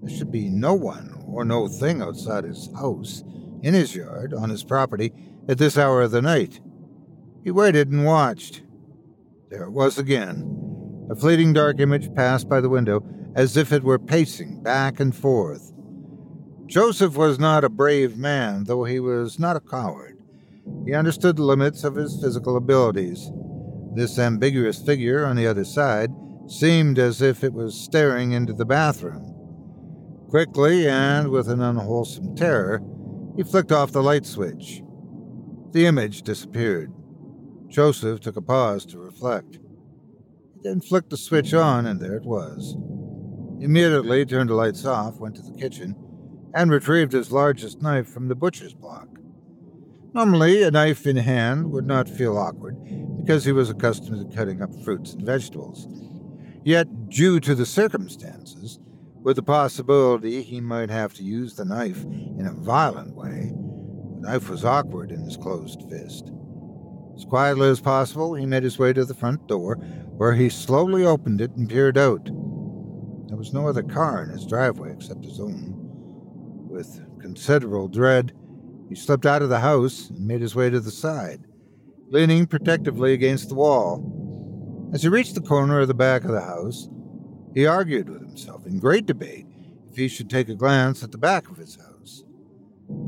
There 0.00 0.16
should 0.16 0.30
be 0.30 0.48
no 0.48 0.72
one 0.74 1.24
or 1.26 1.44
no 1.44 1.66
thing 1.66 2.00
outside 2.00 2.44
his 2.44 2.70
house, 2.76 3.24
in 3.60 3.74
his 3.74 3.96
yard, 3.96 4.32
on 4.32 4.48
his 4.48 4.62
property, 4.62 5.12
at 5.48 5.58
this 5.58 5.76
hour 5.76 6.02
of 6.02 6.12
the 6.12 6.22
night. 6.22 6.60
He 7.42 7.50
waited 7.50 7.90
and 7.90 8.04
watched. 8.04 8.62
There 9.50 9.64
it 9.64 9.72
was 9.72 9.98
again. 9.98 11.08
A 11.10 11.16
fleeting 11.16 11.54
dark 11.54 11.80
image 11.80 12.14
passed 12.14 12.48
by 12.48 12.60
the 12.60 12.68
window 12.68 13.04
as 13.34 13.56
if 13.56 13.72
it 13.72 13.82
were 13.82 13.98
pacing 13.98 14.62
back 14.62 15.00
and 15.00 15.14
forth. 15.14 15.72
Joseph 16.70 17.16
was 17.16 17.36
not 17.36 17.64
a 17.64 17.68
brave 17.68 18.16
man, 18.16 18.62
though 18.62 18.84
he 18.84 19.00
was 19.00 19.40
not 19.40 19.56
a 19.56 19.60
coward. 19.60 20.16
He 20.86 20.94
understood 20.94 21.34
the 21.34 21.42
limits 21.42 21.82
of 21.82 21.96
his 21.96 22.22
physical 22.22 22.56
abilities. 22.56 23.28
This 23.96 24.20
ambiguous 24.20 24.80
figure 24.80 25.26
on 25.26 25.34
the 25.34 25.48
other 25.48 25.64
side 25.64 26.12
seemed 26.46 27.00
as 27.00 27.20
if 27.22 27.42
it 27.42 27.52
was 27.52 27.74
staring 27.74 28.30
into 28.30 28.52
the 28.52 28.64
bathroom. 28.64 29.34
Quickly 30.28 30.88
and 30.88 31.30
with 31.30 31.48
an 31.48 31.60
unwholesome 31.60 32.36
terror, 32.36 32.80
he 33.36 33.42
flicked 33.42 33.72
off 33.72 33.90
the 33.90 34.00
light 34.00 34.24
switch. 34.24 34.80
The 35.72 35.86
image 35.86 36.22
disappeared. 36.22 36.92
Joseph 37.66 38.20
took 38.20 38.36
a 38.36 38.42
pause 38.42 38.86
to 38.86 38.98
reflect. 38.98 39.58
He 40.54 40.60
then 40.62 40.80
flicked 40.80 41.10
the 41.10 41.16
switch 41.16 41.52
on, 41.52 41.86
and 41.86 41.98
there 41.98 42.14
it 42.14 42.24
was. 42.24 42.76
He 43.58 43.64
immediately 43.64 44.24
turned 44.24 44.50
the 44.50 44.54
lights 44.54 44.84
off, 44.84 45.18
went 45.18 45.34
to 45.34 45.42
the 45.42 45.58
kitchen, 45.58 45.96
and 46.54 46.70
retrieved 46.70 47.12
his 47.12 47.32
largest 47.32 47.82
knife 47.82 48.08
from 48.08 48.28
the 48.28 48.34
butcher's 48.34 48.74
block. 48.74 49.08
Normally, 50.12 50.62
a 50.62 50.70
knife 50.70 51.06
in 51.06 51.16
hand 51.16 51.70
would 51.70 51.86
not 51.86 52.08
feel 52.08 52.36
awkward 52.36 52.76
because 53.16 53.44
he 53.44 53.52
was 53.52 53.70
accustomed 53.70 54.30
to 54.30 54.36
cutting 54.36 54.60
up 54.60 54.70
fruits 54.82 55.12
and 55.12 55.22
vegetables. 55.22 55.86
Yet, 56.64 57.08
due 57.08 57.40
to 57.40 57.54
the 57.54 57.66
circumstances, 57.66 58.80
with 59.22 59.36
the 59.36 59.42
possibility 59.42 60.42
he 60.42 60.60
might 60.60 60.90
have 60.90 61.12
to 61.14 61.22
use 61.22 61.54
the 61.54 61.64
knife 61.64 62.04
in 62.04 62.46
a 62.46 62.52
violent 62.52 63.14
way. 63.14 63.52
The 64.14 64.28
knife 64.28 64.48
was 64.48 64.64
awkward 64.64 65.10
in 65.10 65.22
his 65.22 65.36
closed 65.36 65.82
fist. 65.90 66.32
As 67.14 67.24
quietly 67.24 67.68
as 67.68 67.80
possible, 67.80 68.34
he 68.34 68.46
made 68.46 68.62
his 68.62 68.78
way 68.78 68.92
to 68.94 69.04
the 69.04 69.14
front 69.14 69.46
door, 69.46 69.74
where 70.16 70.34
he 70.34 70.48
slowly 70.48 71.04
opened 71.04 71.40
it 71.40 71.50
and 71.52 71.68
peered 71.68 71.98
out. 71.98 72.24
There 73.28 73.36
was 73.36 73.52
no 73.52 73.68
other 73.68 73.82
car 73.82 74.22
in 74.22 74.30
his 74.30 74.46
driveway 74.46 74.92
except 74.92 75.24
his 75.24 75.38
own. 75.38 75.69
With 76.80 77.20
considerable 77.20 77.88
dread, 77.88 78.32
he 78.88 78.94
slipped 78.94 79.26
out 79.26 79.42
of 79.42 79.50
the 79.50 79.60
house 79.60 80.08
and 80.08 80.26
made 80.26 80.40
his 80.40 80.54
way 80.54 80.70
to 80.70 80.80
the 80.80 80.90
side, 80.90 81.46
leaning 82.08 82.46
protectively 82.46 83.12
against 83.12 83.50
the 83.50 83.54
wall. 83.54 84.90
As 84.94 85.02
he 85.02 85.10
reached 85.10 85.34
the 85.34 85.42
corner 85.42 85.80
of 85.80 85.88
the 85.88 85.94
back 85.94 86.24
of 86.24 86.30
the 86.30 86.40
house, 86.40 86.88
he 87.52 87.66
argued 87.66 88.08
with 88.08 88.22
himself 88.22 88.64
in 88.64 88.78
great 88.78 89.04
debate 89.04 89.46
if 89.90 89.96
he 89.98 90.08
should 90.08 90.30
take 90.30 90.48
a 90.48 90.54
glance 90.54 91.04
at 91.04 91.12
the 91.12 91.18
back 91.18 91.50
of 91.50 91.58
his 91.58 91.76
house. 91.76 92.24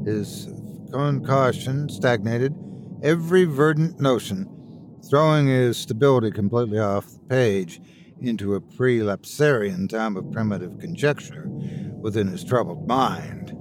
His 0.04 0.50
caution 0.90 1.88
stagnated 1.88 2.54
every 3.02 3.44
verdant 3.44 3.98
notion, 3.98 5.00
throwing 5.08 5.46
his 5.46 5.78
stability 5.78 6.30
completely 6.30 6.78
off 6.78 7.10
the 7.10 7.20
page 7.20 7.80
into 8.20 8.54
a 8.54 8.60
prelapsarian 8.60 9.88
time 9.88 10.18
of 10.18 10.30
primitive 10.30 10.78
conjecture 10.78 11.46
within 12.02 12.26
his 12.26 12.44
troubled 12.44 12.86
mind. 12.86 13.56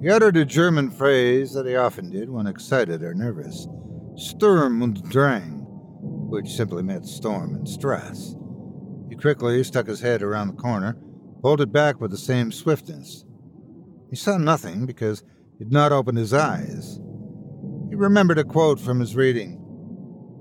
He 0.00 0.08
uttered 0.08 0.36
a 0.36 0.44
German 0.44 0.90
phrase 0.90 1.52
that 1.54 1.66
he 1.66 1.74
often 1.74 2.10
did 2.10 2.30
when 2.30 2.46
excited 2.46 3.02
or 3.02 3.14
nervous 3.14 3.66
Sturm 4.14 4.80
und 4.80 5.02
Drang, 5.10 5.66
which 6.30 6.48
simply 6.48 6.84
meant 6.84 7.06
storm 7.06 7.54
and 7.56 7.68
stress 7.68 8.36
He 9.08 9.16
quickly 9.16 9.64
stuck 9.64 9.88
his 9.88 10.00
head 10.00 10.22
around 10.22 10.48
the 10.48 10.62
corner, 10.62 10.96
pulled 11.42 11.60
it 11.60 11.72
back 11.72 12.00
with 12.00 12.12
the 12.12 12.16
same 12.16 12.52
swiftness. 12.52 13.24
He 14.08 14.14
saw 14.14 14.38
nothing 14.38 14.86
because 14.86 15.24
he 15.58 15.64
had 15.64 15.72
not 15.72 15.90
opened 15.90 16.18
his 16.18 16.32
eyes. 16.32 17.00
He 17.88 17.96
remembered 17.96 18.38
a 18.38 18.44
quote 18.44 18.78
from 18.78 19.00
his 19.00 19.16
reading 19.16 19.56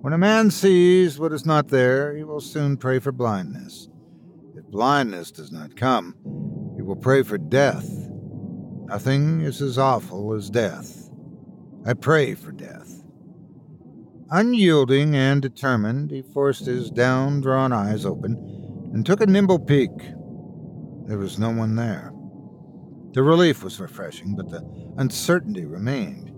When 0.01 0.14
a 0.14 0.20
man 0.20 0.51
sees 0.51 1.18
what 1.18 1.34
is 1.34 1.47
not 1.47 1.70
there, 1.70 2.16
he 2.16 2.24
will 2.24 2.41
soon 2.41 2.78
pray 2.78 2.99
for 2.99 3.12
blindness. 3.12 3.89
If 4.55 4.66
blindness 4.66 5.32
does 5.32 5.51
not 5.51 5.76
come, 5.76 6.14
he 6.76 6.84
will 6.84 6.95
pray 6.95 7.24
for 7.24 7.39
death. 7.39 7.89
Nothing 8.88 9.41
is 9.41 9.61
as 9.61 9.77
awful 9.77 10.33
as 10.33 10.49
death. 10.49 11.09
I 11.85 11.93
pray 11.93 12.35
for 12.35 12.53
death. 12.53 13.03
Unyielding 14.31 15.13
and 15.13 15.41
determined, 15.41 16.09
he 16.09 16.21
forced 16.21 16.65
his 16.65 16.89
down 16.89 17.41
drawn 17.41 17.73
eyes 17.73 18.05
open 18.05 18.35
and 18.93 19.05
took 19.05 19.19
a 19.19 19.25
nimble 19.25 19.59
peek. 19.59 19.91
There 21.05 21.17
was 21.17 21.38
no 21.38 21.49
one 21.49 21.75
there. 21.75 22.13
The 23.11 23.23
relief 23.23 23.61
was 23.61 23.79
refreshing, 23.79 24.35
but 24.35 24.49
the 24.49 24.61
uncertainty 24.97 25.65
remained. 25.65 26.31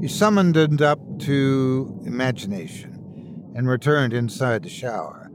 He 0.00 0.08
summoned 0.08 0.56
it 0.56 0.80
up 0.80 0.98
to 1.20 2.02
imagination 2.06 3.52
and 3.54 3.68
returned 3.68 4.14
inside 4.14 4.62
the 4.62 4.70
shower. 4.70 5.30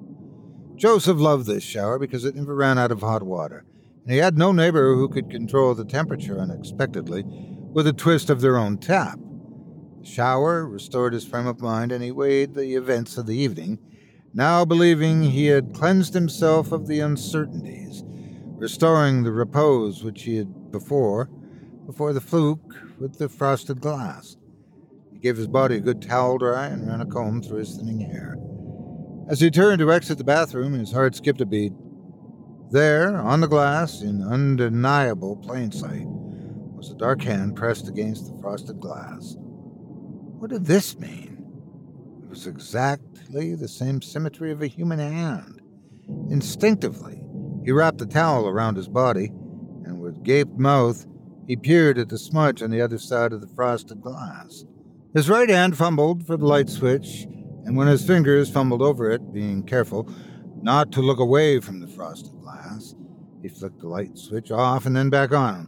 Joseph 0.76 1.18
loved 1.18 1.46
this 1.46 1.64
shower 1.64 2.00
because 2.00 2.26
it 2.26 2.36
never 2.36 2.56
ran 2.56 2.80
out 2.80 2.92
of 2.92 3.02
hot 3.02 3.22
water, 3.22 3.66
and 4.04 4.12
he 4.12 4.18
had 4.18 4.38
no 4.38 4.52
neighbor 4.52 4.96
who 4.96 5.10
could 5.10 5.30
control 5.30 5.74
the 5.76 5.86
temperature 5.86 6.40
unexpectedly 6.40 7.24
with 7.26 7.88
a 7.88 7.94
twist 7.94 8.30
of 8.30 8.42
their 8.42 8.58
own 8.58 8.78
tap. 8.78 9.20
The 10.00 10.06
shower 10.06 10.68
restored 10.68 11.14
his 11.14 11.26
frame 11.26 11.48
of 11.48 11.62
mind, 11.62 11.92
and 11.92 12.04
he 12.04 12.12
weighed 12.12 12.54
the 12.54 12.76
events 12.76 13.18
of 13.18 13.28
the 13.28 13.38
evening 13.38 13.80
now 14.34 14.64
believing 14.64 15.24
he 15.24 15.48
had 15.48 15.74
cleansed 15.74 16.14
himself 16.14 16.72
of 16.72 16.88
the 16.88 17.00
uncertainties, 17.00 18.04
restoring 18.56 19.24
the 19.24 19.32
repose 19.32 20.04
which 20.04 20.24
he 20.24 20.38
had 20.38 20.72
before, 20.72 21.26
before 21.86 22.14
the 22.14 22.22
fluke 22.22 22.76
with 23.00 23.18
the 23.18 23.28
frosted 23.28 23.82
glass. 23.82 24.38
He 25.12 25.20
gave 25.20 25.38
his 25.38 25.48
body 25.48 25.76
a 25.76 25.82
good 25.82 26.02
towel 26.02 26.38
dry 26.38 26.68
and 26.68 26.88
ran 26.88 27.02
a 27.02 27.06
comb 27.06 27.42
through 27.42 27.60
his 27.60 27.76
thinning 27.76 28.00
hair. 28.00 28.38
As 29.28 29.42
he 29.42 29.52
turned 29.52 29.80
to 29.80 29.92
exit 29.92 30.18
the 30.18 30.24
bathroom, 30.24 30.74
his 30.74 30.94
heart 30.94 31.16
skipped 31.16 31.42
a 31.42 31.46
beat. 31.46 31.74
There, 32.72 33.18
on 33.18 33.42
the 33.42 33.50
glass, 33.50 34.02
in 34.02 34.24
undeniable 34.24 35.36
plain 35.36 35.74
sight, 35.74 36.06
was 36.06 36.90
a 36.90 36.96
dark 36.96 37.22
hand 37.22 37.58
pressed 37.58 37.90
against 37.90 38.28
the 38.28 38.42
frosted 38.42 38.80
glass. 38.80 39.36
What 39.38 40.52
did 40.52 40.66
this 40.66 40.98
mean? 40.98 41.46
It 42.24 42.30
was 42.30 42.48
exactly 42.48 43.56
the 43.56 43.68
same 43.68 44.02
symmetry 44.02 44.54
of 44.54 44.62
a 44.62 44.68
human 44.68 45.00
hand. 45.00 45.60
Instinctively, 46.30 47.22
he 47.66 47.74
wrapped 47.74 47.98
the 47.98 48.06
towel 48.06 48.48
around 48.48 48.78
his 48.78 48.88
body, 48.88 49.34
and 49.84 50.00
with 50.00 50.24
gaped 50.24 50.58
mouth, 50.58 51.06
he 51.48 51.58
peered 51.58 51.98
at 51.98 52.08
the 52.08 52.18
smudge 52.18 52.64
on 52.64 52.72
the 52.72 52.82
other 52.82 52.98
side 52.98 53.34
of 53.34 53.42
the 53.42 53.54
frosted 53.54 54.00
glass. 54.00 54.64
His 55.14 55.30
right 55.30 55.50
hand 55.50 55.76
fumbled 55.76 56.26
for 56.26 56.38
the 56.38 56.48
light 56.48 56.70
switch, 56.70 57.28
and 57.66 57.76
when 57.76 57.88
his 57.88 58.08
fingers 58.08 58.50
fumbled 58.50 58.82
over 58.82 59.12
it, 59.12 59.34
being 59.34 59.64
careful 59.64 60.10
not 60.62 60.92
to 60.94 61.02
look 61.02 61.20
away 61.20 61.60
from 61.60 61.82
the 61.82 61.88
frosted 61.88 62.31
he 63.42 63.50
flicked 63.50 63.80
the 63.80 63.88
light 63.88 64.18
switch 64.18 64.52
off 64.52 64.86
and 64.86 64.96
then 64.96 65.10
back 65.10 65.32
on. 65.32 65.68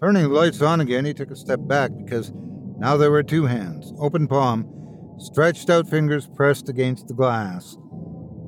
Turning 0.00 0.22
the 0.22 0.28
lights 0.28 0.62
on 0.62 0.80
again, 0.80 1.04
he 1.04 1.12
took 1.12 1.30
a 1.30 1.36
step 1.36 1.60
back 1.62 1.90
because 1.96 2.32
now 2.78 2.96
there 2.96 3.10
were 3.10 3.22
two 3.22 3.46
hands, 3.46 3.92
open 3.98 4.28
palm, 4.28 4.64
stretched 5.18 5.68
out 5.68 5.88
fingers 5.88 6.26
pressed 6.26 6.68
against 6.68 7.08
the 7.08 7.14
glass. 7.14 7.76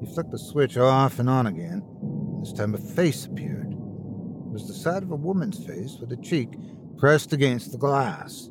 He 0.00 0.06
flicked 0.06 0.30
the 0.30 0.38
switch 0.38 0.76
off 0.76 1.18
and 1.18 1.28
on 1.28 1.46
again. 1.46 1.82
This 2.40 2.52
time 2.52 2.74
a 2.74 2.78
face 2.78 3.26
appeared. 3.26 3.72
It 3.72 4.52
was 4.52 4.66
the 4.66 4.74
side 4.74 5.02
of 5.02 5.10
a 5.10 5.16
woman's 5.16 5.64
face 5.64 5.98
with 6.00 6.12
a 6.12 6.16
cheek 6.16 6.48
pressed 6.96 7.32
against 7.32 7.72
the 7.72 7.78
glass. 7.78 8.48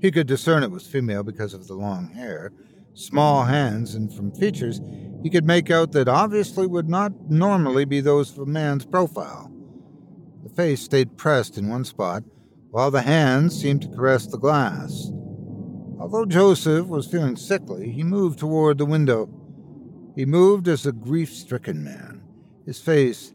He 0.00 0.10
could 0.10 0.26
discern 0.26 0.62
it 0.62 0.70
was 0.70 0.86
female 0.86 1.22
because 1.22 1.54
of 1.54 1.66
the 1.66 1.74
long 1.74 2.08
hair, 2.10 2.52
small 2.96 3.44
hands, 3.44 3.94
and 3.94 4.12
from 4.12 4.32
features 4.32 4.80
he 5.22 5.30
could 5.30 5.44
make 5.44 5.70
out 5.70 5.92
that 5.92 6.08
obviously 6.08 6.66
would 6.66 6.88
not 6.88 7.30
normally 7.30 7.84
be 7.84 8.00
those 8.00 8.32
of 8.32 8.38
a 8.38 8.46
man's 8.46 8.84
profile. 8.84 9.52
The 10.42 10.50
face 10.50 10.82
stayed 10.82 11.16
pressed 11.16 11.58
in 11.58 11.68
one 11.68 11.84
spot, 11.84 12.24
while 12.70 12.90
the 12.90 13.02
hands 13.02 13.60
seemed 13.60 13.82
to 13.82 13.88
caress 13.88 14.26
the 14.26 14.38
glass. 14.38 15.10
Although 15.98 16.26
Joseph 16.26 16.86
was 16.86 17.06
feeling 17.06 17.36
sickly, 17.36 17.90
he 17.90 18.02
moved 18.02 18.38
toward 18.38 18.78
the 18.78 18.86
window. 18.86 19.28
He 20.14 20.24
moved 20.24 20.68
as 20.68 20.86
a 20.86 20.92
grief 20.92 21.32
stricken 21.32 21.82
man. 21.82 22.22
His 22.64 22.80
face 22.80 23.34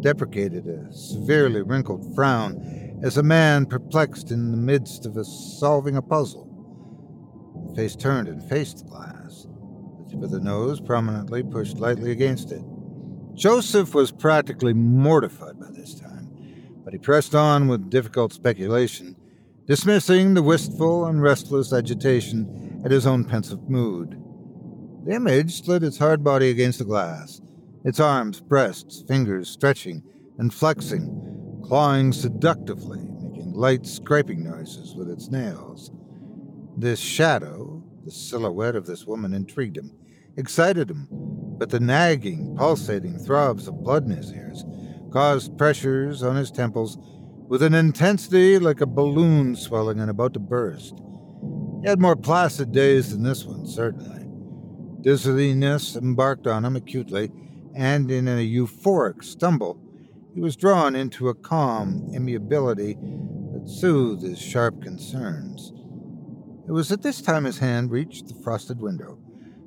deprecated 0.00 0.66
a 0.66 0.92
severely 0.92 1.62
wrinkled 1.62 2.14
frown 2.14 3.00
as 3.02 3.16
a 3.16 3.22
man 3.22 3.66
perplexed 3.66 4.30
in 4.30 4.50
the 4.50 4.56
midst 4.56 5.06
of 5.06 5.16
a 5.16 5.24
solving 5.24 5.96
a 5.96 6.02
puzzle. 6.02 6.51
Face 7.74 7.96
turned 7.96 8.28
and 8.28 8.42
faced 8.42 8.78
the 8.78 8.84
glass, 8.84 9.46
the 9.98 10.10
tip 10.10 10.22
of 10.22 10.30
the 10.30 10.40
nose 10.40 10.80
prominently 10.80 11.42
pushed 11.42 11.78
lightly 11.78 12.10
against 12.10 12.52
it. 12.52 12.62
Joseph 13.34 13.94
was 13.94 14.12
practically 14.12 14.74
mortified 14.74 15.58
by 15.58 15.70
this 15.70 15.94
time 15.94 16.22
but 16.84 16.92
he 16.92 16.98
pressed 16.98 17.34
on 17.34 17.68
with 17.68 17.90
difficult 17.90 18.32
speculation, 18.32 19.16
dismissing 19.66 20.34
the 20.34 20.42
wistful 20.42 21.06
and 21.06 21.22
restless 21.22 21.72
agitation 21.72 22.82
at 22.84 22.90
his 22.90 23.06
own 23.06 23.24
pensive 23.24 23.68
mood. 23.68 24.20
The 25.04 25.14
image 25.14 25.62
slid 25.62 25.82
its 25.82 25.98
hard 25.98 26.22
body 26.24 26.50
against 26.50 26.78
the 26.78 26.84
glass, 26.84 27.40
its 27.84 28.00
arms, 28.00 28.40
breasts, 28.40 29.02
fingers 29.06 29.48
stretching 29.48 30.02
and 30.38 30.52
flexing, 30.52 31.60
clawing 31.64 32.12
seductively, 32.12 33.00
making 33.20 33.52
light 33.52 33.86
scraping 33.86 34.44
noises 34.44 34.94
with 34.94 35.08
its 35.08 35.30
nails. 35.30 35.90
This 36.76 36.98
shadow, 36.98 37.82
the 38.04 38.10
silhouette 38.10 38.76
of 38.76 38.86
this 38.86 39.06
woman, 39.06 39.34
intrigued 39.34 39.76
him, 39.76 39.92
excited 40.36 40.90
him, 40.90 41.06
but 41.10 41.70
the 41.70 41.80
nagging, 41.80 42.56
pulsating 42.56 43.18
throbs 43.18 43.68
of 43.68 43.82
blood 43.82 44.04
in 44.04 44.10
his 44.10 44.32
ears 44.32 44.64
caused 45.12 45.58
pressures 45.58 46.22
on 46.22 46.36
his 46.36 46.50
temples 46.50 46.96
with 47.48 47.62
an 47.62 47.74
intensity 47.74 48.58
like 48.58 48.80
a 48.80 48.86
balloon 48.86 49.54
swelling 49.54 50.00
and 50.00 50.10
about 50.10 50.32
to 50.32 50.40
burst. 50.40 50.94
He 51.82 51.88
had 51.88 52.00
more 52.00 52.16
placid 52.16 52.72
days 52.72 53.10
than 53.10 53.22
this 53.22 53.44
one, 53.44 53.66
certainly. 53.66 54.26
Dizziness 55.02 55.96
embarked 55.96 56.46
on 56.46 56.64
him 56.64 56.76
acutely, 56.76 57.30
and 57.74 58.10
in 58.10 58.26
a 58.26 58.40
euphoric 58.40 59.22
stumble, 59.22 59.78
he 60.34 60.40
was 60.40 60.56
drawn 60.56 60.96
into 60.96 61.28
a 61.28 61.34
calm 61.34 62.08
immobility 62.14 62.94
that 63.52 63.68
soothed 63.68 64.22
his 64.22 64.38
sharp 64.38 64.80
concerns. 64.80 65.74
It 66.66 66.72
was 66.72 66.92
at 66.92 67.02
this 67.02 67.20
time 67.20 67.44
his 67.44 67.58
hand 67.58 67.90
reached 67.90 68.28
the 68.28 68.42
frosted 68.42 68.80
window, 68.80 69.18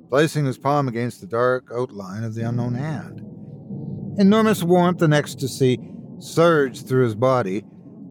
placing 0.08 0.46
his 0.46 0.56
palm 0.56 0.88
against 0.88 1.20
the 1.20 1.26
dark 1.26 1.68
outline 1.74 2.24
of 2.24 2.34
the 2.34 2.48
unknown 2.48 2.74
hand. 2.74 3.20
Enormous 4.18 4.62
warmth 4.62 5.02
and 5.02 5.12
ecstasy 5.12 5.78
surged 6.18 6.88
through 6.88 7.04
his 7.04 7.14
body, 7.14 7.64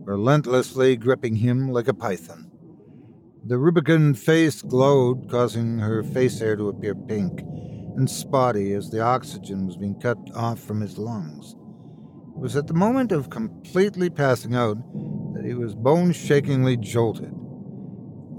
relentlessly 0.04 0.96
gripping 0.96 1.38
him 1.38 1.72
like 1.72 1.88
a 1.88 1.94
python. 1.96 2.52
The 3.44 3.58
rubicund 3.58 4.20
face 4.20 4.62
glowed, 4.62 5.30
causing 5.32 5.80
her 5.80 6.04
face 6.04 6.40
hair 6.40 6.56
to 6.56 6.70
appear 6.70 6.94
pink 6.94 7.42
and 7.96 8.10
spotty 8.10 8.74
as 8.74 8.92
the 8.92 9.02
oxygen 9.02 9.66
was 9.66 9.78
being 9.78 10.00
cut 10.00 10.18
off 10.36 10.60
from 10.60 10.82
his 10.82 11.00
lungs. 11.00 11.56
It 12.36 12.40
was 12.40 12.56
at 12.56 12.68
the 12.68 12.74
moment 12.74 13.12
of 13.12 13.30
completely 13.32 14.10
passing 14.10 14.54
out 14.54 14.78
that 15.34 15.46
he 15.46 15.56
was 15.56 15.74
bone 15.74 16.12
shakingly 16.12 16.78
jolted. 16.78 17.34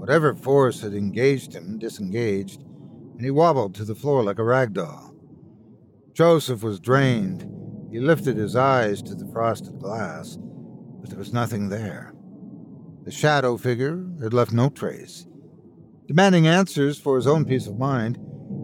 Whatever 0.07 0.35
force 0.35 0.79
had 0.79 0.93
engaged 0.93 1.53
him 1.53 1.77
disengaged, 1.79 2.61
and 2.61 3.19
he 3.19 3.29
wobbled 3.29 3.75
to 3.75 3.83
the 3.83 3.93
floor 3.93 4.23
like 4.23 4.39
a 4.39 4.43
rag 4.45 4.71
doll. 4.71 5.13
Joseph 6.13 6.63
was 6.63 6.79
drained 6.79 7.45
he 7.91 7.99
lifted 7.99 8.37
his 8.37 8.55
eyes 8.55 9.01
to 9.01 9.15
the 9.15 9.29
frosted 9.33 9.79
glass, 9.79 10.37
but 11.01 11.09
there 11.09 11.19
was 11.19 11.33
nothing 11.33 11.67
there. 11.67 12.13
The 13.03 13.11
shadow 13.11 13.57
figure 13.57 14.01
had 14.23 14.33
left 14.33 14.53
no 14.53 14.69
trace. 14.69 15.27
Demanding 16.07 16.47
answers 16.47 16.97
for 16.97 17.17
his 17.17 17.27
own 17.27 17.43
peace 17.43 17.67
of 17.67 17.77
mind, 17.77 18.17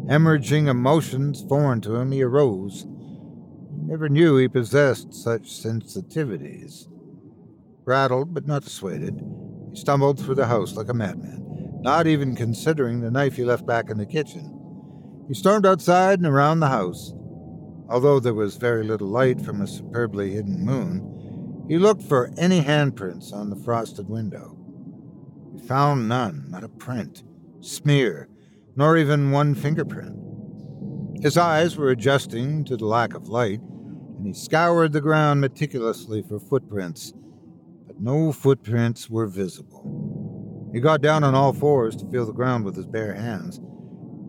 hemorrhaging 0.10 0.68
emotions 0.68 1.44
foreign 1.50 1.82
to 1.82 1.96
him, 1.96 2.14
he 2.14 2.24
arose. 2.24 2.84
He 3.76 3.86
never 3.86 4.08
knew 4.08 4.38
he 4.38 4.48
possessed 4.48 5.14
such 5.14 5.52
sensitivities. 5.52 6.88
Rattled 7.84 8.34
but 8.34 8.48
not 8.48 8.64
dissuaded, 8.64 9.22
he 9.74 9.80
stumbled 9.80 10.20
through 10.20 10.36
the 10.36 10.46
house 10.46 10.76
like 10.76 10.90
a 10.90 10.94
madman, 10.94 11.80
not 11.82 12.06
even 12.06 12.36
considering 12.36 13.02
the 13.02 13.10
knife 13.10 13.36
he 13.36 13.44
left 13.44 13.66
back 13.66 13.90
in 13.90 13.98
the 13.98 14.06
kitchen. 14.06 14.60
He 15.28 15.34
stormed 15.34 15.66
outside 15.66 16.20
and 16.20 16.28
around 16.28 16.60
the 16.60 16.68
house. 16.68 17.14
Although 17.90 18.20
there 18.20 18.36
was 18.36 18.56
very 18.56 18.84
little 18.84 19.08
light 19.08 19.42
from 19.42 19.62
a 19.62 19.68
superbly 19.68 20.32
hidden 20.32 20.64
moon, 20.64 21.66
he 21.68 21.78
looked 21.78 22.04
for 22.04 22.32
any 22.38 22.62
handprints 22.62 23.34
on 23.34 23.50
the 23.50 23.56
frosted 23.56 24.08
window. 24.08 24.58
He 25.54 25.68
found 25.68 26.08
none, 26.08 26.46
not 26.50 26.64
a 26.64 26.70
print, 26.70 27.24
smear, 27.62 28.30
nor 28.76 28.96
even 28.98 29.32
one 29.32 29.56
fingerprint. 29.56 30.16
His 31.22 31.38
eyes 31.38 31.78
were 31.78 31.90
adjusting 31.90 32.64
to 32.66 32.78
the 32.78 32.86
lack 32.86 33.16
of 33.16 33.30
light, 33.30 33.62
and 33.62 34.28
he 34.28 34.34
scoured 34.34 34.94
the 34.94 35.02
ground 35.02 35.42
meticulously 35.42 36.22
for 36.22 36.40
footprints, 36.40 37.14
but 37.94 38.02
no 38.02 38.32
footprints 38.32 39.10
were 39.10 39.28
visible. 39.28 40.70
He 40.74 40.80
got 40.80 41.02
down 41.02 41.24
on 41.24 41.36
all 41.36 41.54
fours 41.54 41.96
to 41.98 42.10
feel 42.10 42.26
the 42.26 42.34
ground 42.34 42.66
with 42.66 42.76
his 42.76 42.88
bare 42.88 43.14
hands, 43.14 43.60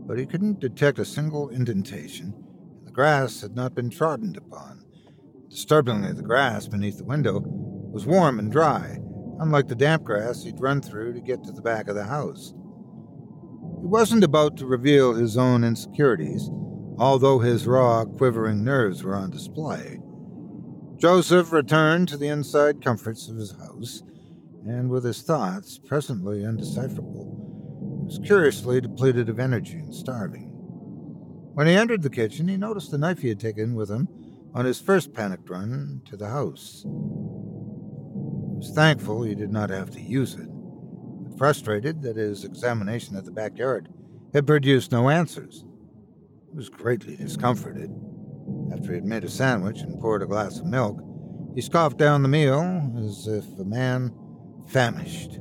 but 0.07 0.19
he 0.19 0.27
couldn't 0.27 0.61
detect 0.61 0.99
a 0.99 1.05
single 1.05 1.49
indentation 1.49 2.35
and 2.79 2.87
the 2.87 2.93
grass 2.93 3.41
had 3.41 3.57
not 3.57 3.75
been 3.75 3.89
trodden 3.89 4.37
upon. 4.37 4.85
Disturbingly, 5.49 6.13
the 6.13 6.23
grass 6.23 6.69
beneath 6.69 6.99
the 6.99 7.05
window 7.05 7.41
was 7.45 8.07
warm 8.07 8.39
and 8.39 8.53
dry, 8.53 8.99
unlike 9.39 9.69
the 9.69 9.75
damp 9.75 10.05
grass 10.05 10.43
he'd 10.43 10.61
run 10.61 10.83
through 10.83 11.15
to 11.15 11.21
get 11.21 11.43
to 11.45 11.53
the 11.53 11.63
back 11.63 11.89
of 11.89 11.95
the 11.95 12.05
house. 12.05 12.53
He 13.81 13.87
wasn't 13.87 14.25
about 14.25 14.57
to 14.59 14.67
reveal 14.67 15.15
his 15.15 15.37
own 15.37 15.65
insecurities, 15.65 16.51
although 16.99 17.39
his 17.39 17.67
raw, 17.67 18.05
quivering 18.05 18.65
nerves 18.65 19.03
were 19.03 19.15
on 19.15 19.31
display. 19.31 20.01
Joseph 20.97 21.53
returned 21.53 22.09
to 22.09 22.17
the 22.17 22.29
inside 22.29 22.83
comforts 22.83 23.29
of 23.29 23.37
his 23.37 23.53
house, 23.53 24.03
and 24.65 24.89
with 24.89 25.05
his 25.05 25.23
thoughts 25.23 25.79
presently 25.79 26.47
undecipherable, 26.47 28.01
he 28.01 28.07
was 28.07 28.21
curiously 28.25 28.81
depleted 28.81 29.29
of 29.29 29.41
energy 29.41 29.79
and 29.79 29.95
starving. 29.95 30.51
When 31.55 31.67
he 31.67 31.75
entered 31.75 32.03
the 32.03 32.11
kitchen, 32.11 32.49
he 32.49 32.57
noticed 32.57 32.91
the 32.91 32.99
knife 32.99 33.21
he 33.21 33.29
had 33.29 33.41
taken 33.41 33.75
with 33.75 33.91
him 33.91 34.09
on 34.55 34.65
his 34.65 34.81
first 34.81 35.13
panicked 35.13 35.51
run 35.51 36.01
to 36.07 36.17
the 36.17 36.29
house. 36.29 36.83
He 36.85 36.91
was 38.57 38.73
thankful 38.75 39.23
he 39.23 39.35
did 39.35 39.53
not 39.53 39.71
have 39.71 39.91
to 39.91 40.01
use 40.01 40.35
it, 40.35 40.49
but 40.49 41.37
frustrated 41.37 42.03
that 42.03 42.17
his 42.17 42.45
examination 42.45 43.17
of 43.17 43.25
the 43.25 43.33
backyard 43.33 43.89
had 44.33 44.47
produced 44.47 44.93
no 44.93 45.11
answers. 45.11 45.65
He 46.51 46.57
was 46.57 46.69
greatly 46.69 47.17
discomforted. 47.17 47.91
After 48.73 48.89
he 48.89 48.95
had 48.95 49.05
made 49.05 49.25
a 49.25 49.29
sandwich 49.29 49.81
and 49.81 50.01
poured 50.01 50.23
a 50.23 50.27
glass 50.27 50.59
of 50.59 50.67
milk, 50.67 51.01
he 51.55 51.61
scoffed 51.61 51.99
down 51.99 52.23
the 52.23 52.29
meal 52.29 52.93
as 52.99 53.27
if 53.27 53.45
a 53.59 53.65
man 53.65 54.13
famished. 54.67 55.39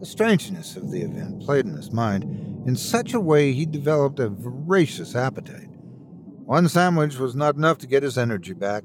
The 0.00 0.06
strangeness 0.06 0.76
of 0.76 0.90
the 0.90 1.02
event 1.02 1.40
played 1.42 1.66
in 1.66 1.74
his 1.74 1.90
mind 1.90 2.24
in 2.66 2.76
such 2.76 3.14
a 3.14 3.20
way 3.20 3.52
he 3.52 3.64
developed 3.64 4.20
a 4.20 4.28
voracious 4.28 5.14
appetite. 5.14 5.70
One 6.44 6.68
sandwich 6.68 7.18
was 7.18 7.34
not 7.34 7.56
enough 7.56 7.78
to 7.78 7.86
get 7.86 8.02
his 8.02 8.18
energy 8.18 8.52
back. 8.52 8.84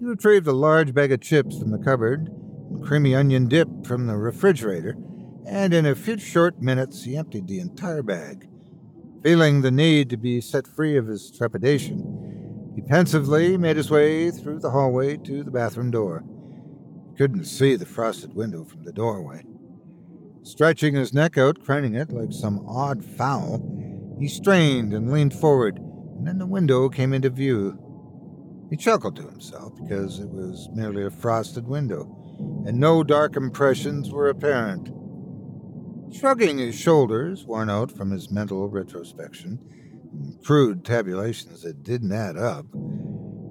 He 0.00 0.06
retrieved 0.06 0.46
a 0.46 0.52
large 0.52 0.94
bag 0.94 1.12
of 1.12 1.20
chips 1.20 1.58
from 1.58 1.70
the 1.70 1.78
cupboard 1.78 2.28
and 2.70 2.84
creamy 2.84 3.14
onion 3.14 3.46
dip 3.46 3.68
from 3.86 4.06
the 4.06 4.16
refrigerator, 4.16 4.96
and 5.46 5.72
in 5.72 5.86
a 5.86 5.94
few 5.94 6.18
short 6.18 6.60
minutes 6.60 7.04
he 7.04 7.16
emptied 7.16 7.46
the 7.46 7.60
entire 7.60 8.02
bag. 8.02 8.48
Feeling 9.24 9.62
the 9.62 9.72
need 9.72 10.10
to 10.10 10.16
be 10.16 10.40
set 10.40 10.68
free 10.68 10.96
of 10.96 11.08
his 11.08 11.30
trepidation, 11.36 12.72
he 12.76 12.82
pensively 12.82 13.56
made 13.56 13.76
his 13.76 13.90
way 13.90 14.30
through 14.30 14.60
the 14.60 14.70
hallway 14.70 15.16
to 15.16 15.42
the 15.42 15.50
bathroom 15.50 15.90
door. 15.90 16.22
He 17.10 17.16
couldn't 17.16 17.46
see 17.46 17.74
the 17.74 17.86
frosted 17.86 18.34
window 18.34 18.64
from 18.64 18.84
the 18.84 18.92
doorway. 18.92 19.44
Stretching 20.42 20.94
his 20.94 21.12
neck 21.12 21.36
out, 21.36 21.64
craning 21.64 21.94
it 21.94 22.12
like 22.12 22.32
some 22.32 22.64
odd 22.68 23.04
fowl, 23.04 24.16
he 24.20 24.28
strained 24.28 24.92
and 24.92 25.10
leaned 25.10 25.34
forward 25.34 25.80
and 26.24 26.26
then 26.26 26.38
the 26.38 26.46
window 26.46 26.88
came 26.88 27.12
into 27.12 27.28
view. 27.28 27.78
He 28.70 28.76
chuckled 28.76 29.16
to 29.16 29.26
himself 29.28 29.74
because 29.76 30.20
it 30.20 30.30
was 30.30 30.70
merely 30.72 31.04
a 31.04 31.10
frosted 31.10 31.66
window, 31.66 32.64
and 32.66 32.78
no 32.78 33.02
dark 33.02 33.36
impressions 33.36 34.10
were 34.10 34.30
apparent. 34.30 34.88
Shrugging 36.18 36.58
his 36.58 36.76
shoulders, 36.76 37.44
worn 37.44 37.68
out 37.68 37.90
from 37.90 38.12
his 38.12 38.30
mental 38.30 38.68
retrospection, 38.68 39.58
crude 40.44 40.84
tabulations 40.84 41.62
that 41.62 41.82
didn't 41.82 42.12
add 42.12 42.36
up, 42.36 42.66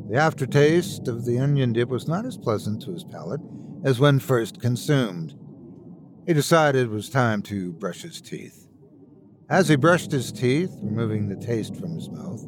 the 0.09 0.15
aftertaste 0.15 1.09
of 1.09 1.25
the 1.25 1.39
onion 1.39 1.73
dip 1.73 1.89
was 1.89 2.07
not 2.07 2.25
as 2.25 2.37
pleasant 2.37 2.81
to 2.83 2.93
his 2.93 3.03
palate 3.03 3.41
as 3.83 3.99
when 3.99 4.17
first 4.19 4.61
consumed. 4.61 5.35
He 6.25 6.33
decided 6.33 6.85
it 6.85 6.89
was 6.89 7.09
time 7.09 7.41
to 7.43 7.73
brush 7.73 8.03
his 8.03 8.21
teeth. 8.21 8.65
As 9.49 9.67
he 9.67 9.75
brushed 9.75 10.11
his 10.11 10.31
teeth, 10.31 10.71
removing 10.81 11.27
the 11.27 11.35
taste 11.35 11.75
from 11.75 11.95
his 11.95 12.09
mouth, 12.09 12.45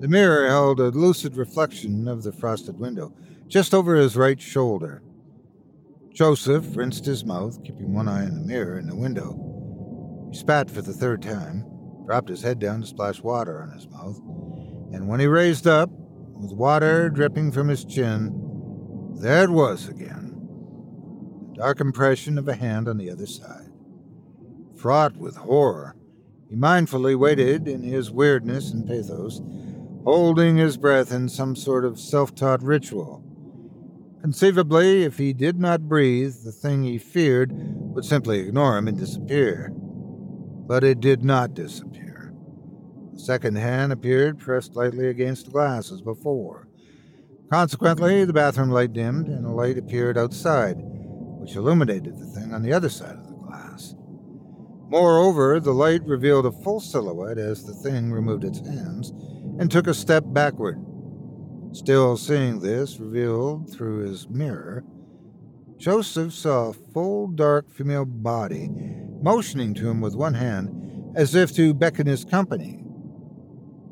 the 0.00 0.08
mirror 0.08 0.46
held 0.48 0.78
a 0.78 0.88
lucid 0.88 1.36
reflection 1.36 2.06
of 2.06 2.22
the 2.22 2.32
frosted 2.32 2.78
window, 2.78 3.14
just 3.48 3.72
over 3.72 3.94
his 3.94 4.14
right 4.14 4.40
shoulder. 4.40 5.02
Joseph 6.12 6.76
rinsed 6.76 7.06
his 7.06 7.24
mouth, 7.24 7.62
keeping 7.64 7.94
one 7.94 8.08
eye 8.08 8.24
on 8.24 8.34
the 8.34 8.46
mirror 8.46 8.76
and 8.76 8.88
the 8.88 8.96
window. 8.96 10.28
He 10.30 10.38
spat 10.38 10.70
for 10.70 10.82
the 10.82 10.92
third 10.92 11.22
time, 11.22 11.64
dropped 12.04 12.28
his 12.28 12.42
head 12.42 12.58
down 12.58 12.82
to 12.82 12.86
splash 12.86 13.22
water 13.22 13.62
on 13.62 13.70
his 13.70 13.88
mouth, 13.88 14.18
and 14.92 15.08
when 15.08 15.20
he 15.20 15.26
raised 15.26 15.66
up, 15.66 15.90
with 15.90 16.52
water 16.52 17.08
dripping 17.08 17.52
from 17.52 17.68
his 17.68 17.84
chin, 17.84 18.38
there 19.20 19.44
it 19.44 19.50
was 19.50 19.88
again 19.88 20.28
the 21.50 21.58
dark 21.58 21.80
impression 21.80 22.38
of 22.38 22.48
a 22.48 22.56
hand 22.56 22.88
on 22.88 22.98
the 22.98 23.10
other 23.10 23.26
side. 23.26 23.70
Fraught 24.76 25.16
with 25.16 25.36
horror, 25.36 25.96
he 26.50 26.56
mindfully 26.56 27.16
waited 27.16 27.68
in 27.68 27.82
his 27.82 28.10
weirdness 28.10 28.72
and 28.72 28.86
pathos 28.86 29.40
holding 30.04 30.56
his 30.56 30.76
breath 30.76 31.12
in 31.12 31.28
some 31.28 31.54
sort 31.54 31.84
of 31.84 31.98
self 31.98 32.34
taught 32.34 32.62
ritual. 32.62 33.24
Conceivably, 34.22 35.02
if 35.02 35.18
he 35.18 35.32
did 35.32 35.58
not 35.58 35.88
breathe, 35.88 36.44
the 36.44 36.52
thing 36.52 36.84
he 36.84 36.96
feared 36.96 37.50
would 37.52 38.04
simply 38.04 38.38
ignore 38.38 38.78
him 38.78 38.86
and 38.86 38.96
disappear. 38.96 39.72
But 39.74 40.84
it 40.84 41.00
did 41.00 41.24
not 41.24 41.54
disappear. 41.54 42.32
The 43.12 43.18
second 43.18 43.56
hand 43.56 43.92
appeared 43.92 44.38
pressed 44.38 44.76
lightly 44.76 45.08
against 45.08 45.46
the 45.46 45.50
glass 45.50 45.90
as 45.90 46.00
before. 46.00 46.68
Consequently, 47.50 48.24
the 48.24 48.32
bathroom 48.32 48.70
light 48.70 48.92
dimmed 48.92 49.26
and 49.26 49.44
a 49.44 49.50
light 49.50 49.76
appeared 49.76 50.16
outside, 50.16 50.76
which 50.78 51.56
illuminated 51.56 52.16
the 52.16 52.26
thing 52.26 52.54
on 52.54 52.62
the 52.62 52.72
other 52.72 52.88
side 52.88 53.16
of 53.16 53.26
the 53.26 53.34
glass. 53.34 53.96
Moreover, 54.88 55.58
the 55.58 55.72
light 55.72 56.04
revealed 56.04 56.46
a 56.46 56.52
full 56.52 56.78
silhouette 56.78 57.38
as 57.38 57.64
the 57.64 57.74
thing 57.74 58.12
removed 58.12 58.44
its 58.44 58.60
hands 58.60 59.10
and 59.58 59.68
took 59.68 59.88
a 59.88 59.94
step 59.94 60.22
backward. 60.28 60.78
Still 61.72 62.18
seeing 62.18 62.60
this 62.60 63.00
revealed 63.00 63.72
through 63.72 64.00
his 64.00 64.28
mirror, 64.28 64.84
Joseph 65.78 66.34
saw 66.34 66.68
a 66.68 66.72
full, 66.72 67.28
dark 67.28 67.70
female 67.70 68.04
body 68.04 68.68
motioning 69.22 69.72
to 69.74 69.88
him 69.88 70.00
with 70.00 70.14
one 70.14 70.34
hand 70.34 71.16
as 71.16 71.34
if 71.34 71.54
to 71.54 71.72
beckon 71.72 72.06
his 72.06 72.24
company. 72.24 72.84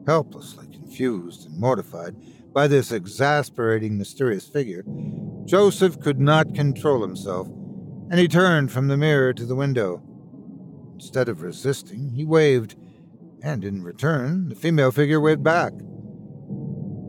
Helplessly 0.06 0.66
confused 0.68 1.48
and 1.48 1.58
mortified 1.58 2.16
by 2.52 2.66
this 2.66 2.92
exasperating, 2.92 3.96
mysterious 3.96 4.46
figure, 4.46 4.84
Joseph 5.46 6.00
could 6.00 6.20
not 6.20 6.54
control 6.54 7.00
himself, 7.00 7.48
and 8.10 8.18
he 8.18 8.28
turned 8.28 8.70
from 8.70 8.88
the 8.88 8.96
mirror 8.96 9.32
to 9.32 9.46
the 9.46 9.54
window. 9.54 10.02
Instead 10.94 11.28
of 11.28 11.42
resisting, 11.42 12.10
he 12.10 12.24
waved 12.24 12.76
and 13.42 13.64
in 13.64 13.82
return, 13.82 14.50
the 14.50 14.54
female 14.54 14.90
figure 14.90 15.20
waved 15.20 15.42
back. 15.42 15.72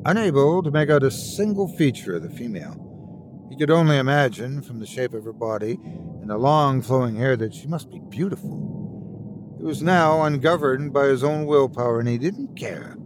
Unable 0.06 0.64
to 0.64 0.72
make 0.72 0.90
out 0.90 1.04
a 1.04 1.12
single 1.12 1.68
feature 1.68 2.16
of 2.16 2.24
the 2.24 2.30
female, 2.30 3.48
he 3.50 3.58
could 3.58 3.70
only 3.70 3.98
imagine, 3.98 4.62
from 4.62 4.80
the 4.80 4.86
shape 4.86 5.14
of 5.14 5.24
her 5.24 5.34
body 5.34 5.78
and 6.22 6.30
the 6.30 6.38
long 6.38 6.82
flowing 6.82 7.16
hair, 7.16 7.38
that 7.38 7.54
she 7.54 7.68
must 7.68 7.92
be 7.92 8.02
beautiful. 8.10 9.56
He 9.60 9.64
was 9.64 9.84
now 9.84 10.24
ungoverned 10.24 10.92
by 10.92 11.06
his 11.08 11.24
own 11.24 11.46
willpower, 11.46 12.00
and 12.00 12.10
he 12.10 12.18
didn't 12.18 12.56
care. 12.58 12.98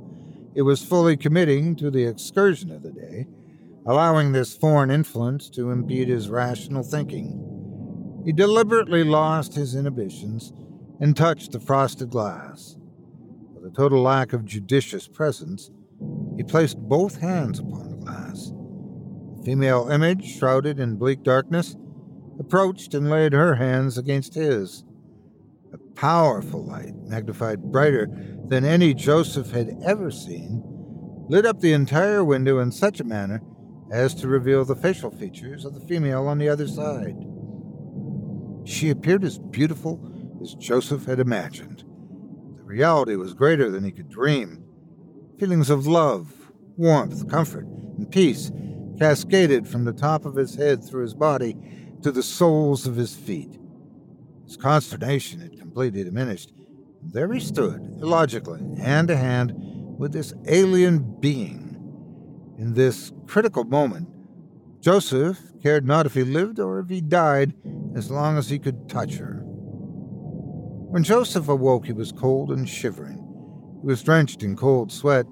He 0.54 0.62
was 0.62 0.86
fully 0.86 1.18
committing 1.18 1.76
to 1.78 1.92
the 1.92 2.06
excursion 2.06 2.72
of 2.72 2.82
the 2.82 2.92
day, 2.92 3.28
allowing 3.86 4.32
this 4.32 4.56
foreign 4.56 4.90
influence 4.90 5.50
to 5.50 5.72
impede 5.72 6.08
his 6.08 6.30
rational 6.30 6.84
thinking. 6.84 8.22
He 8.24 8.32
deliberately 8.32 9.04
lost 9.04 9.56
his 9.56 9.76
inhibitions 9.76 10.54
and 11.02 11.16
touched 11.16 11.52
the 11.52 11.60
frosted 11.60 12.10
glass 12.10 12.78
With 13.54 13.66
a 13.66 13.76
total 13.76 14.02
lack 14.02 14.32
of 14.32 14.46
judicious 14.46 15.08
presence, 15.10 15.72
he 16.38 16.44
placed 16.44 16.78
both 16.78 17.22
hands 17.22 17.60
upon 17.60 17.90
the 17.90 17.98
glass. 17.98 18.52
The 19.38 19.44
female 19.46 19.90
image, 19.90 20.38
shrouded 20.38 20.80
in 20.80 20.98
bleak 20.98 21.24
darkness, 21.24 21.76
approached 22.40 22.94
and 22.94 23.10
laid 23.10 23.34
her 23.34 23.56
hands 23.56 23.98
against 23.98 24.34
his. 24.34 24.84
A 25.74 25.78
powerful 25.96 26.66
light, 26.66 26.96
magnified 26.96 27.72
brighter 27.72 28.08
than 28.48 28.66
any 28.66 28.94
Joseph 28.94 29.52
had 29.52 29.78
ever 29.86 30.12
seen, 30.12 30.62
lit 31.30 31.46
up 31.46 31.60
the 31.60 31.74
entire 31.74 32.24
window 32.24 32.60
in 32.60 32.72
such 32.72 33.00
a 33.00 33.06
manner 33.06 33.42
as 33.92 34.14
to 34.16 34.28
reveal 34.28 34.66
the 34.66 34.76
facial 34.76 35.12
features 35.12 35.64
of 35.64 35.74
the 35.74 35.88
female 35.88 36.28
on 36.28 36.38
the 36.38 36.50
other 36.50 36.68
side. 36.68 37.16
She 38.66 38.90
appeared 38.90 39.24
as 39.24 39.38
beautiful 39.38 40.12
as 40.42 40.56
Joseph 40.56 41.06
had 41.06 41.20
imagined 41.20 41.84
The 42.58 42.64
reality 42.64 43.16
was 43.16 43.34
greater 43.34 43.70
than 43.70 43.84
he 43.84 43.92
could 43.92 44.10
dream. 44.10 44.65
Feelings 45.40 45.70
of 45.70 45.86
love, 45.86 46.32
warmth, 46.78 47.30
comfort, 47.30 47.66
and 47.66 48.10
peace 48.10 48.52
cascaded 48.98 49.68
from 49.68 49.84
the 49.84 49.92
top 49.92 50.24
of 50.24 50.36
his 50.36 50.56
head 50.56 50.82
through 50.82 51.02
his 51.02 51.14
body 51.14 51.58
to 52.04 52.12
the 52.12 52.24
soles 52.24 52.88
of 52.88 52.96
his 52.96 53.14
feet. 53.14 53.60
His 54.46 54.56
consternation 54.56 55.42
had 55.42 55.60
completely 55.60 56.06
diminished. 56.06 56.54
There 57.04 57.34
he 57.34 57.42
stood, 57.42 57.82
illogically, 58.02 58.62
hand 58.78 59.10
to 59.10 59.18
hand 59.18 59.54
with 59.98 60.14
this 60.14 60.34
alien 60.48 61.20
being. 61.20 61.76
In 62.58 62.74
this 62.74 63.12
critical 63.28 63.66
moment, 63.66 64.08
Joseph 64.80 65.38
cared 65.62 65.86
not 65.86 66.06
if 66.06 66.14
he 66.14 66.24
lived 66.24 66.62
or 66.62 66.80
if 66.80 66.88
he 66.88 67.02
died 67.02 67.54
as 67.94 68.10
long 68.10 68.38
as 68.38 68.50
he 68.50 68.58
could 68.58 68.88
touch 68.88 69.16
her. 69.16 69.42
When 69.44 71.04
Joseph 71.04 71.50
awoke, 71.50 71.88
he 71.88 71.94
was 71.94 72.14
cold 72.14 72.52
and 72.52 72.70
shivering. 72.70 73.25
He 73.86 73.88
was 73.88 74.02
drenched 74.02 74.42
in 74.42 74.56
cold 74.56 74.92
sweat, 74.92 75.28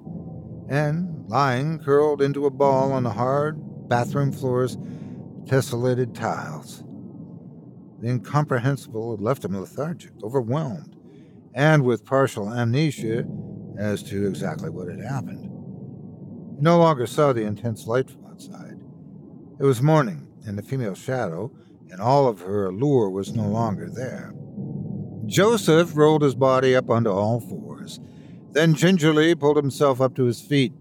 and, 0.69 1.25
lying 1.27 1.79
curled 1.79 2.21
into 2.21 2.45
a 2.45 2.51
ball 2.51 2.91
on 2.91 3.01
the 3.01 3.09
hard 3.09 3.57
bathroom 3.89 4.31
floor's 4.31 4.77
tessellated 5.45 6.13
tiles. 6.13 6.83
The 7.99 8.09
incomprehensible 8.09 9.09
had 9.09 9.21
left 9.21 9.43
him 9.43 9.59
lethargic, 9.59 10.11
overwhelmed, 10.21 10.95
and 11.55 11.83
with 11.83 12.05
partial 12.05 12.53
amnesia 12.53 13.25
as 13.75 14.03
to 14.03 14.27
exactly 14.27 14.69
what 14.69 14.87
had 14.87 14.99
happened. 14.99 15.49
He 16.55 16.61
no 16.61 16.77
longer 16.77 17.07
saw 17.07 17.33
the 17.33 17.45
intense 17.45 17.87
light 17.87 18.07
from 18.07 18.27
outside. 18.27 18.79
It 19.59 19.63
was 19.63 19.81
morning, 19.81 20.27
and 20.45 20.59
the 20.59 20.61
female 20.61 20.93
shadow, 20.93 21.51
and 21.89 21.99
all 21.99 22.27
of 22.27 22.41
her 22.41 22.67
allure, 22.67 23.09
was 23.09 23.33
no 23.33 23.47
longer 23.47 23.89
there. 23.89 24.31
Joseph 25.25 25.97
rolled 25.97 26.21
his 26.21 26.35
body 26.35 26.75
up 26.75 26.91
onto 26.91 27.09
all 27.09 27.39
fours, 27.39 27.62
then 28.53 28.75
gingerly 28.75 29.35
pulled 29.35 29.57
himself 29.57 29.99
up 29.99 30.15
to 30.15 30.25
his 30.25 30.41
feet. 30.41 30.73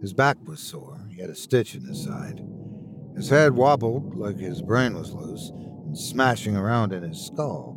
His 0.00 0.12
back 0.12 0.36
was 0.46 0.60
sore. 0.60 1.06
He 1.10 1.20
had 1.20 1.30
a 1.30 1.34
stitch 1.34 1.74
in 1.74 1.82
his 1.82 2.02
side. 2.02 2.42
His 3.16 3.28
head 3.28 3.52
wobbled 3.52 4.16
like 4.16 4.38
his 4.38 4.62
brain 4.62 4.94
was 4.94 5.12
loose 5.12 5.50
and 5.50 5.96
smashing 5.96 6.56
around 6.56 6.92
in 6.92 7.02
his 7.02 7.26
skull. 7.26 7.76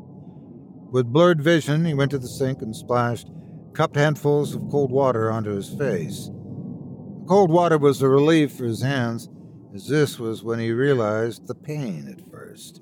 With 0.91 1.11
blurred 1.11 1.41
vision, 1.41 1.85
he 1.85 1.93
went 1.93 2.11
to 2.11 2.19
the 2.19 2.27
sink 2.27 2.61
and 2.61 2.75
splashed 2.75 3.29
cupped 3.73 3.95
handfuls 3.95 4.53
of 4.53 4.69
cold 4.69 4.91
water 4.91 5.31
onto 5.31 5.55
his 5.55 5.69
face. 5.69 6.27
The 6.27 7.25
cold 7.27 7.49
water 7.49 7.77
was 7.77 8.01
a 8.01 8.07
relief 8.07 8.53
for 8.53 8.65
his 8.65 8.83
hands, 8.83 9.29
as 9.73 9.87
this 9.87 10.19
was 10.19 10.43
when 10.43 10.59
he 10.59 10.71
realized 10.71 11.47
the 11.47 11.55
pain 11.55 12.07
at 12.07 12.29
first. 12.29 12.81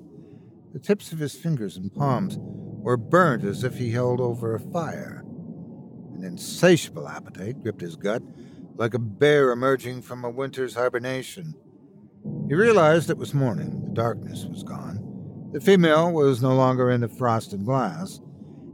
The 0.72 0.78
tips 0.78 1.12
of 1.12 1.18
his 1.18 1.34
fingers 1.34 1.76
and 1.76 1.92
palms 1.92 2.36
were 2.38 2.96
burnt 2.96 3.44
as 3.44 3.64
if 3.64 3.78
he 3.78 3.90
held 3.90 4.20
over 4.20 4.54
a 4.54 4.60
fire. 4.60 5.21
An 6.22 6.28
insatiable 6.28 7.08
appetite 7.08 7.60
gripped 7.64 7.80
his 7.80 7.96
gut, 7.96 8.22
like 8.76 8.94
a 8.94 8.98
bear 9.00 9.50
emerging 9.50 10.02
from 10.02 10.24
a 10.24 10.30
winter's 10.30 10.76
hibernation. 10.76 11.52
He 12.46 12.54
realized 12.54 13.10
it 13.10 13.18
was 13.18 13.34
morning, 13.34 13.82
the 13.82 13.90
darkness 13.90 14.44
was 14.44 14.62
gone. 14.62 15.50
The 15.52 15.60
female 15.60 16.12
was 16.12 16.40
no 16.40 16.54
longer 16.54 16.92
in 16.92 17.00
the 17.00 17.08
frosted 17.08 17.64
glass, 17.64 18.20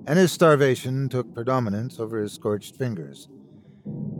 and 0.06 0.18
his 0.18 0.30
starvation 0.30 1.08
took 1.08 1.32
predominance 1.32 1.98
over 1.98 2.18
his 2.18 2.34
scorched 2.34 2.76
fingers. 2.76 3.30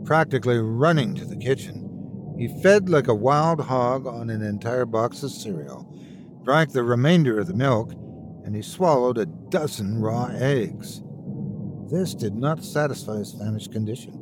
Practically 0.05 0.57
running 0.57 1.13
to 1.13 1.25
the 1.25 1.37
kitchen, 1.37 2.35
he 2.35 2.47
fed 2.63 2.89
like 2.89 3.07
a 3.07 3.13
wild 3.13 3.61
hog 3.61 4.07
on 4.07 4.31
an 4.31 4.41
entire 4.41 4.87
box 4.87 5.21
of 5.21 5.29
cereal, 5.29 5.85
drank 6.43 6.71
the 6.71 6.81
remainder 6.81 7.39
of 7.39 7.45
the 7.45 7.53
milk, 7.53 7.91
and 8.43 8.55
he 8.55 8.63
swallowed 8.63 9.19
a 9.19 9.27
dozen 9.27 10.01
raw 10.01 10.31
eggs. 10.33 11.03
This 11.89 12.13
did 12.13 12.35
not 12.35 12.63
satisfy 12.63 13.17
his 13.17 13.33
famished 13.33 13.71
condition. 13.71 14.13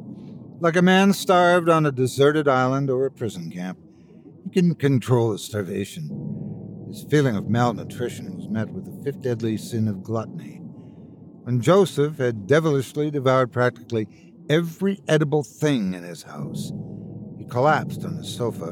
Like 0.62 0.78
a 0.78 0.82
man 0.82 1.12
starved 1.12 1.68
on 1.68 1.86
a 1.86 1.92
deserted 1.92 2.48
island 2.48 2.90
or 2.90 3.06
a 3.06 3.12
prison 3.12 3.52
camp, 3.52 3.78
he 4.46 4.50
couldn't 4.52 4.76
control 4.76 5.34
his 5.34 5.44
starvation. 5.44 6.86
His 6.88 7.04
feeling 7.10 7.36
of 7.36 7.50
malnutrition 7.50 8.38
was 8.38 8.48
met 8.48 8.70
with 8.70 8.86
the 8.86 9.04
fifth 9.04 9.22
deadly 9.22 9.58
sin 9.58 9.90
of 9.90 10.02
gluttony. 10.02 10.62
When 11.44 11.60
Joseph 11.60 12.20
had 12.20 12.48
devilishly 12.48 13.12
devoured 13.12 13.52
practically 13.52 14.08
every 14.50 15.02
edible 15.10 15.44
thing 15.44 15.94
in 15.94 16.04
his 16.04 16.24
house, 16.24 16.72
he 17.38 17.44
collapsed 17.44 18.06
on 18.06 18.16
the 18.16 18.24
sofa, 18.24 18.70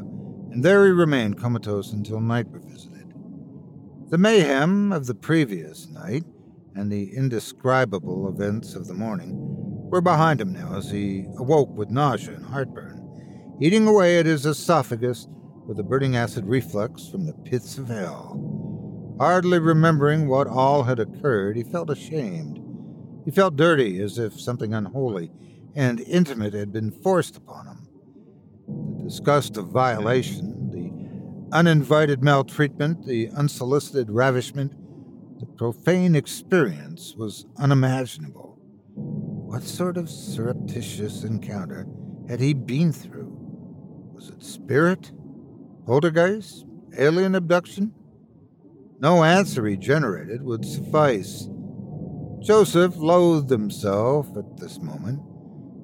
and 0.50 0.64
there 0.64 0.86
he 0.86 0.92
remained 0.92 1.38
comatose 1.38 1.92
until 1.92 2.20
night 2.20 2.46
revisited. 2.50 3.12
The 4.08 4.18
mayhem 4.18 4.90
of 4.90 5.06
the 5.06 5.14
previous 5.14 5.86
night 5.88 6.24
and 6.76 6.92
the 6.92 7.16
indescribable 7.16 8.28
events 8.28 8.74
of 8.74 8.86
the 8.86 8.94
morning 8.94 9.32
were 9.90 10.00
behind 10.00 10.40
him 10.40 10.52
now 10.52 10.76
as 10.76 10.90
he 10.90 11.26
awoke 11.38 11.70
with 11.70 11.90
nausea 11.90 12.34
and 12.34 12.44
heartburn, 12.44 13.56
eating 13.60 13.86
away 13.86 14.18
at 14.18 14.26
his 14.26 14.44
esophagus 14.44 15.26
with 15.66 15.78
a 15.78 15.82
burning 15.82 16.14
acid 16.14 16.44
reflux 16.46 17.08
from 17.08 17.26
the 17.26 17.32
pits 17.32 17.78
of 17.78 17.88
hell. 17.88 19.16
Hardly 19.18 19.58
remembering 19.58 20.28
what 20.28 20.46
all 20.46 20.82
had 20.82 21.00
occurred, 21.00 21.56
he 21.56 21.62
felt 21.62 21.88
ashamed. 21.88 22.60
He 23.24 23.30
felt 23.30 23.56
dirty, 23.56 24.00
as 24.00 24.18
if 24.18 24.38
something 24.38 24.74
unholy 24.74 25.32
and 25.74 26.00
intimate 26.00 26.54
had 26.54 26.72
been 26.72 26.90
forced 26.90 27.36
upon 27.36 27.66
him. 27.66 27.88
The 28.98 29.04
disgust 29.04 29.56
of 29.56 29.68
violation, 29.68 30.70
the 30.70 31.56
uninvited 31.56 32.22
maltreatment, 32.22 33.06
the 33.06 33.30
unsolicited 33.30 34.10
ravishment, 34.10 34.72
the 35.38 35.46
profane 35.46 36.14
experience 36.14 37.14
was 37.16 37.46
unimaginable. 37.58 38.58
What 38.94 39.62
sort 39.62 39.96
of 39.96 40.08
surreptitious 40.08 41.24
encounter 41.24 41.86
had 42.28 42.40
he 42.40 42.54
been 42.54 42.92
through? 42.92 43.36
Was 44.14 44.30
it 44.30 44.42
spirit? 44.42 45.12
Poltergeist? 45.84 46.64
Alien 46.98 47.34
abduction? 47.34 47.92
No 48.98 49.22
answer 49.22 49.66
he 49.66 49.76
generated 49.76 50.42
would 50.42 50.64
suffice. 50.64 51.48
Joseph 52.40 52.96
loathed 52.96 53.50
himself 53.50 54.34
at 54.36 54.56
this 54.56 54.80
moment. 54.80 55.20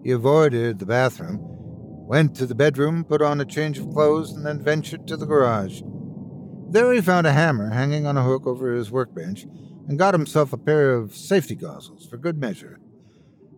He 0.02 0.12
avoided 0.12 0.78
the 0.78 0.86
bathroom, 0.86 1.38
went 1.42 2.34
to 2.36 2.46
the 2.46 2.54
bedroom, 2.54 3.04
put 3.04 3.20
on 3.20 3.40
a 3.40 3.44
change 3.44 3.78
of 3.78 3.90
clothes, 3.90 4.32
and 4.32 4.46
then 4.46 4.62
ventured 4.62 5.06
to 5.08 5.16
the 5.16 5.26
garage. 5.26 5.82
There 6.72 6.90
he 6.94 7.02
found 7.02 7.26
a 7.26 7.34
hammer 7.34 7.68
hanging 7.68 8.06
on 8.06 8.16
a 8.16 8.22
hook 8.22 8.46
over 8.46 8.72
his 8.72 8.90
workbench 8.90 9.44
and 9.88 9.98
got 9.98 10.14
himself 10.14 10.54
a 10.54 10.56
pair 10.56 10.94
of 10.94 11.14
safety 11.14 11.54
goggles 11.54 12.06
for 12.06 12.16
good 12.16 12.38
measure. 12.38 12.80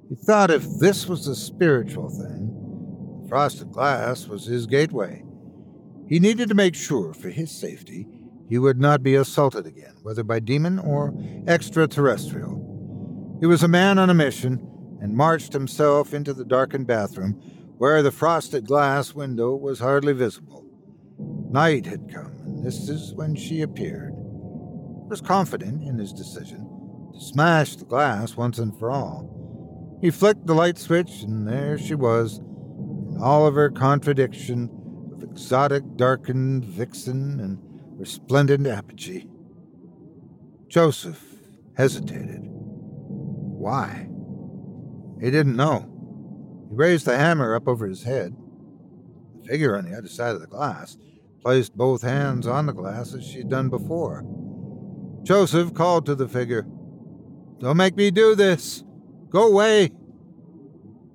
He 0.09 0.17
thought 0.17 0.51
if 0.51 0.65
this 0.81 1.07
was 1.07 1.29
a 1.29 1.37
spiritual 1.37 2.09
thing, 2.09 3.27
frosted 3.29 3.71
glass 3.71 4.27
was 4.27 4.47
his 4.47 4.67
gateway. 4.67 5.25
He 6.09 6.19
needed 6.19 6.49
to 6.49 6.57
make 6.57 6.75
sure, 6.75 7.15
for 7.15 7.29
his 7.31 7.53
safety, 7.53 8.09
he 8.49 8.59
would 8.59 8.81
not 8.81 9.05
be 9.05 9.15
assaulted 9.15 9.65
again, 9.65 9.95
whether 10.03 10.25
by 10.25 10.41
demon 10.41 10.81
or 10.81 11.15
extraterrestrial. 11.47 13.39
He 13.39 13.47
was 13.47 13.62
a 13.62 13.69
man 13.69 13.97
on 13.97 14.11
a 14.11 14.15
mission 14.15 14.99
and 15.01 15.15
marched 15.15 15.53
himself 15.53 16.12
into 16.12 16.35
the 16.35 16.45
darkened 16.45 16.89
bathroom, 16.89 17.35
where 17.79 18.03
the 18.03 18.11
frosted 18.11 18.67
glass 18.67 19.15
window 19.15 19.55
was 19.55 19.79
hardly 19.79 20.15
visible. 20.15 20.67
Night 21.51 21.87
had 21.87 22.12
come, 22.12 22.34
this 22.65 22.89
is 22.89 23.15
when 23.15 23.35
she 23.35 23.62
appeared. 23.62 24.12
He 24.12 25.09
was 25.09 25.21
confident 25.21 25.83
in 25.83 25.99
his 25.99 26.12
decision 26.12 26.67
to 27.12 27.21
smash 27.21 27.77
the 27.77 27.85
glass 27.85 28.37
once 28.37 28.59
and 28.59 28.77
for 28.79 28.91
all. 28.91 29.99
He 30.01 30.11
flicked 30.11 30.47
the 30.47 30.55
light 30.55 30.79
switch, 30.79 31.23
and 31.23 31.47
there 31.47 31.79
she 31.79 31.95
was, 31.95 32.39
in 32.39 33.19
all 33.21 33.47
of 33.47 33.55
her 33.55 33.71
contradiction 33.71 34.71
of 35.12 35.23
exotic 35.23 35.83
darkened 35.97 36.65
vixen 36.65 37.41
and 37.41 37.59
resplendent 37.99 38.67
apogee. 38.67 39.29
Joseph 40.69 41.23
hesitated. 41.77 42.41
Why? 42.43 44.09
He 45.21 45.31
didn't 45.31 45.57
know. 45.57 45.91
He 46.71 46.77
raised 46.77 47.05
the 47.05 47.17
hammer 47.17 47.55
up 47.55 47.69
over 47.69 47.87
his 47.87 48.03
head. 48.03 48.35
The 49.43 49.49
figure 49.49 49.77
on 49.77 49.85
the 49.85 49.97
other 49.97 50.09
side 50.09 50.35
of 50.35 50.41
the 50.41 50.47
glass 50.47 50.97
placed 51.45 51.76
both 51.76 52.01
hands 52.01 52.47
on 52.47 52.64
the 52.64 52.72
glass 52.72 53.12
as 53.12 53.22
she'd 53.22 53.51
done 53.51 53.68
before. 53.68 54.24
Joseph 55.24 55.74
called 55.74 56.07
to 56.07 56.14
the 56.14 56.26
figure, 56.26 56.66
Don't 57.59 57.76
make 57.76 57.97
me 57.97 58.11
do 58.11 58.34
this! 58.34 58.82
Go 59.28 59.53
away! 59.53 59.90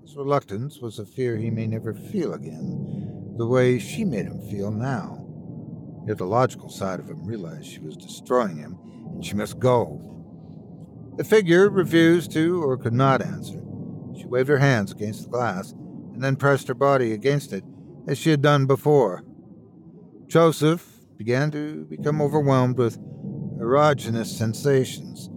His 0.04 0.16
reluctance 0.16 0.80
was 0.80 1.00
a 1.00 1.06
fear 1.06 1.36
he 1.36 1.50
may 1.50 1.66
never 1.66 1.96
feel 1.96 2.34
again 2.34 3.34
the 3.38 3.48
way 3.48 3.80
she 3.80 4.04
made 4.06 4.26
him 4.26 4.40
feel 4.50 4.70
now. 4.70 5.26
Yet 6.06 6.20
the 6.20 6.26
logical 6.26 6.70
side 6.70 7.00
of 7.00 7.10
him 7.10 7.26
realized 7.26 7.66
she 7.66 7.80
was 7.80 7.98
destroying 7.98 8.58
him 8.58 8.78
and 9.14 9.26
she 9.26 9.34
must 9.34 9.58
go. 9.58 10.06
The 11.18 11.24
figure 11.24 11.70
refused 11.70 12.32
to 12.34 12.64
or 12.64 12.78
could 12.78 12.94
not 12.94 13.22
answer. 13.22 13.62
She 14.16 14.26
waved 14.26 14.50
her 14.50 14.60
hands 14.60 14.92
against 14.92 15.24
the 15.24 15.30
glass 15.30 15.72
and 15.72 16.24
then 16.24 16.36
pressed 16.36 16.68
her 16.68 16.74
body 16.76 17.14
against 17.14 17.52
it 17.52 17.64
as 18.08 18.18
she 18.18 18.30
had 18.30 18.42
done 18.42 18.68
before. 18.68 19.24
Joseph 20.30 20.88
began 21.18 21.50
to 21.50 21.86
become 21.86 22.22
overwhelmed 22.22 22.78
with 22.78 23.00
erogenous 23.60 24.28
sensations, 24.28 25.28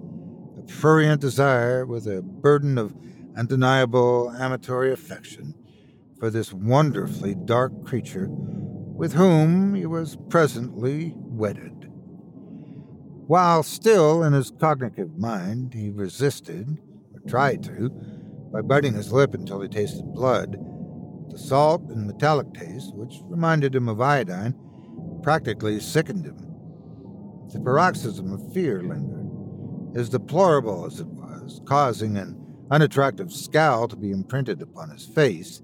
a 0.59 0.62
prurient 0.70 1.18
desire 1.18 1.86
with 1.86 2.07
a 2.07 2.20
burden 2.20 2.76
of 2.76 2.95
undeniable 3.34 4.30
amatory 4.38 4.93
affection 4.93 5.55
for 6.20 6.28
this 6.28 6.53
wonderfully 6.53 7.34
dark 7.34 7.72
creature 7.86 8.26
with 8.28 9.14
whom 9.14 9.74
he 9.74 9.86
was 9.86 10.18
presently 10.28 11.14
wedded. 11.16 11.88
While 13.26 13.62
still 13.62 14.22
in 14.22 14.34
his 14.34 14.53
cognitive 14.61 15.16
mind, 15.16 15.72
he 15.72 15.88
resisted, 15.88 16.78
or 17.14 17.20
tried 17.30 17.62
to, 17.62 17.88
by 18.53 18.61
biting 18.61 18.93
his 18.93 19.11
lip 19.11 19.32
until 19.32 19.62
he 19.62 19.68
tasted 19.70 20.05
blood. 20.12 20.59
The 21.30 21.38
salt 21.38 21.80
and 21.88 22.07
metallic 22.07 22.53
taste, 22.53 22.95
which 22.95 23.20
reminded 23.24 23.74
him 23.74 23.88
of 23.88 23.99
iodine, 23.99 24.55
practically 25.23 25.81
sickened 25.81 26.25
him. 26.25 26.37
The 27.53 27.61
paroxysm 27.61 28.33
of 28.33 28.53
fear 28.53 28.83
lingered, 28.83 29.97
as 29.97 30.09
deplorable 30.09 30.87
as 30.87 31.01
it 31.01 31.07
was, 31.07 31.61
causing 31.64 32.16
an 32.16 32.39
unattractive 32.70 33.33
scowl 33.33 33.89
to 33.89 33.97
be 33.97 34.11
imprinted 34.11 34.62
upon 34.62 34.91
his 34.91 35.05
face. 35.05 35.62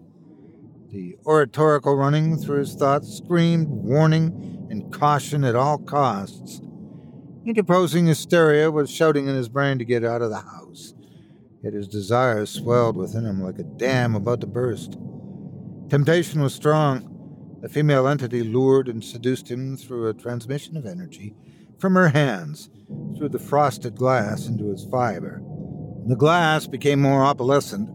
The 0.91 1.17
oratorical 1.27 1.97
running 1.97 2.37
through 2.37 2.61
his 2.61 2.75
thoughts 2.75 3.17
screamed 3.17 3.69
warning 3.69 4.67
and 4.71 4.93
caution 4.93 5.45
at 5.45 5.57
all 5.57 5.79
costs. 5.79 6.61
Interposing 7.45 8.07
hysteria 8.07 8.71
was 8.71 8.91
shouting 8.91 9.27
in 9.27 9.35
his 9.35 9.49
brain 9.49 9.79
to 9.79 9.85
get 9.85 10.05
out 10.05 10.23
of 10.23 10.31
the 10.31 10.41
house. 10.41 10.95
Yet 11.63 11.73
his 11.73 11.89
desires 11.89 12.51
swelled 12.51 12.97
within 12.97 13.25
him 13.25 13.43
like 13.43 13.59
a 13.59 13.65
dam 13.65 14.15
about 14.15 14.41
to 14.43 14.47
burst. 14.47 14.99
Temptation 15.89 16.43
was 16.43 16.55
strong. 16.55 17.18
The 17.61 17.69
female 17.69 18.07
entity 18.07 18.43
lured 18.43 18.89
and 18.89 19.03
seduced 19.03 19.51
him 19.51 19.77
through 19.77 20.09
a 20.09 20.15
transmission 20.15 20.77
of 20.77 20.87
energy 20.87 21.35
from 21.79 21.95
her 21.95 22.09
hands, 22.09 22.71
through 23.17 23.31
the 23.31 23.39
frosted 23.39 23.97
glass 23.97 24.47
into 24.47 24.71
his 24.71 24.85
fiber. 24.85 25.43
The 26.07 26.17
glass 26.17 26.67
became 26.67 27.01
more 27.01 27.23
opalescent, 27.23 27.89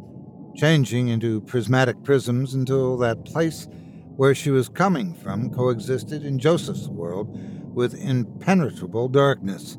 changing 0.55 1.07
into 1.07 1.41
prismatic 1.41 2.03
prisms 2.03 2.53
until 2.53 2.97
that 2.97 3.25
place 3.25 3.67
where 4.15 4.35
she 4.35 4.51
was 4.51 4.69
coming 4.69 5.13
from 5.15 5.49
coexisted 5.49 6.23
in 6.23 6.39
Joseph's 6.39 6.87
world 6.87 7.29
with 7.73 7.95
impenetrable 7.95 9.07
darkness. 9.07 9.77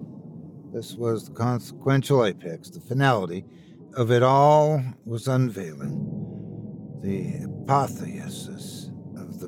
This 0.73 0.95
was 0.95 1.27
the 1.27 1.35
consequential 1.35 2.25
apex, 2.25 2.71
the 2.71 2.81
finality 2.81 3.45
of 3.97 4.11
it 4.11 4.23
all 4.23 4.83
was 5.05 5.29
unveiling. 5.29 6.11
The 7.03 7.45
apotheosis 7.45 8.84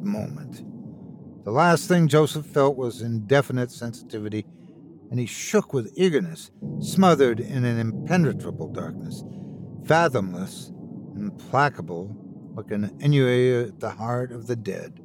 the 0.01 0.07
moment. 0.07 0.64
The 1.44 1.51
last 1.51 1.88
thing 1.88 2.09
Joseph 2.09 2.47
felt 2.47 2.76
was 2.76 3.03
indefinite 3.03 3.70
sensitivity, 3.70 4.47
and 5.11 5.20
he 5.20 5.26
shook 5.26 5.72
with 5.72 5.92
eagerness, 5.97 6.51
smothered 6.80 7.40
in 7.40 7.64
an 7.64 7.78
impenetrable 7.78 8.72
darkness, 8.72 9.24
fathomless, 9.84 10.72
implacable, 11.16 12.16
like 12.55 12.70
an 12.70 12.97
ennui 13.01 13.68
at 13.68 13.80
the 13.80 13.90
heart 13.90 14.32
of 14.32 14.47
the 14.47 14.57
dead, 14.57 15.01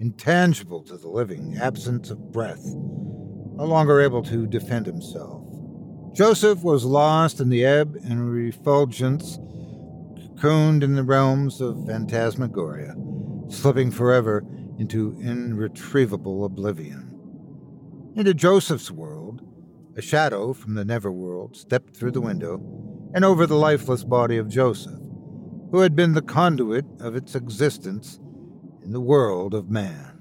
intangible 0.00 0.82
to 0.82 0.96
the 0.96 1.08
living, 1.08 1.56
absent 1.60 2.10
of 2.10 2.32
breath, 2.32 2.64
no 2.64 3.64
longer 3.64 4.00
able 4.00 4.22
to 4.22 4.46
defend 4.46 4.86
himself. 4.86 5.42
Joseph 6.14 6.62
was 6.62 6.84
lost 6.84 7.40
in 7.40 7.48
the 7.48 7.64
ebb 7.64 7.96
and 8.04 8.30
refulgence, 8.30 9.38
cocooned 10.36 10.82
in 10.82 10.94
the 10.94 11.02
realms 11.02 11.60
of 11.60 11.86
phantasmagoria, 11.86 12.94
slipping 13.48 13.90
forever 13.90 14.44
into 14.78 15.16
irretrievable 15.20 16.44
oblivion. 16.44 17.12
Into 18.14 18.34
Joseph's 18.34 18.90
world, 18.90 19.42
a 19.96 20.02
shadow 20.02 20.52
from 20.52 20.74
the 20.74 20.84
Neverworld 20.84 21.56
stepped 21.56 21.96
through 21.96 22.12
the 22.12 22.20
window 22.20 22.60
and 23.14 23.24
over 23.24 23.46
the 23.46 23.56
lifeless 23.56 24.04
body 24.04 24.36
of 24.36 24.48
Joseph, 24.48 25.00
who 25.70 25.80
had 25.80 25.96
been 25.96 26.12
the 26.12 26.22
conduit 26.22 26.84
of 27.00 27.16
its 27.16 27.34
existence 27.34 28.20
in 28.84 28.92
the 28.92 29.00
world 29.00 29.54
of 29.54 29.70
man. 29.70 30.12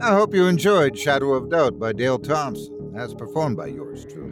I 0.00 0.12
hope 0.12 0.32
you 0.32 0.46
enjoyed 0.46 0.96
Shadow 0.96 1.34
of 1.34 1.50
Doubt 1.50 1.78
by 1.78 1.92
Dale 1.92 2.20
Thompson, 2.20 2.94
as 2.96 3.14
performed 3.14 3.56
by 3.56 3.66
yours 3.66 4.04
truly. 4.04 4.27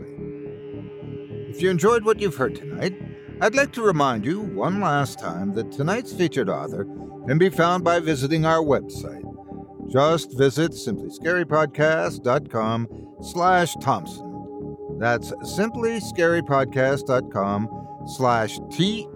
If 1.56 1.62
you 1.62 1.70
enjoyed 1.70 2.04
what 2.04 2.20
you've 2.20 2.36
heard 2.36 2.54
tonight, 2.54 3.00
I'd 3.40 3.54
like 3.54 3.72
to 3.72 3.80
remind 3.80 4.26
you 4.26 4.42
one 4.42 4.78
last 4.78 5.18
time 5.18 5.54
that 5.54 5.72
tonight's 5.72 6.12
featured 6.12 6.50
author 6.50 6.84
can 7.26 7.38
be 7.38 7.48
found 7.48 7.82
by 7.82 7.98
visiting 7.98 8.44
our 8.44 8.62
website. 8.62 9.22
Just 9.90 10.36
visit 10.36 10.72
simplyscarypodcast.com 10.72 12.88
slash 13.22 13.74
Thompson. 13.80 14.98
That's 14.98 15.30
simplyscarypodcast.com 15.30 17.88
slash 18.14 18.58
T-H-O-M-P-S-O-N. 18.70 19.14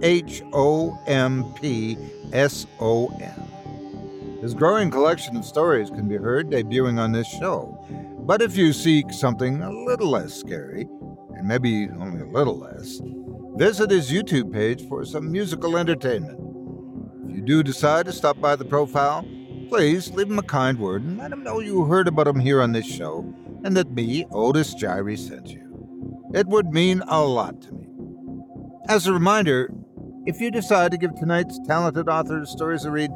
His 4.41 4.55
growing 4.55 4.91
collection 4.91 5.36
of 5.36 5.45
stories 5.45 5.91
can 5.91 6.09
be 6.09 6.16
heard 6.16 6.49
debuting 6.49 6.99
on 6.99 7.12
this 7.12 7.28
show. 7.28 7.78
But 8.20 8.41
if 8.41 8.57
you 8.57 8.72
seek 8.72 9.12
something 9.12 9.61
a 9.61 9.70
little 9.70 10.09
less 10.09 10.32
scary, 10.32 10.88
and 11.41 11.49
maybe 11.49 11.88
only 11.99 12.20
a 12.20 12.26
little 12.26 12.59
less, 12.59 13.01
visit 13.57 13.91
his 13.91 14.12
YouTube 14.12 14.53
page 14.53 14.86
for 14.86 15.07
some 15.07 15.32
musical 15.32 15.78
entertainment. 15.78 16.38
If 17.26 17.36
you 17.36 17.43
do 17.43 17.62
decide 17.62 18.05
to 18.07 18.12
stop 18.12 18.38
by 18.38 18.57
the 18.57 18.64
profile, 18.66 19.26
please 19.70 20.11
leave 20.11 20.28
him 20.30 20.38
a 20.38 20.43
kind 20.43 20.78
word 20.78 21.03
and 21.03 21.16
let 21.16 21.32
him 21.32 21.43
know 21.43 21.61
you 21.61 21.84
heard 21.86 22.09
about 22.09 22.28
him 22.28 22.41
here 22.41 22.61
on 22.61 22.72
this 22.72 22.86
show 22.86 23.34
and 23.64 23.74
that 23.74 23.91
me, 23.93 24.26
Otis 24.30 24.74
Jiry, 24.74 25.18
sent 25.18 25.49
you. 25.49 26.30
It 26.34 26.47
would 26.47 26.66
mean 26.66 27.03
a 27.09 27.22
lot 27.22 27.62
to 27.62 27.72
me. 27.72 27.86
As 28.88 29.07
a 29.07 29.12
reminder, 29.12 29.72
if 30.26 30.41
you 30.41 30.51
decide 30.51 30.91
to 30.93 30.99
give 30.99 31.14
tonight's 31.14 31.59
talented 31.66 32.09
author 32.09 32.45
stories 32.45 32.84
a 32.84 32.91
read, 32.91 33.11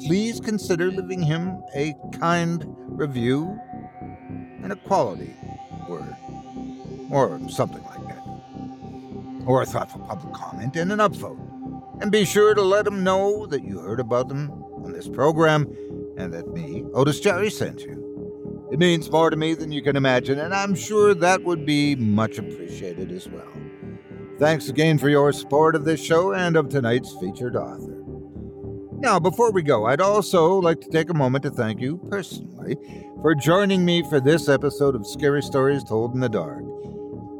please 0.00 0.38
consider 0.38 0.90
leaving 0.90 1.22
him 1.22 1.62
a 1.74 1.94
kind 2.18 2.62
review 2.66 3.58
and 4.62 4.70
a 4.70 4.76
quality 4.76 5.34
or 7.10 7.40
something 7.48 7.82
like 7.84 8.06
that. 8.06 9.46
Or 9.46 9.62
a 9.62 9.66
thoughtful 9.66 10.00
public 10.00 10.34
comment 10.34 10.76
and 10.76 10.92
an 10.92 10.98
upvote. 10.98 11.38
And 12.00 12.10
be 12.10 12.24
sure 12.24 12.54
to 12.54 12.62
let 12.62 12.84
them 12.84 13.04
know 13.04 13.46
that 13.46 13.64
you 13.64 13.78
heard 13.78 14.00
about 14.00 14.28
them 14.28 14.50
on 14.84 14.92
this 14.92 15.08
program 15.08 15.66
and 16.16 16.32
that 16.32 16.48
me, 16.48 16.84
Otis 16.94 17.20
Jiry, 17.20 17.50
sent 17.50 17.80
you. 17.80 18.68
It 18.70 18.78
means 18.78 19.10
more 19.10 19.30
to 19.30 19.36
me 19.36 19.54
than 19.54 19.72
you 19.72 19.82
can 19.82 19.96
imagine, 19.96 20.38
and 20.38 20.54
I'm 20.54 20.76
sure 20.76 21.12
that 21.14 21.42
would 21.42 21.66
be 21.66 21.96
much 21.96 22.38
appreciated 22.38 23.10
as 23.10 23.28
well. 23.28 23.52
Thanks 24.38 24.68
again 24.68 24.96
for 24.96 25.08
your 25.08 25.32
support 25.32 25.74
of 25.74 25.84
this 25.84 26.02
show 26.02 26.32
and 26.32 26.56
of 26.56 26.68
tonight's 26.68 27.14
featured 27.20 27.56
author. 27.56 27.96
Now, 29.00 29.18
before 29.18 29.50
we 29.50 29.62
go, 29.62 29.86
I'd 29.86 30.00
also 30.00 30.54
like 30.58 30.80
to 30.82 30.88
take 30.90 31.10
a 31.10 31.14
moment 31.14 31.42
to 31.44 31.50
thank 31.50 31.80
you 31.80 31.98
personally 32.10 32.76
for 33.22 33.34
joining 33.34 33.84
me 33.84 34.02
for 34.08 34.20
this 34.20 34.48
episode 34.48 34.94
of 34.94 35.06
Scary 35.06 35.42
Stories 35.42 35.82
Told 35.82 36.14
in 36.14 36.20
the 36.20 36.28
Dark. 36.28 36.62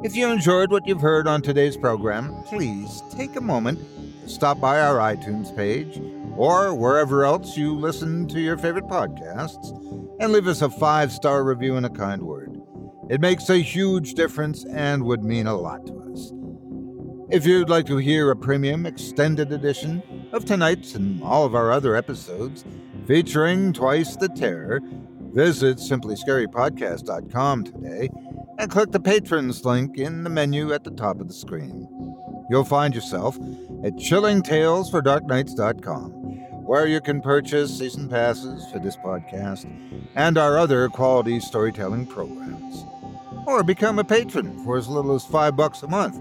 If 0.02 0.16
you 0.16 0.30
enjoyed 0.30 0.70
what 0.70 0.88
you've 0.88 1.02
heard 1.02 1.28
on 1.28 1.42
today's 1.42 1.76
program, 1.76 2.42
please 2.44 3.02
take 3.10 3.36
a 3.36 3.40
moment 3.40 3.78
to 4.22 4.30
stop 4.30 4.58
by 4.58 4.80
our 4.80 4.96
iTunes 4.96 5.54
page 5.54 6.00
or 6.36 6.72
wherever 6.74 7.22
else 7.22 7.54
you 7.54 7.76
listen 7.76 8.26
to 8.28 8.40
your 8.40 8.56
favorite 8.56 8.86
podcasts 8.86 9.68
and 10.18 10.32
leave 10.32 10.46
us 10.46 10.62
a 10.62 10.70
five 10.70 11.12
star 11.12 11.44
review 11.44 11.76
and 11.76 11.84
a 11.84 11.90
kind 11.90 12.22
word. 12.22 12.62
It 13.10 13.20
makes 13.20 13.50
a 13.50 13.58
huge 13.58 14.14
difference 14.14 14.64
and 14.64 15.04
would 15.04 15.22
mean 15.22 15.46
a 15.46 15.54
lot 15.54 15.86
to 15.88 16.00
us. 16.10 16.32
If 17.28 17.44
you'd 17.44 17.68
like 17.68 17.84
to 17.86 17.98
hear 17.98 18.30
a 18.30 18.36
premium 18.36 18.86
extended 18.86 19.52
edition 19.52 20.02
of 20.32 20.46
tonight's 20.46 20.94
and 20.94 21.22
all 21.22 21.44
of 21.44 21.54
our 21.54 21.70
other 21.70 21.94
episodes 21.94 22.64
featuring 23.06 23.74
Twice 23.74 24.16
the 24.16 24.30
Terror, 24.30 24.80
visit 25.34 25.76
simplyscarypodcast.com 25.76 27.64
today 27.64 28.08
and 28.60 28.70
click 28.70 28.92
the 28.92 29.00
patrons 29.00 29.64
link 29.64 29.96
in 29.96 30.22
the 30.22 30.28
menu 30.28 30.74
at 30.74 30.84
the 30.84 30.90
top 30.90 31.18
of 31.18 31.28
the 31.28 31.34
screen. 31.34 31.88
You'll 32.50 32.64
find 32.64 32.94
yourself 32.94 33.36
at 33.82 33.94
chillingtalesfordarknights.com, 33.94 36.10
where 36.66 36.86
you 36.86 37.00
can 37.00 37.22
purchase 37.22 37.78
season 37.78 38.10
passes 38.10 38.70
for 38.70 38.78
this 38.78 38.98
podcast 38.98 39.64
and 40.14 40.36
our 40.36 40.58
other 40.58 40.90
quality 40.90 41.40
storytelling 41.40 42.04
programs. 42.04 42.84
Or 43.46 43.62
become 43.62 43.98
a 43.98 44.04
patron 44.04 44.62
for 44.62 44.76
as 44.76 44.88
little 44.88 45.14
as 45.14 45.24
five 45.24 45.56
bucks 45.56 45.82
a 45.82 45.88
month. 45.88 46.20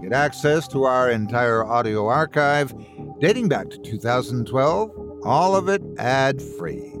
Get 0.00 0.14
access 0.14 0.66
to 0.68 0.84
our 0.84 1.10
entire 1.10 1.62
audio 1.62 2.06
archive 2.06 2.72
dating 3.20 3.50
back 3.50 3.68
to 3.68 3.76
2012, 3.78 4.90
all 5.24 5.54
of 5.54 5.68
it 5.68 5.82
ad 5.98 6.40
free. 6.58 6.95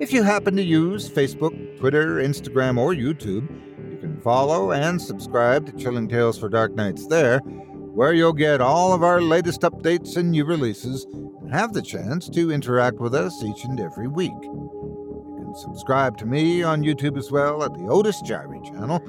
If 0.00 0.14
you 0.14 0.22
happen 0.22 0.56
to 0.56 0.62
use 0.62 1.10
Facebook, 1.10 1.78
Twitter, 1.78 2.22
Instagram, 2.22 2.78
or 2.78 2.94
YouTube, 2.94 3.46
you 3.92 3.98
can 3.98 4.18
follow 4.22 4.72
and 4.72 5.00
subscribe 5.00 5.66
to 5.66 5.76
Chilling 5.76 6.08
Tales 6.08 6.38
for 6.38 6.48
Dark 6.48 6.74
Nights 6.74 7.06
there, 7.08 7.40
where 7.40 8.14
you'll 8.14 8.32
get 8.32 8.62
all 8.62 8.94
of 8.94 9.02
our 9.02 9.20
latest 9.20 9.60
updates 9.60 10.16
and 10.16 10.30
new 10.30 10.46
releases 10.46 11.04
and 11.04 11.52
have 11.52 11.74
the 11.74 11.82
chance 11.82 12.30
to 12.30 12.50
interact 12.50 12.98
with 12.98 13.14
us 13.14 13.44
each 13.44 13.64
and 13.64 13.78
every 13.78 14.08
week. 14.08 14.32
You 14.42 15.34
can 15.36 15.54
subscribe 15.54 16.16
to 16.16 16.24
me 16.24 16.62
on 16.62 16.82
YouTube 16.82 17.18
as 17.18 17.30
well 17.30 17.62
at 17.62 17.74
the 17.74 17.86
Otis 17.86 18.22
Jiry 18.22 18.64
channel, 18.64 19.00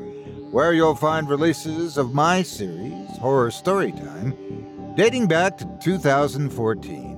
where 0.52 0.74
you'll 0.74 0.96
find 0.96 1.30
releases 1.30 1.98
of 1.98 2.14
my 2.14 2.42
series, 2.42 3.08
Horror 3.18 3.50
Storytime, 3.50 4.98
dating 4.98 5.28
back 5.30 5.58
to 5.58 5.70
2014. 5.82 7.11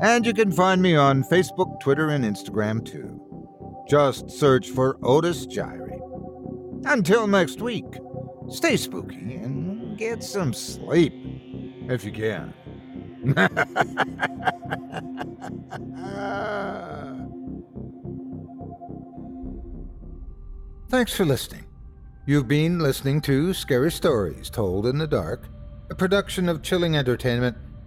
And 0.00 0.26
you 0.26 0.34
can 0.34 0.50
find 0.50 0.82
me 0.82 0.96
on 0.96 1.22
Facebook, 1.24 1.80
Twitter, 1.80 2.10
and 2.10 2.24
Instagram 2.24 2.84
too. 2.84 3.20
Just 3.88 4.30
search 4.30 4.70
for 4.70 4.98
Otis 5.02 5.46
Jiry. 5.46 6.00
Until 6.86 7.26
next 7.26 7.60
week, 7.60 7.86
stay 8.48 8.76
spooky 8.76 9.36
and 9.36 9.96
get 9.96 10.22
some 10.22 10.52
sleep 10.52 11.12
if 11.88 12.04
you 12.04 12.12
can. 12.12 12.52
Thanks 20.90 21.14
for 21.14 21.24
listening. 21.24 21.64
You've 22.26 22.48
been 22.48 22.78
listening 22.78 23.20
to 23.22 23.54
Scary 23.54 23.90
Stories 23.90 24.50
Told 24.50 24.86
in 24.86 24.98
the 24.98 25.06
Dark, 25.06 25.48
a 25.90 25.94
production 25.94 26.48
of 26.48 26.62
Chilling 26.62 26.96
Entertainment 26.96 27.56